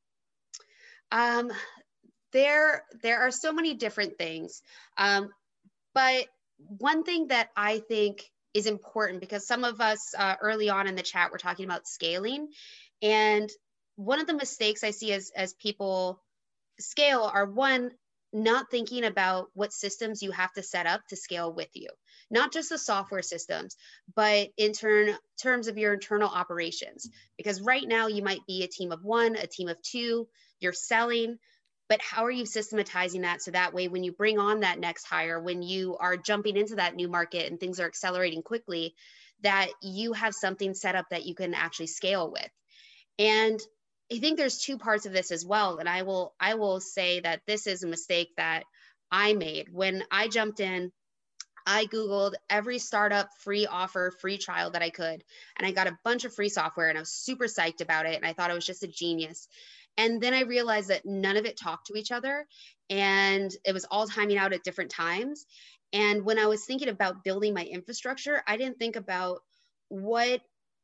Um 1.11 1.51
there 2.31 2.83
there 3.03 3.21
are 3.21 3.31
so 3.31 3.51
many 3.51 3.73
different 3.73 4.17
things. 4.17 4.61
Um 4.97 5.29
but 5.93 6.27
one 6.77 7.03
thing 7.03 7.27
that 7.29 7.49
i 7.57 7.79
think 7.79 8.23
is 8.53 8.67
important 8.67 9.19
because 9.19 9.47
some 9.47 9.63
of 9.63 9.81
us 9.81 10.13
uh, 10.17 10.35
early 10.41 10.69
on 10.69 10.85
in 10.85 10.95
the 10.95 11.01
chat 11.01 11.31
were 11.31 11.37
talking 11.37 11.65
about 11.65 11.87
scaling. 11.87 12.49
And 13.01 13.49
one 13.95 14.19
of 14.19 14.27
the 14.27 14.35
mistakes 14.35 14.83
i 14.83 14.91
see 14.91 15.11
as 15.11 15.31
as 15.35 15.53
people 15.53 16.21
scale 16.79 17.29
are 17.33 17.45
one 17.45 17.91
not 18.33 18.71
thinking 18.71 19.03
about 19.03 19.47
what 19.53 19.73
systems 19.73 20.21
you 20.21 20.31
have 20.31 20.51
to 20.53 20.63
set 20.63 20.87
up 20.87 21.01
to 21.09 21.15
scale 21.15 21.53
with 21.53 21.69
you 21.73 21.89
not 22.31 22.53
just 22.53 22.69
the 22.69 22.77
software 22.77 23.21
systems 23.21 23.75
but 24.15 24.49
in 24.57 24.71
turn 24.71 25.15
terms 25.41 25.67
of 25.67 25.77
your 25.77 25.93
internal 25.93 26.29
operations. 26.29 27.09
Because 27.37 27.61
right 27.61 27.87
now 27.87 28.07
you 28.07 28.23
might 28.23 28.45
be 28.47 28.63
a 28.63 28.67
team 28.67 28.91
of 28.91 29.03
one 29.03 29.35
a 29.35 29.47
team 29.47 29.67
of 29.67 29.81
two 29.81 30.27
you're 30.59 30.73
selling 30.73 31.37
but 31.89 32.01
how 32.01 32.23
are 32.23 32.31
you 32.31 32.45
systematizing 32.45 33.21
that 33.21 33.41
so 33.41 33.51
that 33.51 33.73
way 33.73 33.89
when 33.89 34.03
you 34.03 34.13
bring 34.13 34.39
on 34.39 34.61
that 34.61 34.79
next 34.79 35.03
hire 35.03 35.41
when 35.41 35.61
you 35.61 35.97
are 35.97 36.15
jumping 36.15 36.55
into 36.55 36.75
that 36.75 36.95
new 36.95 37.09
market 37.09 37.51
and 37.51 37.59
things 37.59 37.79
are 37.79 37.87
accelerating 37.87 38.41
quickly 38.41 38.95
that 39.43 39.67
you 39.81 40.13
have 40.13 40.33
something 40.33 40.73
set 40.73 40.95
up 40.95 41.05
that 41.09 41.25
you 41.25 41.35
can 41.35 41.53
actually 41.53 41.87
scale 41.87 42.31
with? 42.31 42.49
And 43.19 43.59
I 44.11 44.19
think 44.19 44.37
there's 44.37 44.59
two 44.59 44.77
parts 44.77 45.05
of 45.05 45.13
this 45.13 45.31
as 45.31 45.45
well. 45.45 45.77
And 45.77 45.87
I 45.87 46.03
will 46.03 46.33
I 46.39 46.55
will 46.55 46.79
say 46.79 47.21
that 47.21 47.41
this 47.47 47.67
is 47.67 47.83
a 47.83 47.87
mistake 47.87 48.29
that 48.37 48.63
I 49.11 49.33
made 49.33 49.67
when 49.71 50.03
I 50.11 50.27
jumped 50.27 50.59
in. 50.59 50.91
I 51.65 51.85
Googled 51.85 52.33
every 52.49 52.79
startup 52.79 53.29
free 53.39 53.67
offer, 53.67 54.11
free 54.19 54.39
trial 54.39 54.71
that 54.71 54.81
I 54.81 54.89
could. 54.89 55.23
And 55.57 55.67
I 55.67 55.71
got 55.71 55.87
a 55.87 55.97
bunch 56.03 56.25
of 56.25 56.33
free 56.33 56.49
software 56.49 56.89
and 56.89 56.97
I 56.97 57.01
was 57.01 57.13
super 57.13 57.45
psyched 57.45 57.81
about 57.81 58.07
it. 58.07 58.15
And 58.15 58.25
I 58.25 58.33
thought 58.33 58.49
it 58.49 58.55
was 58.55 58.65
just 58.65 58.83
a 58.83 58.87
genius. 58.87 59.47
And 59.97 60.19
then 60.19 60.33
I 60.33 60.41
realized 60.41 60.89
that 60.89 61.05
none 61.05 61.37
of 61.37 61.45
it 61.45 61.59
talked 61.59 61.87
to 61.87 61.97
each 61.97 62.11
other 62.11 62.47
and 62.89 63.51
it 63.63 63.73
was 63.73 63.85
all 63.91 64.07
timing 64.07 64.37
out 64.37 64.53
at 64.53 64.63
different 64.63 64.89
times. 64.89 65.45
And 65.93 66.25
when 66.25 66.39
I 66.39 66.47
was 66.47 66.65
thinking 66.65 66.87
about 66.89 67.23
building 67.23 67.53
my 67.53 67.63
infrastructure, 67.63 68.41
I 68.47 68.57
didn't 68.57 68.79
think 68.79 68.95
about 68.95 69.41
what 69.89 70.41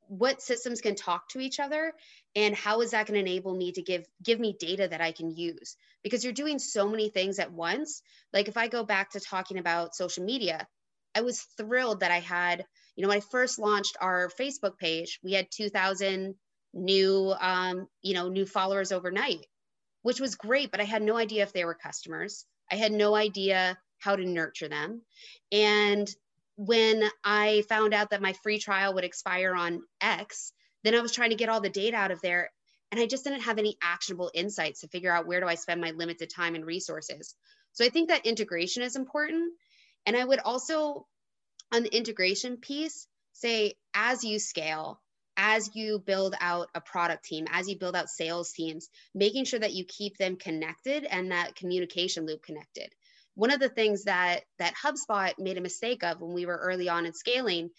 what 0.07 0.41
systems 0.41 0.81
can 0.81 0.95
talk 0.95 1.29
to 1.29 1.39
each 1.39 1.59
other 1.59 1.93
and 2.35 2.55
how 2.55 2.81
is 2.81 2.91
that 2.91 3.07
going 3.07 3.15
to 3.15 3.31
enable 3.31 3.55
me 3.55 3.71
to 3.71 3.81
give 3.81 4.05
give 4.23 4.39
me 4.39 4.55
data 4.59 4.87
that 4.87 5.01
i 5.01 5.11
can 5.11 5.31
use? 5.35 5.75
Because 6.03 6.23
you're 6.23 6.33
doing 6.33 6.59
so 6.59 6.87
many 6.87 7.09
things 7.09 7.39
at 7.39 7.51
once. 7.51 8.01
Like 8.33 8.47
if 8.47 8.57
i 8.57 8.67
go 8.67 8.83
back 8.83 9.11
to 9.11 9.19
talking 9.19 9.57
about 9.57 9.95
social 9.95 10.23
media 10.23 10.67
i 11.15 11.21
was 11.21 11.41
thrilled 11.57 12.01
that 12.01 12.11
i 12.11 12.19
had 12.19 12.65
you 12.95 13.01
know 13.01 13.09
when 13.09 13.17
i 13.17 13.21
first 13.31 13.59
launched 13.59 13.97
our 14.01 14.29
facebook 14.39 14.77
page 14.77 15.19
we 15.23 15.33
had 15.33 15.47
2000 15.51 16.35
new 16.73 17.33
um, 17.39 17.87
you 18.01 18.13
know 18.13 18.27
new 18.29 18.45
followers 18.45 18.91
overnight 18.91 19.45
which 20.03 20.19
was 20.19 20.35
great 20.35 20.69
but 20.69 20.81
i 20.81 20.83
had 20.83 21.01
no 21.01 21.17
idea 21.17 21.43
if 21.43 21.53
they 21.53 21.65
were 21.65 21.73
customers. 21.73 22.45
I 22.71 22.75
had 22.75 22.91
no 22.91 23.15
idea 23.15 23.77
how 23.99 24.15
to 24.15 24.25
nurture 24.25 24.67
them. 24.67 25.01
And 25.51 26.07
when 26.57 27.03
I 27.23 27.63
found 27.69 27.93
out 27.93 28.09
that 28.09 28.21
my 28.21 28.33
free 28.33 28.57
trial 28.57 28.95
would 28.95 29.03
expire 29.03 29.53
on 29.55 29.83
X, 30.01 30.51
then 30.83 30.95
I 30.95 31.01
was 31.01 31.11
trying 31.11 31.29
to 31.29 31.35
get 31.35 31.49
all 31.49 31.61
the 31.61 31.69
data 31.69 31.95
out 31.95 32.11
of 32.11 32.21
there. 32.21 32.49
And 32.91 32.99
I 32.99 33.05
just 33.05 33.23
didn't 33.23 33.41
have 33.41 33.59
any 33.59 33.77
actionable 33.81 34.31
insights 34.33 34.81
to 34.81 34.87
figure 34.87 35.13
out 35.13 35.27
where 35.27 35.39
do 35.39 35.47
I 35.47 35.55
spend 35.55 35.81
my 35.81 35.91
limited 35.91 36.29
time 36.29 36.55
and 36.55 36.65
resources. 36.65 37.35
So 37.73 37.85
I 37.85 37.89
think 37.89 38.09
that 38.09 38.25
integration 38.25 38.81
is 38.81 38.95
important. 38.95 39.53
And 40.05 40.17
I 40.17 40.25
would 40.25 40.39
also, 40.39 41.05
on 41.71 41.83
the 41.83 41.95
integration 41.95 42.57
piece, 42.57 43.07
say 43.33 43.73
as 43.93 44.23
you 44.23 44.39
scale, 44.39 44.99
as 45.35 45.75
you 45.75 45.99
build 45.99 46.33
out 46.41 46.69
a 46.73 46.81
product 46.81 47.25
team, 47.25 47.45
as 47.51 47.69
you 47.69 47.77
build 47.77 47.95
out 47.95 48.09
sales 48.09 48.51
teams, 48.51 48.89
making 49.13 49.45
sure 49.45 49.59
that 49.59 49.73
you 49.73 49.85
keep 49.85 50.17
them 50.17 50.37
connected 50.37 51.03
and 51.03 51.31
that 51.31 51.55
communication 51.55 52.25
loop 52.25 52.41
connected 52.41 52.91
one 53.37 53.51
of 53.51 53.59
the 53.59 53.69
things 53.69 54.05
that 54.05 54.41
that 54.57 54.73
HubSpot 54.75 55.31
made 55.37 55.59
a 55.59 55.61
mistake 55.61 56.03
of 56.03 56.19
when 56.19 56.33
we 56.33 56.47
were 56.47 56.57
early 56.57 56.89
on 56.89 57.05
in 57.05 57.13
scaling 57.13 57.69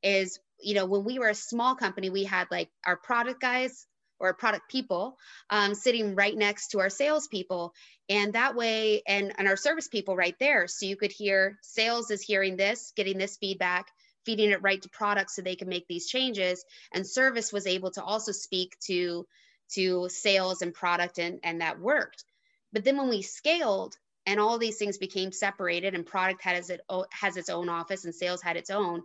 is, 0.00 0.38
you 0.60 0.74
know, 0.74 0.86
when 0.86 1.02
we 1.02 1.18
were 1.18 1.28
a 1.28 1.34
small 1.34 1.74
company, 1.74 2.08
we 2.08 2.22
had 2.22 2.46
like 2.52 2.70
our 2.86 2.96
product 2.96 3.40
guys 3.40 3.84
or 4.20 4.32
product 4.34 4.70
people 4.70 5.18
um, 5.50 5.74
sitting 5.74 6.14
right 6.14 6.36
next 6.36 6.68
to 6.68 6.78
our 6.78 6.88
salespeople. 6.88 7.74
And 8.08 8.34
that 8.34 8.54
way, 8.54 9.02
and, 9.08 9.32
and 9.38 9.48
our 9.48 9.56
service 9.56 9.88
people 9.88 10.14
right 10.14 10.36
there. 10.38 10.68
So 10.68 10.86
you 10.86 10.96
could 10.96 11.12
hear 11.12 11.58
sales 11.62 12.12
is 12.12 12.22
hearing 12.22 12.56
this, 12.56 12.92
getting 12.94 13.18
this 13.18 13.36
feedback, 13.38 13.88
feeding 14.24 14.50
it 14.50 14.62
right 14.62 14.80
to 14.80 14.88
product 14.88 15.32
so 15.32 15.42
they 15.42 15.56
can 15.56 15.68
make 15.68 15.86
these 15.88 16.06
changes. 16.06 16.64
And 16.94 17.04
service 17.04 17.52
was 17.52 17.66
able 17.66 17.90
to 17.92 18.04
also 18.04 18.30
speak 18.30 18.76
to, 18.86 19.26
to 19.74 20.08
sales 20.08 20.62
and 20.62 20.72
product, 20.72 21.18
and, 21.18 21.40
and 21.42 21.60
that 21.60 21.80
worked. 21.80 22.24
But 22.72 22.84
then 22.84 22.96
when 22.96 23.08
we 23.08 23.22
scaled, 23.22 23.96
and 24.28 24.38
all 24.38 24.58
these 24.58 24.76
things 24.76 24.98
became 24.98 25.32
separated 25.32 25.94
and 25.94 26.06
product 26.06 26.42
has 26.42 26.70
it 26.70 26.80
has 27.10 27.36
its 27.36 27.48
own 27.48 27.68
office 27.68 28.04
and 28.04 28.14
sales 28.14 28.42
had 28.42 28.56
its 28.56 28.70
own 28.70 29.02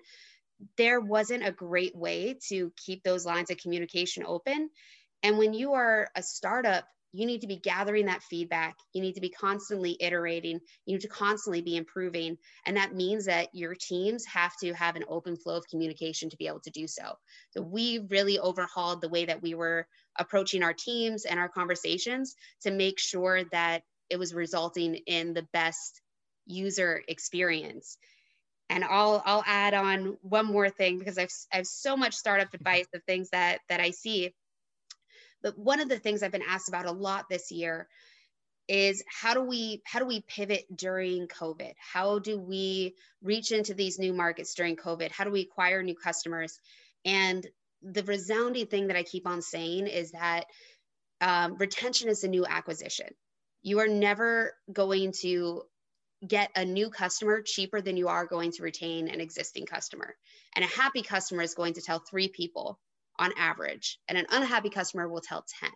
there 0.78 1.02
wasn't 1.02 1.46
a 1.46 1.52
great 1.52 1.96
way 1.96 2.38
to 2.50 2.72
keep 2.78 3.04
those 3.04 3.26
lines 3.26 3.52
of 3.52 3.58
communication 3.58 4.24
open. 4.26 4.70
And 5.22 5.38
when 5.38 5.54
you 5.54 5.74
are 5.74 6.10
a 6.16 6.24
startup 6.24 6.86
you 7.16 7.28
need 7.28 7.42
to 7.42 7.48
be 7.48 7.58
gathering 7.58 8.08
that 8.08 8.24
feedback. 8.24 8.76
You 8.92 9.02
need 9.02 9.14
to 9.14 9.22
be 9.22 9.30
constantly 9.30 9.96
iterating. 10.00 10.60
You 10.88 10.96
need 10.96 11.02
to 11.02 11.08
constantly 11.08 11.62
be 11.62 11.78
improving. 11.78 12.40
And 12.66 12.76
that 12.76 12.96
means 12.96 13.26
that 13.26 13.50
your 13.54 13.76
teams 13.76 14.26
have 14.26 14.58
to 14.62 14.74
have 14.74 14.96
an 14.96 15.04
open 15.08 15.38
flow 15.38 15.56
of 15.56 15.68
communication 15.70 16.32
to 16.32 16.38
be 16.38 16.48
able 16.48 16.62
to 16.62 16.72
do 16.72 16.88
so. 16.88 17.14
So 17.52 17.62
we 17.62 18.00
really 18.10 18.40
overhauled 18.40 19.02
the 19.02 19.10
way 19.10 19.26
that 19.26 19.44
we 19.44 19.54
were 19.54 19.88
approaching 20.18 20.64
our 20.64 20.74
teams 20.74 21.26
and 21.26 21.40
our 21.40 21.50
conversations 21.50 22.36
to 22.64 22.72
make 22.72 22.98
sure 22.98 23.44
that 23.52 23.84
it 24.10 24.18
was 24.18 24.34
resulting 24.34 24.96
in 25.08 25.34
the 25.34 25.48
best 25.54 26.02
user 26.46 27.02
experience. 27.08 27.98
And 28.70 28.84
I'll 28.84 29.22
I'll 29.26 29.44
add 29.46 29.74
on 29.74 30.18
one 30.22 30.46
more 30.46 30.70
thing 30.70 31.00
because 31.00 31.18
I've 31.18 31.32
I 31.52 31.58
have 31.58 31.68
so 31.68 31.96
much 31.98 32.16
startup 32.16 32.54
advice 32.54 32.88
of 32.94 33.04
things 33.04 33.30
that 33.32 33.60
that 33.70 33.80
I 33.80 33.92
see. 33.92 34.34
But 35.42 35.58
one 35.58 35.82
of 35.82 35.90
the 35.90 36.00
things 36.00 36.24
I've 36.24 36.32
been 36.32 36.42
asked 36.48 36.70
about 36.70 36.86
a 36.86 36.92
lot 36.92 37.26
this 37.30 37.52
year 37.52 37.88
is 38.70 39.04
how 39.08 39.34
do 39.34 39.44
we 39.44 39.82
how 39.86 40.00
do 40.00 40.06
we 40.06 40.22
pivot 40.22 40.66
during 40.76 41.28
covid? 41.28 41.74
How 41.78 42.20
do 42.20 42.40
we 42.40 42.96
reach 43.22 43.52
into 43.52 43.74
these 43.74 44.00
new 44.00 44.14
markets 44.14 44.54
during 44.54 44.78
covid? 44.78 45.12
How 45.12 45.26
do 45.26 45.32
we 45.32 45.42
acquire 45.42 45.84
new 45.84 45.96
customers? 45.96 46.60
And 47.04 47.46
the 47.84 48.04
resounding 48.04 48.66
thing 48.66 48.88
that 48.88 48.96
i 48.96 49.04
keep 49.04 49.28
on 49.28 49.42
saying 49.42 49.88
is 49.88 50.12
that 50.12 50.46
um, 51.22 51.58
retention 51.58 52.10
is 52.10 52.24
a 52.24 52.28
new 52.28 52.46
acquisition 52.46 53.08
you 53.64 53.80
are 53.80 53.88
never 53.88 54.54
going 54.72 55.14
to 55.22 55.64
get 56.26 56.52
a 56.56 56.64
new 56.64 56.90
customer 56.90 57.42
cheaper 57.42 57.82
than 57.82 57.98
you 57.98 58.08
are 58.08 58.26
going 58.26 58.52
to 58.52 58.64
retain 58.64 59.10
an 59.10 59.20
existing 59.20 59.66
customer 59.66 60.16
and 60.56 60.64
a 60.64 60.68
happy 60.68 61.02
customer 61.02 61.42
is 61.42 61.56
going 61.56 61.74
to 61.74 61.82
tell 61.82 62.00
three 62.00 62.30
people 62.30 62.80
on 63.20 63.32
average 63.38 64.00
and 64.08 64.18
an 64.18 64.26
unhappy 64.30 64.70
customer 64.70 65.08
will 65.08 65.22
tell 65.22 65.46
10 65.60 65.72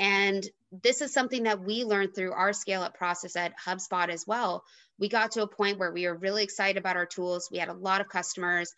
and 0.00 0.44
this 0.82 1.00
is 1.00 1.12
something 1.12 1.44
that 1.44 1.60
we 1.60 1.84
learned 1.84 2.14
through 2.14 2.32
our 2.32 2.52
scale 2.52 2.82
up 2.82 2.94
process 2.94 3.36
at 3.36 3.54
HubSpot 3.58 4.08
as 4.08 4.26
well. 4.26 4.64
We 4.98 5.08
got 5.08 5.32
to 5.32 5.42
a 5.42 5.48
point 5.48 5.78
where 5.78 5.92
we 5.92 6.06
were 6.06 6.16
really 6.16 6.42
excited 6.42 6.78
about 6.78 6.96
our 6.96 7.06
tools. 7.06 7.48
We 7.50 7.58
had 7.58 7.68
a 7.68 7.74
lot 7.74 8.00
of 8.00 8.08
customers, 8.08 8.72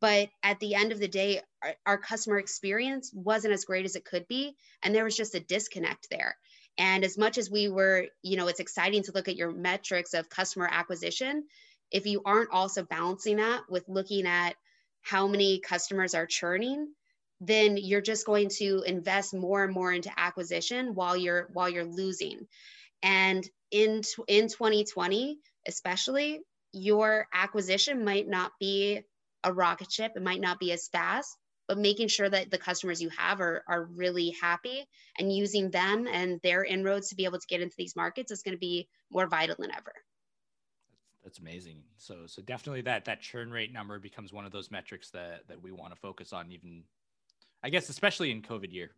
but 0.00 0.28
at 0.42 0.60
the 0.60 0.74
end 0.74 0.92
of 0.92 1.00
the 1.00 1.08
day, 1.08 1.42
our, 1.62 1.74
our 1.86 1.98
customer 1.98 2.38
experience 2.38 3.10
wasn't 3.14 3.54
as 3.54 3.64
great 3.64 3.84
as 3.84 3.96
it 3.96 4.04
could 4.04 4.26
be. 4.28 4.56
And 4.82 4.94
there 4.94 5.04
was 5.04 5.16
just 5.16 5.34
a 5.34 5.40
disconnect 5.40 6.08
there. 6.10 6.36
And 6.78 7.04
as 7.04 7.18
much 7.18 7.38
as 7.38 7.50
we 7.50 7.68
were, 7.68 8.06
you 8.22 8.36
know, 8.36 8.48
it's 8.48 8.60
exciting 8.60 9.02
to 9.04 9.12
look 9.12 9.28
at 9.28 9.36
your 9.36 9.52
metrics 9.52 10.14
of 10.14 10.28
customer 10.28 10.68
acquisition. 10.70 11.44
If 11.90 12.06
you 12.06 12.22
aren't 12.24 12.52
also 12.52 12.84
balancing 12.84 13.36
that 13.36 13.62
with 13.68 13.88
looking 13.88 14.26
at 14.26 14.54
how 15.02 15.26
many 15.26 15.60
customers 15.60 16.14
are 16.14 16.26
churning, 16.26 16.92
then 17.40 17.76
you're 17.78 18.02
just 18.02 18.26
going 18.26 18.50
to 18.50 18.82
invest 18.86 19.34
more 19.34 19.64
and 19.64 19.72
more 19.72 19.92
into 19.92 20.12
acquisition 20.18 20.94
while 20.94 21.16
you're 21.16 21.48
while 21.52 21.68
you're 21.68 21.84
losing 21.84 22.46
and 23.02 23.48
in 23.70 24.02
in 24.28 24.48
2020 24.48 25.38
especially 25.66 26.40
your 26.72 27.26
acquisition 27.32 28.04
might 28.04 28.28
not 28.28 28.52
be 28.60 29.00
a 29.44 29.52
rocket 29.52 29.90
ship 29.90 30.12
it 30.16 30.22
might 30.22 30.40
not 30.40 30.60
be 30.60 30.70
as 30.72 30.88
fast 30.88 31.36
but 31.70 31.78
making 31.78 32.08
sure 32.08 32.28
that 32.28 32.50
the 32.50 32.58
customers 32.58 33.00
you 33.00 33.08
have 33.16 33.40
are, 33.40 33.62
are 33.68 33.84
really 33.84 34.34
happy 34.42 34.84
and 35.16 35.32
using 35.32 35.70
them 35.70 36.08
and 36.10 36.40
their 36.42 36.64
inroads 36.64 37.10
to 37.10 37.14
be 37.14 37.24
able 37.24 37.38
to 37.38 37.46
get 37.46 37.60
into 37.60 37.76
these 37.78 37.94
markets 37.94 38.32
is 38.32 38.42
going 38.42 38.56
to 38.56 38.58
be 38.58 38.88
more 39.12 39.28
vital 39.28 39.54
than 39.56 39.70
ever 39.70 39.92
that's 41.22 41.38
amazing 41.38 41.82
so 41.96 42.26
so 42.26 42.42
definitely 42.42 42.80
that 42.80 43.04
that 43.04 43.20
churn 43.20 43.52
rate 43.52 43.72
number 43.72 44.00
becomes 44.00 44.32
one 44.32 44.44
of 44.44 44.50
those 44.50 44.70
metrics 44.72 45.10
that 45.10 45.46
that 45.46 45.62
we 45.62 45.70
want 45.70 45.94
to 45.94 46.00
focus 46.00 46.32
on 46.32 46.50
even 46.50 46.82
I 47.62 47.70
guess 47.70 47.88
especially 47.88 48.30
in 48.30 48.42
COVID 48.42 48.72
year. 48.72 48.90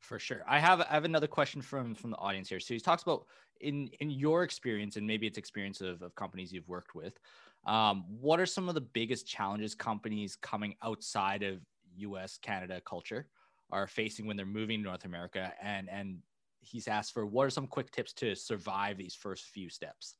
For 0.00 0.18
sure. 0.18 0.42
I 0.46 0.58
have 0.58 0.80
I 0.80 0.94
have 0.94 1.04
another 1.04 1.26
question 1.26 1.62
from 1.62 1.94
from 1.94 2.10
the 2.10 2.16
audience 2.16 2.48
here. 2.48 2.60
So 2.60 2.74
he 2.74 2.80
talks 2.80 3.02
about 3.02 3.26
in 3.60 3.88
in 4.00 4.10
your 4.10 4.42
experience 4.42 4.96
and 4.96 5.06
maybe 5.06 5.26
it's 5.26 5.38
experience 5.38 5.80
of, 5.80 6.02
of 6.02 6.14
companies 6.14 6.52
you've 6.52 6.68
worked 6.68 6.94
with. 6.94 7.18
Um, 7.66 8.04
what 8.20 8.40
are 8.40 8.46
some 8.46 8.68
of 8.68 8.74
the 8.74 8.80
biggest 8.80 9.26
challenges 9.26 9.74
companies 9.74 10.36
coming 10.36 10.76
outside 10.82 11.42
of 11.42 11.60
US 11.96 12.38
Canada 12.38 12.80
culture 12.80 13.28
are 13.70 13.86
facing 13.88 14.26
when 14.26 14.36
they're 14.36 14.46
moving 14.46 14.80
to 14.80 14.84
North 14.84 15.04
America 15.04 15.52
and 15.60 15.88
and 15.90 16.22
he's 16.60 16.88
asked 16.88 17.12
for 17.12 17.26
what 17.26 17.46
are 17.46 17.50
some 17.50 17.66
quick 17.66 17.90
tips 17.90 18.12
to 18.14 18.34
survive 18.34 18.96
these 18.96 19.14
first 19.14 19.44
few 19.46 19.68
steps? 19.68 20.16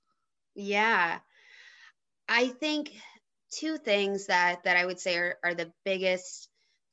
Yeah. 0.54 1.20
I 2.28 2.48
think 2.48 2.90
two 3.52 3.78
things 3.78 4.26
that 4.26 4.64
that 4.64 4.76
I 4.76 4.84
would 4.84 4.98
say 4.98 5.16
are, 5.16 5.36
are 5.44 5.54
the 5.54 5.72
biggest 5.84 6.48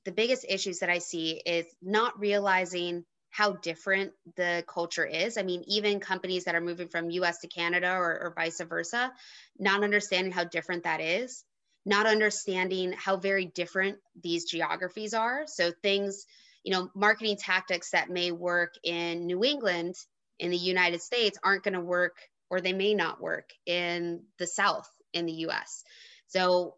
the 0.06 0.12
biggest 0.12 0.46
issues 0.48 0.80
that 0.80 0.90
I 0.90 1.00
see 1.00 1.42
is 1.46 1.66
not 1.82 2.20
realizing 2.20 3.06
how 3.34 3.54
different 3.54 4.12
the 4.36 4.64
culture 4.68 5.06
is. 5.06 5.40
I 5.40 5.42
mean, 5.42 5.64
even 5.68 6.00
companies 6.00 6.44
that 6.44 6.54
are 6.54 6.62
moving 6.62 6.88
from 6.88 7.10
US 7.10 7.40
to 7.40 7.48
Canada 7.48 7.92
or, 7.92 8.20
or 8.22 8.34
vice 8.36 8.62
versa, 8.62 9.12
not 9.58 9.84
understanding 9.84 10.32
how 10.32 10.44
different 10.44 10.84
that 10.84 11.02
is, 11.02 11.44
not 11.84 12.06
understanding 12.06 12.94
how 12.94 13.18
very 13.18 13.48
different 13.48 13.98
these 14.22 14.46
geographies 14.46 15.16
are. 15.16 15.46
So 15.48 15.72
things, 15.82 16.28
you 16.64 16.72
know, 16.72 16.90
marketing 16.94 17.38
tactics 17.38 17.90
that 17.90 18.12
may 18.12 18.32
work 18.32 18.76
in 18.84 19.26
New 19.26 19.44
England 19.44 19.96
in 20.38 20.52
the 20.52 20.58
United 20.58 21.02
States 21.02 21.40
aren't 21.44 21.64
going 21.64 21.74
to 21.74 21.82
work 21.82 22.16
or 22.52 22.62
they 22.62 22.74
may 22.74 22.94
not 22.94 23.20
work 23.20 23.50
in 23.66 24.22
the 24.38 24.46
South 24.46 24.88
in 25.12 25.26
the 25.26 25.48
US. 25.48 25.84
So 26.28 26.76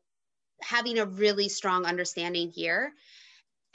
having 0.61 0.99
a 0.99 1.05
really 1.05 1.49
strong 1.49 1.83
understanding 1.83 2.49
here. 2.49 2.93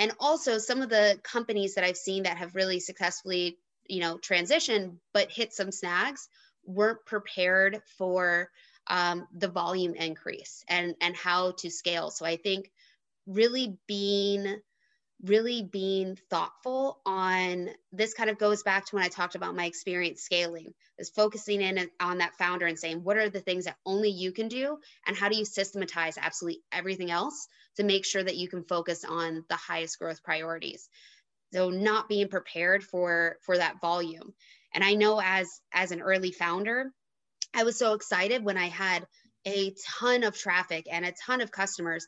And 0.01 0.13
also 0.19 0.57
some 0.57 0.81
of 0.81 0.89
the 0.89 1.21
companies 1.23 1.75
that 1.75 1.85
I've 1.85 1.97
seen 1.97 2.23
that 2.23 2.39
have 2.39 2.55
really 2.55 2.81
successfully, 2.81 3.59
you 3.87 4.01
know, 4.01 4.17
transitioned 4.17 4.97
but 5.13 5.31
hit 5.31 5.53
some 5.53 5.71
snags 5.71 6.27
weren't 6.65 7.05
prepared 7.05 7.83
for 7.99 8.49
um, 8.87 9.29
the 9.37 9.49
volume 9.49 9.95
increase 9.95 10.65
and 10.69 10.95
and 11.03 11.15
how 11.15 11.53
to 11.59 11.71
scale. 11.71 12.11
So 12.11 12.25
I 12.25 12.37
think 12.37 12.73
really 13.27 13.77
being 13.87 14.57
really 15.25 15.63
being 15.63 16.17
thoughtful 16.31 17.01
on 17.05 17.69
this 17.93 18.15
kind 18.15 18.31
of 18.31 18.39
goes 18.39 18.63
back 18.63 18.87
to 18.87 18.97
when 18.97 19.05
I 19.05 19.09
talked 19.09 19.35
about 19.35 19.55
my 19.55 19.67
experience 19.67 20.23
scaling 20.23 20.73
is 20.99 21.11
focusing 21.11 21.61
in 21.61 21.89
on 22.01 22.19
that 22.19 22.35
founder 22.37 22.67
and 22.67 22.79
saying 22.79 23.05
what 23.05 23.17
are 23.17 23.29
the 23.29 23.41
things 23.41 23.67
that 23.67 23.77
only 23.85 24.11
you 24.11 24.33
can 24.33 24.49
do? 24.49 24.79
And 25.07 25.17
how 25.17 25.29
do 25.29 25.37
you 25.37 25.45
systematize 25.45 26.17
absolutely 26.19 26.63
everything 26.73 27.11
else 27.11 27.49
to 27.77 27.85
make 27.85 28.07
sure 28.07 28.23
that 28.23 28.37
you 28.37 28.49
can 28.49 28.65
focus 28.65 29.05
on 29.05 29.45
the 29.49 29.57
highest 29.57 29.99
growth 29.99 30.23
priorities? 30.23 30.89
So 31.53 31.69
not 31.69 32.09
being 32.09 32.29
prepared 32.29 32.83
for 32.83 33.37
for 33.43 33.59
that 33.59 33.81
volume. 33.81 34.35
And 34.75 34.85
I 34.85 34.95
know 34.95 35.21
as 35.23 35.61
as 35.73 35.91
an 35.91 36.01
early 36.01 36.33
founder 36.33 36.93
I 37.53 37.65
was 37.65 37.79
so 37.79 37.95
excited 37.95 38.45
when 38.45 38.57
I 38.57 38.69
had 38.69 39.07
a 39.47 39.75
ton 39.99 40.23
of 40.23 40.37
traffic 40.37 40.87
and 40.91 41.05
a 41.05 41.13
ton 41.13 41.41
of 41.41 41.51
customers 41.51 42.07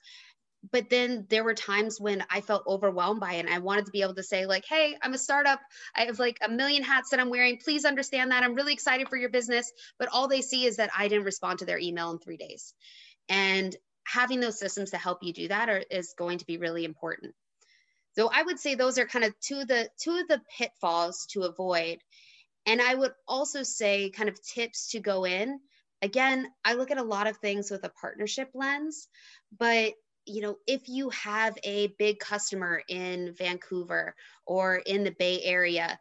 but 0.70 0.88
then 0.90 1.26
there 1.28 1.42
were 1.42 1.54
times 1.54 2.00
when 2.00 2.24
I 2.30 2.40
felt 2.40 2.66
overwhelmed 2.66 3.20
by 3.20 3.34
it. 3.34 3.40
And 3.40 3.52
I 3.52 3.58
wanted 3.58 3.86
to 3.86 3.90
be 3.90 4.02
able 4.02 4.14
to 4.14 4.22
say, 4.22 4.46
like, 4.46 4.64
hey, 4.64 4.96
I'm 5.02 5.14
a 5.14 5.18
startup. 5.18 5.60
I 5.96 6.02
have 6.02 6.20
like 6.20 6.38
a 6.40 6.48
million 6.48 6.84
hats 6.84 7.10
that 7.10 7.20
I'm 7.20 7.30
wearing. 7.30 7.58
Please 7.58 7.84
understand 7.84 8.30
that. 8.30 8.44
I'm 8.44 8.54
really 8.54 8.72
excited 8.72 9.08
for 9.08 9.16
your 9.16 9.30
business. 9.30 9.72
But 9.98 10.08
all 10.12 10.28
they 10.28 10.40
see 10.40 10.66
is 10.66 10.76
that 10.76 10.90
I 10.96 11.08
didn't 11.08 11.24
respond 11.24 11.58
to 11.58 11.64
their 11.64 11.78
email 11.78 12.12
in 12.12 12.18
three 12.18 12.36
days. 12.36 12.74
And 13.28 13.74
having 14.04 14.40
those 14.40 14.58
systems 14.58 14.90
to 14.90 14.98
help 14.98 15.18
you 15.22 15.32
do 15.32 15.48
that 15.48 15.68
are, 15.68 15.82
is 15.90 16.14
going 16.16 16.38
to 16.38 16.46
be 16.46 16.58
really 16.58 16.84
important. 16.84 17.34
So 18.14 18.30
I 18.32 18.42
would 18.42 18.60
say 18.60 18.74
those 18.74 18.98
are 18.98 19.06
kind 19.06 19.24
of 19.24 19.38
two 19.40 19.60
of 19.60 19.68
the 19.68 19.88
two 20.00 20.16
of 20.16 20.28
the 20.28 20.42
pitfalls 20.58 21.26
to 21.30 21.42
avoid. 21.42 21.98
And 22.66 22.80
I 22.80 22.94
would 22.94 23.12
also 23.26 23.62
say 23.64 24.10
kind 24.10 24.28
of 24.28 24.40
tips 24.42 24.90
to 24.90 25.00
go 25.00 25.24
in. 25.24 25.58
Again, 26.02 26.48
I 26.64 26.74
look 26.74 26.90
at 26.90 26.98
a 26.98 27.02
lot 27.02 27.26
of 27.26 27.38
things 27.38 27.70
with 27.70 27.84
a 27.84 27.88
partnership 27.88 28.50
lens, 28.54 29.08
but 29.56 29.94
you 30.26 30.42
know, 30.42 30.56
if 30.66 30.82
you 30.88 31.10
have 31.10 31.56
a 31.64 31.88
big 31.98 32.18
customer 32.18 32.82
in 32.88 33.34
Vancouver 33.36 34.14
or 34.46 34.76
in 34.76 35.04
the 35.04 35.14
Bay 35.18 35.42
Area, 35.42 35.98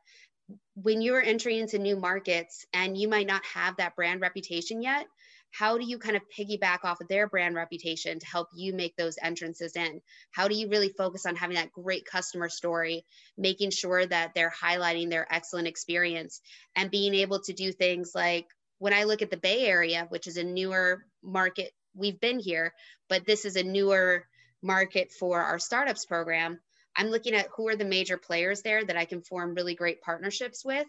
when 0.76 1.02
you're 1.02 1.22
entering 1.22 1.60
into 1.60 1.80
new 1.80 1.96
markets 1.96 2.66
and 2.74 2.98
you 2.98 3.08
might 3.08 3.28
not 3.28 3.44
have 3.46 3.78
that 3.78 3.96
brand 3.96 4.22
reputation 4.22 4.82
yet, 4.82 5.06
how 5.52 5.78
do 5.78 5.86
you 5.86 5.98
kind 5.98 6.16
of 6.16 6.22
piggyback 6.38 6.80
off 6.84 7.02
of 7.02 7.08
their 7.10 7.28
brand 7.28 7.56
reputation 7.56 8.20
to 8.20 8.26
help 8.26 8.48
you 8.54 8.74
make 8.74 8.96
those 8.96 9.18
entrances 9.22 9.76
in? 9.76 10.02
How 10.32 10.48
do 10.48 10.56
you 10.56 10.70
really 10.70 10.94
focus 10.98 11.26
on 11.26 11.36
having 11.36 11.56
that 11.56 11.74
great 11.74 12.06
customer 12.06 12.48
story, 12.48 13.06
making 13.38 13.72
sure 13.72 14.06
that 14.06 14.34
they're 14.34 14.54
highlighting 14.64 15.10
their 15.10 15.28
excellent 15.32 15.68
experience 15.68 16.42
and 16.76 16.90
being 16.90 17.14
able 17.16 17.42
to 17.42 17.54
do 17.54 17.72
things 17.74 18.12
like 18.16 18.48
when 18.80 18.94
I 18.94 19.04
look 19.04 19.22
at 19.22 19.30
the 19.30 19.38
Bay 19.38 19.66
Area, 19.68 20.06
which 20.10 20.26
is 20.26 20.38
a 20.38 20.44
newer 20.44 21.04
market 21.22 21.72
we've 21.96 22.20
been 22.20 22.40
here, 22.40 22.74
but 23.10 23.26
this 23.26 23.46
is 23.46 23.56
a 23.56 23.64
newer 23.64 24.26
market 24.62 25.12
for 25.12 25.42
our 25.42 25.60
startups 25.60 26.06
program. 26.06 26.60
I'm 26.96 27.08
looking 27.08 27.34
at 27.34 27.48
who 27.56 27.68
are 27.70 27.76
the 27.76 27.86
major 27.86 28.18
players 28.18 28.62
there 28.62 28.84
that 28.84 28.98
I 28.98 29.06
can 29.06 29.22
form 29.22 29.56
really 29.56 29.76
great 29.76 30.02
partnerships 30.02 30.66
with, 30.66 30.88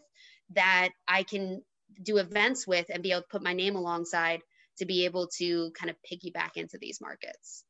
that 0.55 0.91
I 1.07 1.23
can 1.23 1.63
do 2.03 2.19
events 2.19 2.67
with 2.67 2.87
and 2.93 3.03
be 3.03 3.13
able 3.13 3.23
to 3.23 3.29
put 3.29 3.43
my 3.43 3.53
name 3.53 3.77
alongside 3.77 4.43
to 4.79 4.87
be 4.87 5.05
able 5.05 5.29
to 5.39 5.71
kind 5.73 5.91
of 5.91 5.97
piggyback 6.11 6.57
into 6.57 6.79
these 6.79 7.01
markets. 7.01 7.65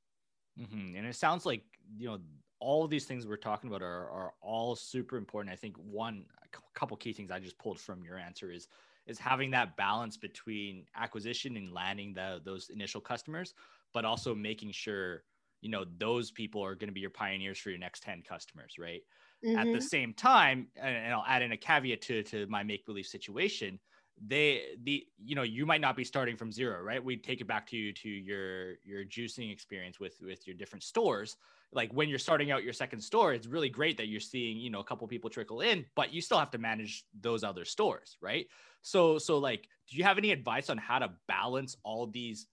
Mm-hmm. 0.59 0.97
And 0.97 1.07
it 1.07 1.17
sounds 1.17 1.45
like, 1.45 1.63
you 1.97 2.09
know, 2.09 2.19
all 2.61 2.85
of 2.85 2.91
these 2.91 3.07
things 3.07 3.27
we're 3.27 3.37
talking 3.37 3.69
about 3.69 3.83
are, 3.83 4.09
are 4.11 4.33
all 4.41 4.77
super 4.77 5.17
important. 5.17 5.53
I 5.53 5.57
think 5.57 5.77
one, 5.77 6.25
a 6.45 6.79
couple 6.79 6.97
key 6.97 7.13
things 7.13 7.31
I 7.31 7.41
just 7.41 7.59
pulled 7.59 7.81
from 7.81 8.05
your 8.05 8.19
answer 8.19 8.53
is 8.53 8.69
is 9.07 9.19
having 9.19 9.51
that 9.51 9.77
balance 9.77 10.17
between 10.17 10.85
acquisition 10.97 11.57
and 11.57 11.73
landing 11.73 12.15
the, 12.15 12.41
those 12.45 12.71
initial 12.71 13.01
customers, 13.01 13.55
but 13.93 14.05
also 14.05 14.35
making 14.35 14.73
sure 14.73 15.25
you 15.63 15.71
know 15.71 15.85
those 15.99 16.31
people 16.31 16.63
are 16.63 16.75
going 16.75 16.89
to 16.89 16.93
be 16.93 17.01
your 17.01 17.11
pioneers 17.11 17.59
for 17.59 17.71
your 17.71 17.79
next 17.79 18.03
10 18.03 18.23
customers 18.29 18.75
right 18.79 19.03
mm-hmm. 19.45 19.57
at 19.57 19.65
the 19.65 19.71
mm-hmm. 19.71 19.81
same 19.81 20.13
time 20.13 20.67
and 20.77 21.15
i'll 21.15 21.25
add 21.27 21.41
in 21.41 21.53
a 21.53 21.57
caveat 21.57 22.03
to, 22.03 22.23
to 22.25 22.47
my 22.49 22.63
make 22.63 22.85
believe 22.85 23.07
situation 23.07 23.79
they 24.27 24.63
the 24.83 25.07
you 25.25 25.35
know 25.35 25.43
you 25.43 25.65
might 25.65 25.81
not 25.81 25.97
be 25.97 26.05
starting 26.05 26.37
from 26.37 26.53
zero 26.53 26.83
right 26.83 27.03
we 27.03 27.17
take 27.17 27.41
it 27.41 27.47
back 27.47 27.67
to 27.67 27.77
you 27.77 27.93
to 27.93 28.09
your 28.09 28.75
your 28.85 29.05
juicing 29.05 29.51
experience 29.51 29.99
with 29.99 30.19
with 30.21 30.47
your 30.47 30.55
different 30.57 30.83
stores 30.83 31.37
like 31.73 31.91
when 31.93 32.09
you're 32.09 32.19
starting 32.19 32.51
out 32.51 32.63
your 32.63 32.73
second 32.73 33.01
store 33.01 33.33
it's 33.33 33.47
really 33.47 33.69
great 33.69 33.97
that 33.97 34.07
you're 34.09 34.21
seeing 34.21 34.59
you 34.59 34.71
know 34.71 34.81
a 34.81 34.85
couple 34.85 35.07
people 35.09 35.31
trickle 35.31 35.61
in 35.61 35.85
but 35.95 36.13
you 36.13 36.21
still 36.21 36.39
have 36.39 36.51
to 36.51 36.59
manage 36.59 37.05
those 37.21 37.43
other 37.43 37.65
stores 37.65 38.17
right? 38.21 38.47
So 38.83 39.19
so 39.19 39.39
like 39.39 39.69
do 39.89 39.97
you 39.97 40.05
have 40.05 40.19
any 40.19 40.33
advice 40.33 40.71
on 40.71 40.79
how 40.79 40.99
to 40.99 41.11
balance 41.29 41.77
all 41.83 42.07
these 42.07 42.47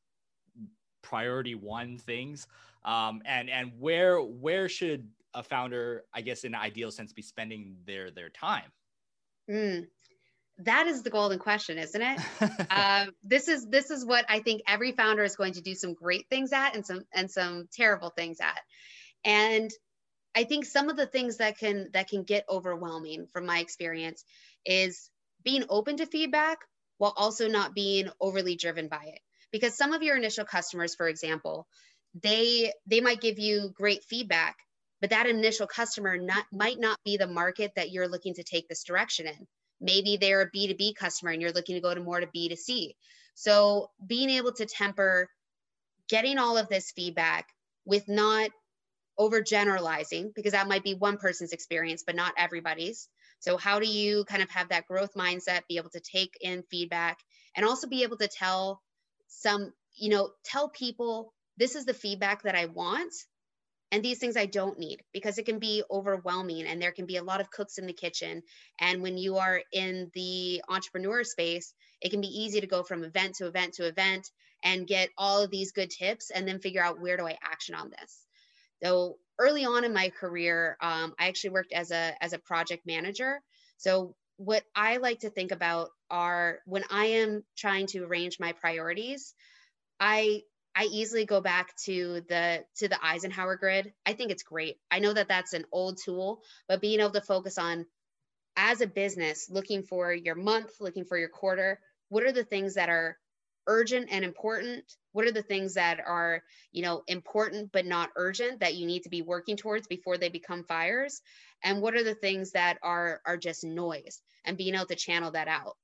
priority 1.02 1.56
one 1.56 1.98
things? 1.98 2.48
Um 2.84 3.22
and 3.26 3.50
and 3.50 3.72
where 3.80 4.20
where 4.20 4.70
should 4.70 5.08
a 5.36 5.44
founder 5.44 6.06
i 6.12 6.22
guess 6.22 6.44
in 6.44 6.56
an 6.56 6.60
ideal 6.60 6.90
sense 6.90 7.14
be 7.14 7.22
spending 7.22 7.78
their 7.86 8.12
their 8.12 8.30
time? 8.30 8.72
Mm. 9.50 9.88
That 10.64 10.88
is 10.88 11.04
the 11.04 11.10
golden 11.10 11.40
question 11.40 11.78
isn't 11.78 12.02
it? 12.02 12.20
Um, 12.70 13.12
this 13.24 13.48
is 13.48 13.66
this 13.68 13.92
is 13.92 14.06
what 14.06 14.26
i 14.30 14.40
think 14.40 14.62
every 14.68 14.92
founder 14.92 15.24
is 15.24 15.36
going 15.36 15.54
to 15.54 15.62
do 15.62 15.74
some 15.74 15.94
great 15.94 16.28
things 16.30 16.52
at 16.54 16.76
and 16.76 16.86
some 16.86 17.02
and 17.14 17.30
some 17.30 17.68
terrible 17.72 18.10
things 18.10 18.40
at 18.40 18.60
and 19.24 19.72
i 20.36 20.44
think 20.44 20.66
some 20.66 20.90
of 20.90 20.98
the 20.98 21.06
things 21.06 21.38
that 21.38 21.58
can 21.58 21.90
that 21.94 22.10
can 22.10 22.24
get 22.24 22.46
overwhelming 22.50 23.28
from 23.32 23.46
my 23.46 23.60
experience 23.60 24.24
is 24.66 25.10
being 25.44 25.64
open 25.70 25.98
to 25.98 26.06
feedback 26.06 26.60
while 26.98 27.14
also 27.16 27.48
not 27.48 27.74
being 27.74 28.10
overly 28.20 28.56
driven 28.56 28.88
by 28.88 29.04
it 29.06 29.20
because 29.52 29.76
some 29.76 29.94
of 29.94 30.04
your 30.04 30.18
initial 30.18 30.46
customers 30.46 30.96
for 30.96 31.08
example 31.08 31.68
they 32.22 32.72
they 32.88 33.02
might 33.02 33.22
give 33.22 33.40
you 33.40 33.72
great 33.74 34.04
feedback 34.04 34.58
but 35.02 35.12
that 35.12 35.28
initial 35.28 35.66
customer 35.66 36.18
not, 36.18 36.44
might 36.52 36.78
not 36.78 36.98
be 37.06 37.16
the 37.16 37.26
market 37.26 37.72
that 37.78 37.90
you're 37.90 38.10
looking 38.10 38.34
to 38.34 38.44
take 38.44 38.68
this 38.68 38.84
direction 38.84 39.28
in 39.28 39.48
Maybe 39.82 40.18
they're 40.18 40.42
a 40.42 40.52
B2B 40.52 40.96
customer 40.96 41.32
and 41.32 41.42
you're 41.42 41.52
looking 41.52 41.76
to 41.76 41.82
go 41.82 41.94
to 41.94 42.02
more 42.02 42.20
to 42.20 42.28
B2C. 42.28 42.96
So 43.36 43.90
being 44.06 44.30
able 44.30 44.52
to 44.54 44.66
temper 44.66 45.30
getting 46.10 46.38
all 46.38 46.58
of 46.58 46.68
this 46.68 46.92
feedback 46.92 47.48
with 47.86 48.08
not 48.08 48.50
overgeneralizing, 49.20 50.34
because 50.34 50.54
that 50.54 50.68
might 50.68 50.84
be 50.84 50.94
one 50.94 51.18
person's 51.18 51.52
experience, 51.52 52.04
but 52.06 52.16
not 52.16 52.34
everybody's. 52.38 53.10
So, 53.40 53.58
how 53.58 53.80
do 53.80 53.88
you 53.88 54.26
kind 54.26 54.44
of 54.44 54.50
have 54.50 54.70
that 54.70 54.88
growth 54.88 55.14
mindset, 55.16 55.62
be 55.68 55.78
able 55.78 55.92
to 55.92 56.00
take 56.00 56.34
in 56.42 56.64
feedback, 56.70 57.20
and 57.56 57.66
also 57.66 57.88
be 57.88 58.04
able 58.04 58.18
to 58.18 58.28
tell 58.28 58.82
some, 59.28 59.74
you 59.98 60.10
know, 60.10 60.32
tell 60.44 60.70
people 60.70 61.34
this 61.58 61.76
is 61.76 61.86
the 61.86 61.94
feedback 61.94 62.44
that 62.44 62.56
I 62.56 62.66
want, 62.66 63.14
and 63.92 64.04
these 64.04 64.20
things 64.20 64.38
I 64.38 64.46
don't 64.46 64.78
need 64.78 65.02
because 65.14 65.38
it 65.38 65.46
can 65.46 65.60
be 65.60 65.84
overwhelming 65.90 66.66
and 66.66 66.82
there 66.82 66.92
can 66.92 67.06
be 67.06 67.18
a 67.18 67.24
lot 67.24 67.42
of 67.42 67.50
cooks 67.50 67.78
in 67.78 67.88
the 67.88 67.94
kitchen. 67.94 68.44
And 68.80 69.02
when 69.02 69.18
you 69.18 69.38
are 69.38 69.62
in 69.72 70.12
the 70.14 70.62
entrepreneur 70.70 71.24
space, 71.24 71.74
it 72.02 72.10
can 72.10 72.22
be 72.22 72.28
easy 72.28 72.62
to 72.62 72.68
go 72.68 72.84
from 72.84 73.04
event 73.04 73.36
to 73.36 73.48
event 73.48 73.74
to 73.76 73.88
event 73.88 74.30
and 74.64 74.88
get 74.88 75.10
all 75.18 75.42
of 75.42 75.50
these 75.50 75.72
good 75.72 75.90
tips 75.90 76.30
and 76.30 76.48
then 76.48 76.60
figure 76.60 76.84
out 76.84 77.00
where 77.00 77.18
do 77.18 77.26
I 77.26 77.38
action 77.42 77.76
on 77.76 77.90
this. 77.90 78.29
So 78.84 79.18
early 79.38 79.66
on 79.66 79.84
in 79.84 79.94
my 79.94 80.10
career, 80.10 80.78
um, 80.82 81.14
I 81.20 81.28
actually 81.28 81.52
worked 81.52 81.74
as 81.74 81.92
a 81.92 82.14
as 82.22 82.34
a 82.34 82.40
project 82.40 82.86
manager. 82.86 83.42
So 83.78 84.16
what 84.38 84.64
I 84.76 84.98
like 84.98 85.20
to 85.20 85.30
think 85.30 85.52
about 85.52 85.90
are 86.10 86.60
when 86.66 86.84
I 86.90 87.06
am 87.06 87.44
trying 87.58 87.88
to 87.88 88.04
arrange 88.04 88.40
my 88.40 88.54
priorities, 88.54 89.34
I 90.00 90.44
I 90.76 90.86
easily 90.86 91.26
go 91.26 91.42
back 91.42 91.76
to 91.86 92.22
the 92.30 92.64
to 92.78 92.88
the 92.88 93.04
Eisenhower 93.04 93.58
grid. 93.58 93.94
I 94.06 94.14
think 94.14 94.32
it's 94.32 94.44
great. 94.44 94.78
I 94.90 95.00
know 95.00 95.14
that 95.14 95.28
that's 95.28 95.54
an 95.54 95.66
old 95.72 96.00
tool, 96.04 96.42
but 96.68 96.82
being 96.82 97.00
able 97.00 97.12
to 97.12 97.22
focus 97.22 97.58
on 97.58 97.86
as 98.56 98.82
a 98.82 98.88
business 98.88 99.50
looking 99.50 99.84
for 99.84 100.14
your 100.14 100.36
month, 100.36 100.72
looking 100.80 101.06
for 101.06 101.18
your 101.18 101.30
quarter, 101.30 101.80
what 102.10 102.24
are 102.24 102.32
the 102.32 102.44
things 102.44 102.76
that 102.76 102.90
are 102.90 103.18
urgent 103.68 104.10
and 104.12 104.24
important? 104.26 104.84
What 105.12 105.26
are 105.26 105.32
the 105.32 105.42
things 105.42 105.74
that 105.74 106.00
are, 106.06 106.44
you 106.72 106.84
know, 106.84 107.04
important 107.08 107.72
but 107.72 107.86
not 107.86 108.10
urgent 108.16 108.60
that 108.60 108.76
you 108.76 108.86
need 108.86 109.04
to 109.04 109.10
be 109.10 109.22
working 109.22 109.58
towards 109.58 109.88
before 109.88 110.18
they 110.18 110.30
become 110.30 110.64
fires? 110.64 111.22
And 111.64 111.82
what 111.82 111.96
are 111.96 112.04
the 112.04 112.16
things 112.16 112.52
that 112.52 112.78
are 112.84 113.22
are 113.26 113.38
just 113.38 113.64
noise 113.64 114.22
and 114.46 114.58
being 114.58 114.76
able 114.76 114.86
to 114.86 114.96
channel 114.96 115.32
that 115.32 115.48
out. 115.48 115.76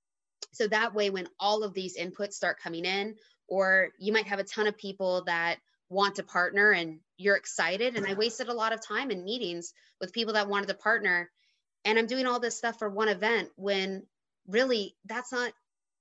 So 0.53 0.67
that 0.67 0.93
way 0.93 1.09
when 1.09 1.28
all 1.39 1.63
of 1.63 1.73
these 1.73 1.97
inputs 1.97 2.34
start 2.34 2.59
coming 2.59 2.86
in, 2.86 3.15
or 3.47 3.89
you 3.99 4.13
might 4.13 4.28
have 4.28 4.39
a 4.39 4.43
ton 4.43 4.67
of 4.67 4.78
people 4.78 5.23
that 5.26 5.57
want 5.89 6.15
to 6.15 6.23
partner 6.23 6.71
and 6.71 6.99
you're 7.17 7.36
excited 7.36 7.95
and 7.95 8.07
i 8.07 8.13
wasted 8.15 8.47
a 8.47 8.53
lot 8.53 8.73
of 8.73 8.86
time 8.86 9.11
in 9.11 9.23
meetings 9.23 9.73
with 10.01 10.13
people 10.13 10.34
that 10.34 10.49
wanted 10.49 10.67
to 10.67 10.73
partner 10.73 11.30
and 11.86 11.99
i'm 11.99 12.07
doing 12.07 12.26
all 12.26 12.39
this 12.39 12.57
stuff 12.57 12.80
for 12.80 12.89
one 12.89 13.07
event 13.07 13.49
when 13.55 14.03
really 14.47 14.95
that's 15.05 15.32
not 15.32 15.53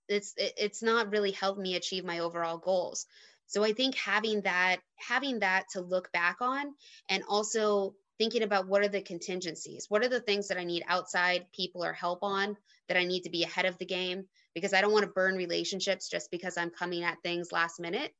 it's 0.08 0.34
it's 0.36 0.82
not 0.82 1.10
really 1.10 1.32
helped 1.32 1.60
me 1.60 1.76
achieve 1.76 2.04
my 2.04 2.20
overall 2.20 2.58
goals 2.58 3.06
so 3.46 3.64
i 3.64 3.72
think 3.72 3.94
having 3.94 4.40
that 4.42 4.78
having 4.96 5.40
that 5.40 5.64
to 5.70 5.80
look 5.80 6.10
back 6.12 6.36
on 6.40 6.74
and 7.08 7.22
also 7.28 7.94
thinking 8.18 8.42
about 8.42 8.68
what 8.68 8.82
are 8.82 8.88
the 8.88 9.02
contingencies 9.02 9.86
what 9.88 10.04
are 10.04 10.08
the 10.08 10.20
things 10.20 10.48
that 10.48 10.58
i 10.58 10.64
need 10.64 10.84
outside 10.88 11.46
people 11.54 11.84
or 11.84 11.92
help 11.92 12.22
on 12.22 12.56
that 12.88 12.96
i 12.96 13.04
need 13.04 13.22
to 13.22 13.30
be 13.30 13.42
ahead 13.42 13.64
of 13.64 13.78
the 13.78 13.86
game 13.86 14.24
because 14.54 14.72
I 14.72 14.80
don't 14.80 14.92
want 14.92 15.04
to 15.04 15.10
burn 15.10 15.36
relationships 15.36 16.08
just 16.08 16.30
because 16.30 16.56
I'm 16.56 16.70
coming 16.70 17.02
at 17.02 17.22
things 17.22 17.52
last 17.52 17.80
minute. 17.80 18.14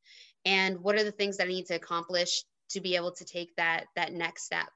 And 0.45 0.81
what 0.81 0.97
are 0.97 1.05
the 1.05 1.13
things 1.13 1.37
that 1.37 1.47
I 1.47 1.51
need 1.51 1.67
to 1.67 1.75
accomplish 1.75 2.45
to 2.71 2.81
be 2.81 2.97
able 2.97 3.13
to 3.13 3.25
take 3.25 3.55
that 3.57 3.85
that 3.97 4.13
next 4.13 4.45
step? 4.45 4.67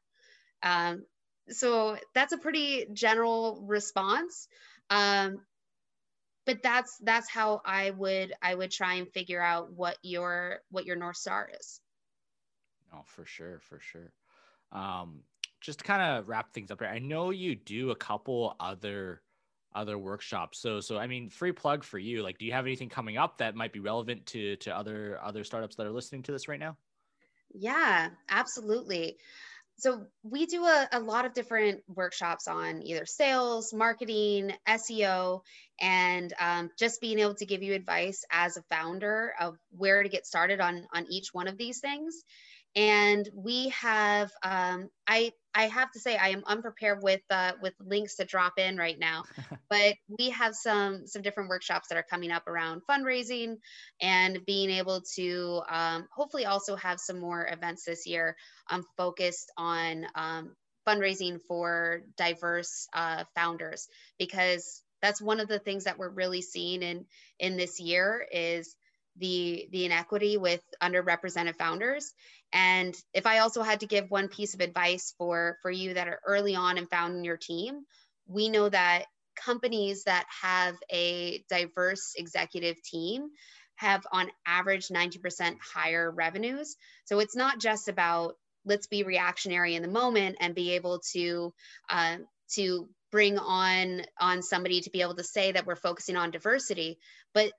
Um, 0.62 1.04
so 1.48 1.96
that's 2.14 2.32
a 2.32 2.38
pretty 2.38 2.86
general 2.92 3.64
response. 3.66 4.48
Um, 4.90 5.40
but 6.48 6.62
that's 6.62 6.98
that's 7.04 7.30
how 7.30 7.60
I 7.64 7.90
would 7.90 8.32
I 8.42 8.54
would 8.56 8.72
try 8.72 8.94
and 8.94 9.12
figure 9.12 9.42
out 9.42 9.70
what 9.72 9.98
your 10.02 10.62
what 10.70 10.86
your 10.86 10.96
north 10.96 11.18
star 11.18 11.50
is. 11.60 11.80
Oh, 12.92 13.02
for 13.04 13.24
sure, 13.24 13.58
for 13.60 13.78
sure. 13.80 14.12
Um, 14.72 15.24
just 15.60 15.80
to 15.80 15.84
kind 15.84 16.02
of 16.02 16.28
wrap 16.28 16.52
things 16.52 16.70
up 16.70 16.80
here, 16.80 16.88
I 16.88 16.98
know 16.98 17.30
you 17.30 17.54
do 17.56 17.90
a 17.90 17.96
couple 17.96 18.56
other 18.60 19.22
other 19.74 19.98
workshops. 19.98 20.60
So 20.60 20.80
so 20.80 20.98
I 20.98 21.06
mean, 21.06 21.30
free 21.30 21.52
plug 21.52 21.84
for 21.84 21.98
you. 21.98 22.22
Like, 22.22 22.38
do 22.38 22.46
you 22.46 22.52
have 22.52 22.66
anything 22.66 22.88
coming 22.88 23.16
up 23.16 23.38
that 23.38 23.54
might 23.54 23.72
be 23.72 23.80
relevant 23.80 24.26
to 24.28 24.56
to 24.58 24.76
other 24.76 25.20
other 25.22 25.44
startups 25.44 25.76
that 25.76 25.86
are 25.86 25.92
listening 25.92 26.22
to 26.24 26.32
this 26.32 26.48
right 26.48 26.60
now? 26.60 26.78
Yeah, 27.54 28.10
absolutely. 28.28 29.18
So 29.78 30.06
we 30.24 30.46
do 30.46 30.64
a, 30.64 30.88
a 30.92 31.00
lot 31.00 31.24
of 31.24 31.34
different 31.34 31.82
workshops 31.86 32.48
on 32.48 32.82
either 32.82 33.06
sales, 33.06 33.72
marketing, 33.72 34.52
SEO, 34.68 35.42
and 35.80 36.32
um, 36.40 36.70
just 36.76 37.00
being 37.00 37.20
able 37.20 37.36
to 37.36 37.46
give 37.46 37.62
you 37.62 37.74
advice 37.74 38.24
as 38.30 38.56
a 38.56 38.62
founder 38.70 39.32
of 39.40 39.56
where 39.70 40.02
to 40.02 40.08
get 40.08 40.26
started 40.26 40.60
on 40.60 40.86
on 40.92 41.06
each 41.08 41.32
one 41.32 41.46
of 41.46 41.56
these 41.56 41.78
things 41.78 42.24
and 42.76 43.28
we 43.34 43.68
have 43.70 44.30
um, 44.42 44.88
i 45.06 45.32
i 45.54 45.66
have 45.66 45.90
to 45.90 46.00
say 46.00 46.16
i 46.16 46.28
am 46.28 46.42
unprepared 46.46 47.02
with 47.02 47.22
uh, 47.30 47.52
with 47.62 47.74
links 47.80 48.16
to 48.16 48.24
drop 48.24 48.58
in 48.58 48.76
right 48.76 48.98
now 48.98 49.24
but 49.70 49.94
we 50.18 50.30
have 50.30 50.54
some 50.54 51.06
some 51.06 51.22
different 51.22 51.48
workshops 51.48 51.88
that 51.88 51.98
are 51.98 52.06
coming 52.08 52.30
up 52.30 52.46
around 52.46 52.82
fundraising 52.88 53.56
and 54.00 54.38
being 54.46 54.70
able 54.70 55.02
to 55.14 55.62
um, 55.68 56.06
hopefully 56.14 56.46
also 56.46 56.76
have 56.76 57.00
some 57.00 57.18
more 57.18 57.46
events 57.50 57.84
this 57.84 58.06
year 58.06 58.36
um, 58.70 58.84
focused 58.96 59.50
on 59.56 60.06
um, 60.14 60.54
fundraising 60.88 61.38
for 61.46 62.02
diverse 62.16 62.88
uh, 62.94 63.24
founders. 63.34 63.88
Because 64.18 64.82
that's 65.02 65.20
one 65.20 65.40
of 65.40 65.48
the 65.48 65.58
things 65.58 65.84
that 65.84 65.98
we're 65.98 66.08
really 66.08 66.42
seeing 66.42 66.82
in 66.82 67.04
in 67.38 67.56
this 67.56 67.78
year 67.78 68.26
is 68.32 68.74
the 69.18 69.68
the 69.72 69.84
inequity 69.84 70.36
with 70.36 70.62
underrepresented 70.82 71.56
founders. 71.56 72.12
And 72.52 72.96
if 73.12 73.26
i 73.26 73.38
also 73.38 73.62
had 73.62 73.80
to 73.80 73.86
give 73.86 74.10
one 74.10 74.28
piece 74.28 74.54
of 74.54 74.60
advice 74.60 75.14
for 75.18 75.58
for 75.62 75.70
you 75.70 75.94
that 75.94 76.08
are 76.08 76.20
early 76.26 76.54
on 76.54 76.78
and 76.78 76.88
founding 76.88 77.24
your 77.24 77.36
team 77.36 77.84
we 78.28 78.48
know 78.48 78.68
that 78.68 79.04
companies 79.34 80.04
that 80.04 80.26
have 80.42 80.76
a 80.92 81.42
diverse 81.48 82.12
executive 82.16 82.80
team 82.82 83.28
have 83.76 84.04
on 84.12 84.28
average 84.46 84.88
90% 84.88 85.56
higher 85.74 86.10
revenues. 86.10 86.76
So 87.04 87.20
it's 87.20 87.36
not 87.36 87.60
just 87.60 87.88
about 87.88 88.34
let's 88.64 88.88
be 88.88 89.04
reactionary 89.04 89.76
in 89.76 89.82
the 89.82 89.88
moment 89.88 90.36
and 90.40 90.54
be 90.54 90.72
able 90.72 91.00
to 91.12 91.54
uh, 91.88 92.16
to 92.54 92.88
bring 93.10 93.38
on 93.38 94.02
on 94.20 94.42
somebody 94.42 94.80
to 94.82 94.90
be 94.90 95.00
able 95.00 95.14
to 95.14 95.24
say 95.24 95.52
that 95.52 95.64
we're 95.64 95.76
focusing 95.76 96.16
on 96.16 96.30
diversity 96.30 96.98
but 97.32 97.52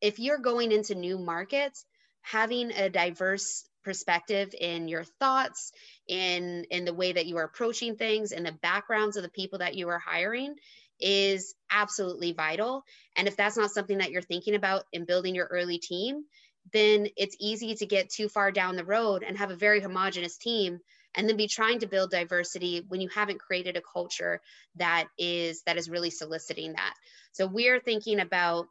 if 0.00 0.18
you're 0.18 0.38
going 0.38 0.72
into 0.72 0.94
new 0.94 1.18
markets, 1.18 1.84
having 2.22 2.70
a 2.72 2.88
diverse 2.88 3.64
perspective 3.82 4.54
in 4.58 4.88
your 4.88 5.04
thoughts, 5.04 5.72
in 6.06 6.64
in 6.70 6.84
the 6.84 6.94
way 6.94 7.12
that 7.12 7.26
you 7.26 7.36
are 7.38 7.44
approaching 7.44 7.96
things, 7.96 8.32
in 8.32 8.42
the 8.42 8.52
backgrounds 8.52 9.16
of 9.16 9.22
the 9.22 9.30
people 9.30 9.58
that 9.60 9.74
you 9.74 9.88
are 9.88 9.98
hiring 9.98 10.54
is 11.00 11.54
absolutely 11.70 12.32
vital. 12.32 12.84
And 13.16 13.26
if 13.26 13.36
that's 13.36 13.56
not 13.56 13.70
something 13.70 13.98
that 13.98 14.10
you're 14.10 14.20
thinking 14.20 14.54
about 14.54 14.84
in 14.92 15.06
building 15.06 15.34
your 15.34 15.46
early 15.46 15.78
team, 15.78 16.24
then 16.72 17.08
it's 17.16 17.36
easy 17.40 17.74
to 17.74 17.86
get 17.86 18.10
too 18.10 18.28
far 18.28 18.52
down 18.52 18.76
the 18.76 18.84
road 18.84 19.22
and 19.26 19.38
have 19.38 19.50
a 19.50 19.56
very 19.56 19.80
homogenous 19.80 20.36
team 20.36 20.80
and 21.14 21.28
then 21.28 21.36
be 21.36 21.48
trying 21.48 21.80
to 21.80 21.86
build 21.86 22.10
diversity 22.10 22.84
when 22.88 23.00
you 23.00 23.08
haven't 23.08 23.40
created 23.40 23.76
a 23.76 23.82
culture 23.82 24.40
that 24.76 25.08
is 25.18 25.62
that 25.62 25.76
is 25.76 25.90
really 25.90 26.10
soliciting 26.10 26.74
that 26.74 26.94
so 27.32 27.46
we're 27.46 27.80
thinking 27.80 28.20
about 28.20 28.66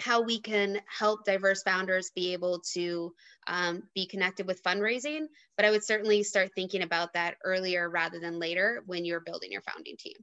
how 0.00 0.20
we 0.20 0.40
can 0.40 0.78
help 0.86 1.24
diverse 1.24 1.62
founders 1.62 2.10
be 2.14 2.32
able 2.32 2.60
to 2.60 3.12
um, 3.46 3.82
be 3.94 4.06
connected 4.06 4.46
with 4.46 4.62
fundraising 4.62 5.26
but 5.56 5.64
i 5.64 5.70
would 5.70 5.84
certainly 5.84 6.22
start 6.22 6.50
thinking 6.54 6.82
about 6.82 7.12
that 7.12 7.36
earlier 7.44 7.88
rather 7.88 8.20
than 8.20 8.38
later 8.38 8.82
when 8.86 9.04
you're 9.04 9.20
building 9.20 9.50
your 9.50 9.62
founding 9.62 9.96
team. 9.96 10.16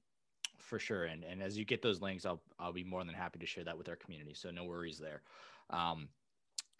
For 0.57 0.79
sure. 0.79 1.05
And, 1.05 1.23
and 1.23 1.41
as 1.43 1.57
you 1.57 1.65
get 1.65 1.81
those 1.81 2.01
links 2.01 2.25
i'll 2.25 2.41
i'll 2.59 2.73
be 2.73 2.83
more 2.83 3.03
than 3.03 3.13
happy 3.13 3.39
to 3.39 3.45
share 3.45 3.63
that 3.63 3.77
with 3.77 3.89
our 3.89 3.95
community. 3.95 4.33
So 4.33 4.49
no 4.49 4.63
worries 4.63 4.97
there. 4.97 5.21
Um, 5.69 6.09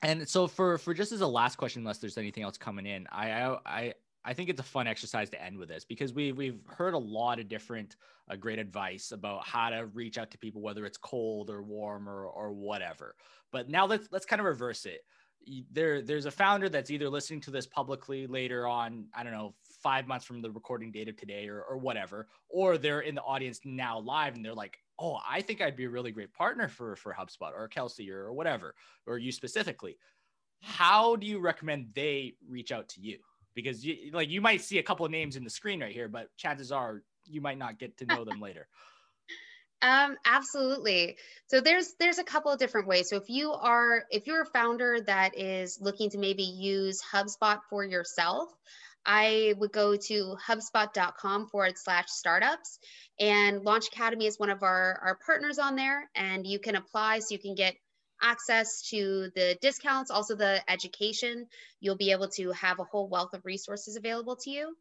and 0.01 0.27
so 0.27 0.47
for 0.47 0.77
for 0.77 0.93
just 0.93 1.11
as 1.11 1.21
a 1.21 1.27
last 1.27 1.57
question 1.57 1.81
unless 1.81 1.99
there's 1.99 2.17
anything 2.17 2.43
else 2.43 2.57
coming 2.57 2.85
in 2.85 3.07
i 3.11 3.55
i 3.65 3.93
I 4.25 4.33
think 4.33 4.49
it's 4.49 4.59
a 4.59 4.63
fun 4.63 4.87
exercise 4.87 5.29
to 5.31 5.43
end 5.43 5.57
with 5.57 5.69
this 5.69 5.83
because 5.83 6.13
we 6.13 6.31
we've 6.31 6.61
heard 6.67 6.93
a 6.93 6.99
lot 6.99 7.39
of 7.39 7.49
different 7.49 7.97
uh, 8.29 8.35
great 8.35 8.59
advice 8.59 9.11
about 9.11 9.45
how 9.45 9.69
to 9.69 9.87
reach 9.87 10.17
out 10.17 10.31
to 10.31 10.37
people, 10.37 10.61
whether 10.61 10.85
it's 10.85 10.97
cold 10.97 11.49
or 11.49 11.61
warm 11.61 12.07
or 12.07 12.25
or 12.25 12.51
whatever. 12.51 13.15
But 13.51 13.69
now 13.69 13.85
let's 13.85 14.07
let's 14.11 14.25
kind 14.25 14.39
of 14.39 14.45
reverse 14.45 14.85
it. 14.85 15.01
There 15.71 16.01
there's 16.01 16.25
a 16.25 16.31
founder 16.31 16.69
that's 16.69 16.89
either 16.89 17.09
listening 17.09 17.41
to 17.41 17.51
this 17.51 17.67
publicly 17.67 18.27
later 18.27 18.65
on, 18.65 19.07
I 19.13 19.23
don't 19.23 19.33
know, 19.33 19.55
five 19.81 20.07
months 20.07 20.25
from 20.25 20.41
the 20.41 20.51
recording 20.51 20.91
date 20.91 21.09
of 21.09 21.17
today 21.17 21.49
or 21.49 21.61
or 21.61 21.77
whatever, 21.77 22.27
or 22.47 22.77
they're 22.77 23.01
in 23.01 23.15
the 23.15 23.21
audience 23.21 23.59
now 23.65 23.99
live 23.99 24.35
and 24.35 24.45
they're 24.45 24.53
like, 24.53 24.77
oh, 24.99 25.19
I 25.27 25.41
think 25.41 25.61
I'd 25.61 25.75
be 25.75 25.85
a 25.85 25.89
really 25.89 26.11
great 26.11 26.33
partner 26.33 26.69
for 26.69 26.95
for 26.95 27.13
HubSpot 27.13 27.51
or 27.53 27.67
Kelsey 27.67 28.09
or, 28.09 28.23
or 28.25 28.33
whatever, 28.33 28.73
or 29.05 29.17
you 29.17 29.33
specifically. 29.33 29.97
How 30.61 31.17
do 31.17 31.27
you 31.27 31.39
recommend 31.39 31.89
they 31.93 32.35
reach 32.47 32.71
out 32.71 32.87
to 32.89 33.01
you? 33.01 33.17
Because 33.55 33.85
you 33.85 34.11
like 34.11 34.29
you 34.29 34.41
might 34.41 34.61
see 34.61 34.79
a 34.79 34.83
couple 34.83 35.05
of 35.05 35.11
names 35.11 35.35
in 35.35 35.43
the 35.43 35.49
screen 35.49 35.81
right 35.81 35.93
here, 35.93 36.07
but 36.07 36.35
chances 36.37 36.71
are 36.71 37.03
you 37.25 37.41
might 37.41 37.57
not 37.57 37.79
get 37.79 37.97
to 37.97 38.05
know 38.05 38.23
them 38.23 38.39
later. 38.39 38.67
Um, 39.85 40.15
absolutely. 40.23 41.17
So 41.47 41.59
there's 41.59 41.95
there's 41.99 42.17
a 42.17 42.23
couple 42.23 42.53
of 42.53 42.57
different 42.57 42.87
ways. 42.87 43.09
So 43.09 43.17
if 43.17 43.27
you 43.27 43.51
are 43.51 44.05
if 44.09 44.27
you're 44.27 44.43
a 44.43 44.45
founder 44.45 45.01
that 45.01 45.37
is 45.37 45.77
looking 45.81 46.09
to 46.11 46.17
maybe 46.17 46.43
use 46.43 47.01
HubSpot 47.01 47.59
for 47.69 47.83
yourself, 47.83 48.47
I 49.05 49.53
would 49.57 49.71
go 49.71 49.95
to 49.95 50.37
hubspot.com 50.47 51.47
forward 51.47 51.77
slash 51.77 52.05
startups. 52.07 52.79
And 53.19 53.63
Launch 53.63 53.87
Academy 53.87 54.25
is 54.25 54.39
one 54.39 54.49
of 54.49 54.63
our, 54.63 54.99
our 55.03 55.19
partners 55.25 55.59
on 55.59 55.75
there, 55.75 56.09
and 56.15 56.47
you 56.47 56.59
can 56.59 56.75
apply 56.75 57.19
so 57.19 57.27
you 57.31 57.39
can 57.39 57.55
get 57.55 57.75
access 58.23 58.81
to 58.89 59.29
the 59.35 59.57
discounts, 59.61 60.09
also 60.09 60.35
the 60.35 60.61
education. 60.71 61.45
You'll 61.79 61.97
be 61.97 62.11
able 62.11 62.29
to 62.29 62.51
have 62.51 62.79
a 62.79 62.85
whole 62.85 63.09
wealth 63.09 63.33
of 63.33 63.45
resources 63.45 63.95
available 63.95 64.37
to 64.37 64.49
you. 64.49 64.75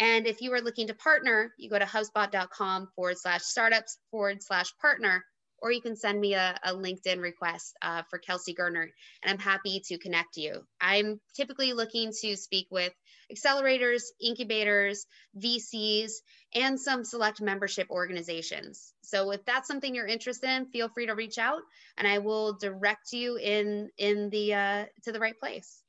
And 0.00 0.26
if 0.26 0.40
you 0.40 0.52
are 0.54 0.60
looking 0.60 0.86
to 0.88 0.94
partner, 0.94 1.52
you 1.58 1.70
go 1.70 1.78
to 1.78 1.84
hubspot.com 1.84 2.88
forward 2.96 3.18
slash 3.18 3.42
startups 3.42 3.98
forward 4.10 4.42
slash 4.42 4.72
partner, 4.80 5.24
or 5.60 5.72
you 5.72 5.80
can 5.80 5.96
send 5.96 6.20
me 6.20 6.34
a, 6.34 6.58
a 6.62 6.72
LinkedIn 6.72 7.20
request 7.20 7.76
uh, 7.82 8.02
for 8.10 8.18
Kelsey 8.18 8.54
Gerner, 8.54 8.88
and 9.22 9.32
I'm 9.32 9.38
happy 9.38 9.82
to 9.86 9.98
connect 9.98 10.36
you. 10.36 10.64
I'm 10.80 11.20
typically 11.34 11.72
looking 11.72 12.12
to 12.22 12.36
speak 12.36 12.66
with 12.70 12.92
accelerators, 13.32 14.02
incubators, 14.20 15.06
VCs, 15.38 16.12
and 16.54 16.80
some 16.80 17.04
select 17.04 17.40
membership 17.40 17.88
organizations. 17.90 18.92
So 19.02 19.30
if 19.32 19.44
that's 19.44 19.68
something 19.68 19.94
you're 19.94 20.06
interested 20.06 20.50
in, 20.50 20.66
feel 20.66 20.88
free 20.88 21.06
to 21.06 21.14
reach 21.14 21.38
out, 21.38 21.62
and 21.96 22.06
I 22.06 22.18
will 22.18 22.54
direct 22.54 23.12
you 23.12 23.36
in 23.36 23.90
in 23.98 24.30
the 24.30 24.54
uh, 24.54 24.84
to 25.04 25.12
the 25.12 25.20
right 25.20 25.38
place. 25.38 25.82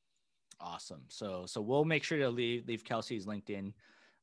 Awesome. 0.60 1.02
So 1.08 1.46
so 1.48 1.62
we'll 1.62 1.86
make 1.86 2.04
sure 2.04 2.20
to 2.20 2.30
leave 2.30 2.68
leave 2.68 2.84
Kelsey's 2.84 3.26
LinkedIn 3.26 3.74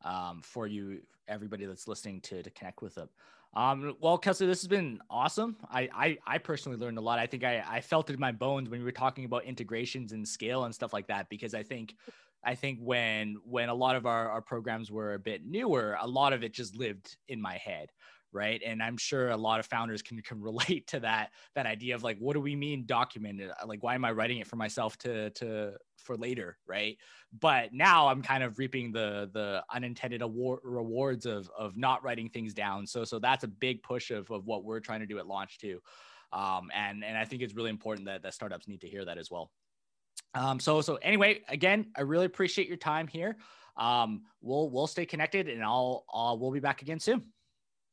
um, 0.05 0.41
for 0.43 0.67
you, 0.67 1.01
everybody 1.27 1.67
that's 1.67 1.89
listening 1.89 2.21
to 2.23 2.43
to 2.43 2.51
connect 2.51 2.83
with 2.83 2.95
them. 2.95 3.09
Um, 3.55 3.97
well, 4.01 4.19
Kelsey, 4.19 4.47
this 4.47 4.61
has 4.61 4.69
been 4.69 5.01
awesome. 5.11 5.57
I, 5.71 5.89
I, 5.95 6.19
I 6.27 6.39
personally 6.39 6.79
learned 6.79 6.99
a 6.99 7.01
lot. 7.01 7.19
I 7.19 7.27
think 7.27 7.45
I, 7.45 7.65
I 7.67 7.81
felt 7.81 8.11
it 8.11 8.13
in 8.13 8.21
my 8.21 8.31
bones 8.31 8.69
when 8.69 8.81
we 8.81 8.85
were 8.85 8.93
talking 8.93 9.25
about 9.25 9.45
integrations 9.45 10.13
and 10.13 10.27
scale 10.27 10.65
and 10.65 10.75
stuff 10.75 10.93
like 10.93 11.09
that, 11.09 11.29
because 11.29 11.55
I 11.55 11.63
think, 11.63 11.97
I 12.45 12.55
think 12.55 12.79
when, 12.81 13.37
when 13.45 13.69
a 13.69 13.75
lot 13.75 13.97
of 13.97 14.07
our, 14.07 14.29
our 14.29 14.43
programs 14.43 14.93
were 14.93 15.15
a 15.15 15.19
bit 15.19 15.45
newer, 15.45 15.97
a 16.01 16.07
lot 16.07 16.33
of 16.33 16.45
it 16.45 16.53
just 16.53 16.77
lived 16.77 17.17
in 17.27 17.41
my 17.41 17.57
head 17.57 17.89
right? 18.33 18.61
And 18.65 18.83
i'm 18.83 18.97
sure 18.97 19.31
a 19.31 19.37
lot 19.37 19.61
of 19.61 19.67
founders 19.67 20.03
can, 20.03 20.21
can 20.23 20.41
relate 20.43 20.87
to 20.89 21.01
that 21.01 21.31
that 21.55 21.67
idea 21.67 21.95
of 21.95 22.03
like 22.03 22.19
what 22.19 22.35
do 22.35 22.41
we 22.41 22.57
mean 22.57 22.85
documented? 22.87 23.51
Like 23.67 23.83
why 23.83 23.95
am 23.95 24.05
i 24.05 24.13
writing 24.13 24.39
it 24.39 24.47
for 24.47 24.57
myself 24.57 24.97
to 24.99 25.31
to 25.31 25.73
for 25.99 26.17
later 26.17 26.59
right? 26.67 26.97
But 27.39 27.73
now 27.73 28.09
i'm 28.09 28.23
kind 28.23 28.43
of 28.43 28.59
reaping 28.59 28.93
the 28.93 29.31
the 29.33 29.63
unintended 29.73 30.23
award 30.23 30.61
rewards 30.63 31.27
of 31.27 31.51
of 31.57 31.77
not 31.77 32.03
writing 32.05 32.29
things 32.29 32.55
down. 32.55 32.87
So 32.87 33.05
so 33.05 33.19
that's 33.19 33.45
a 33.45 33.49
big 33.49 33.83
push 33.83 34.11
of 34.11 34.31
of 34.31 34.47
what 34.47 34.65
we're 34.65 34.81
trying 34.81 35.01
to 35.01 35.07
do 35.07 35.19
at 35.19 35.27
launch 35.27 35.59
too. 35.59 35.81
Um 36.33 36.71
and 36.75 37.05
and 37.05 37.17
i 37.17 37.25
think 37.25 37.43
it's 37.43 37.55
really 37.55 37.71
important 37.71 38.07
that 38.07 38.23
that 38.23 38.35
startups 38.35 38.69
need 38.69 38.83
to 38.83 38.89
hear 38.89 39.05
that 39.05 39.19
as 39.19 39.31
well. 39.31 39.51
Um 40.35 40.61
so 40.61 40.81
so 40.83 40.97
anyway 40.97 41.43
again 41.49 41.91
i 41.97 42.03
really 42.03 42.27
appreciate 42.27 42.69
your 42.69 42.77
time 42.77 43.09
here. 43.09 43.37
Um 43.77 44.25
we'll 44.43 44.71
we'll 44.71 44.89
stay 44.89 45.07
connected 45.07 45.49
and 45.49 45.63
i'll, 45.63 46.05
I'll 46.13 46.39
we'll 46.39 46.51
be 46.51 46.61
back 46.61 46.83
again 46.83 46.99
soon 46.99 47.33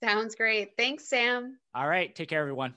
Sounds 0.06 0.36
great. 0.36 0.74
Thanks, 0.78 1.06
Sam. 1.06 1.58
All 1.74 1.88
right. 1.88 2.14
Take 2.14 2.30
care, 2.30 2.40
everyone. 2.40 2.76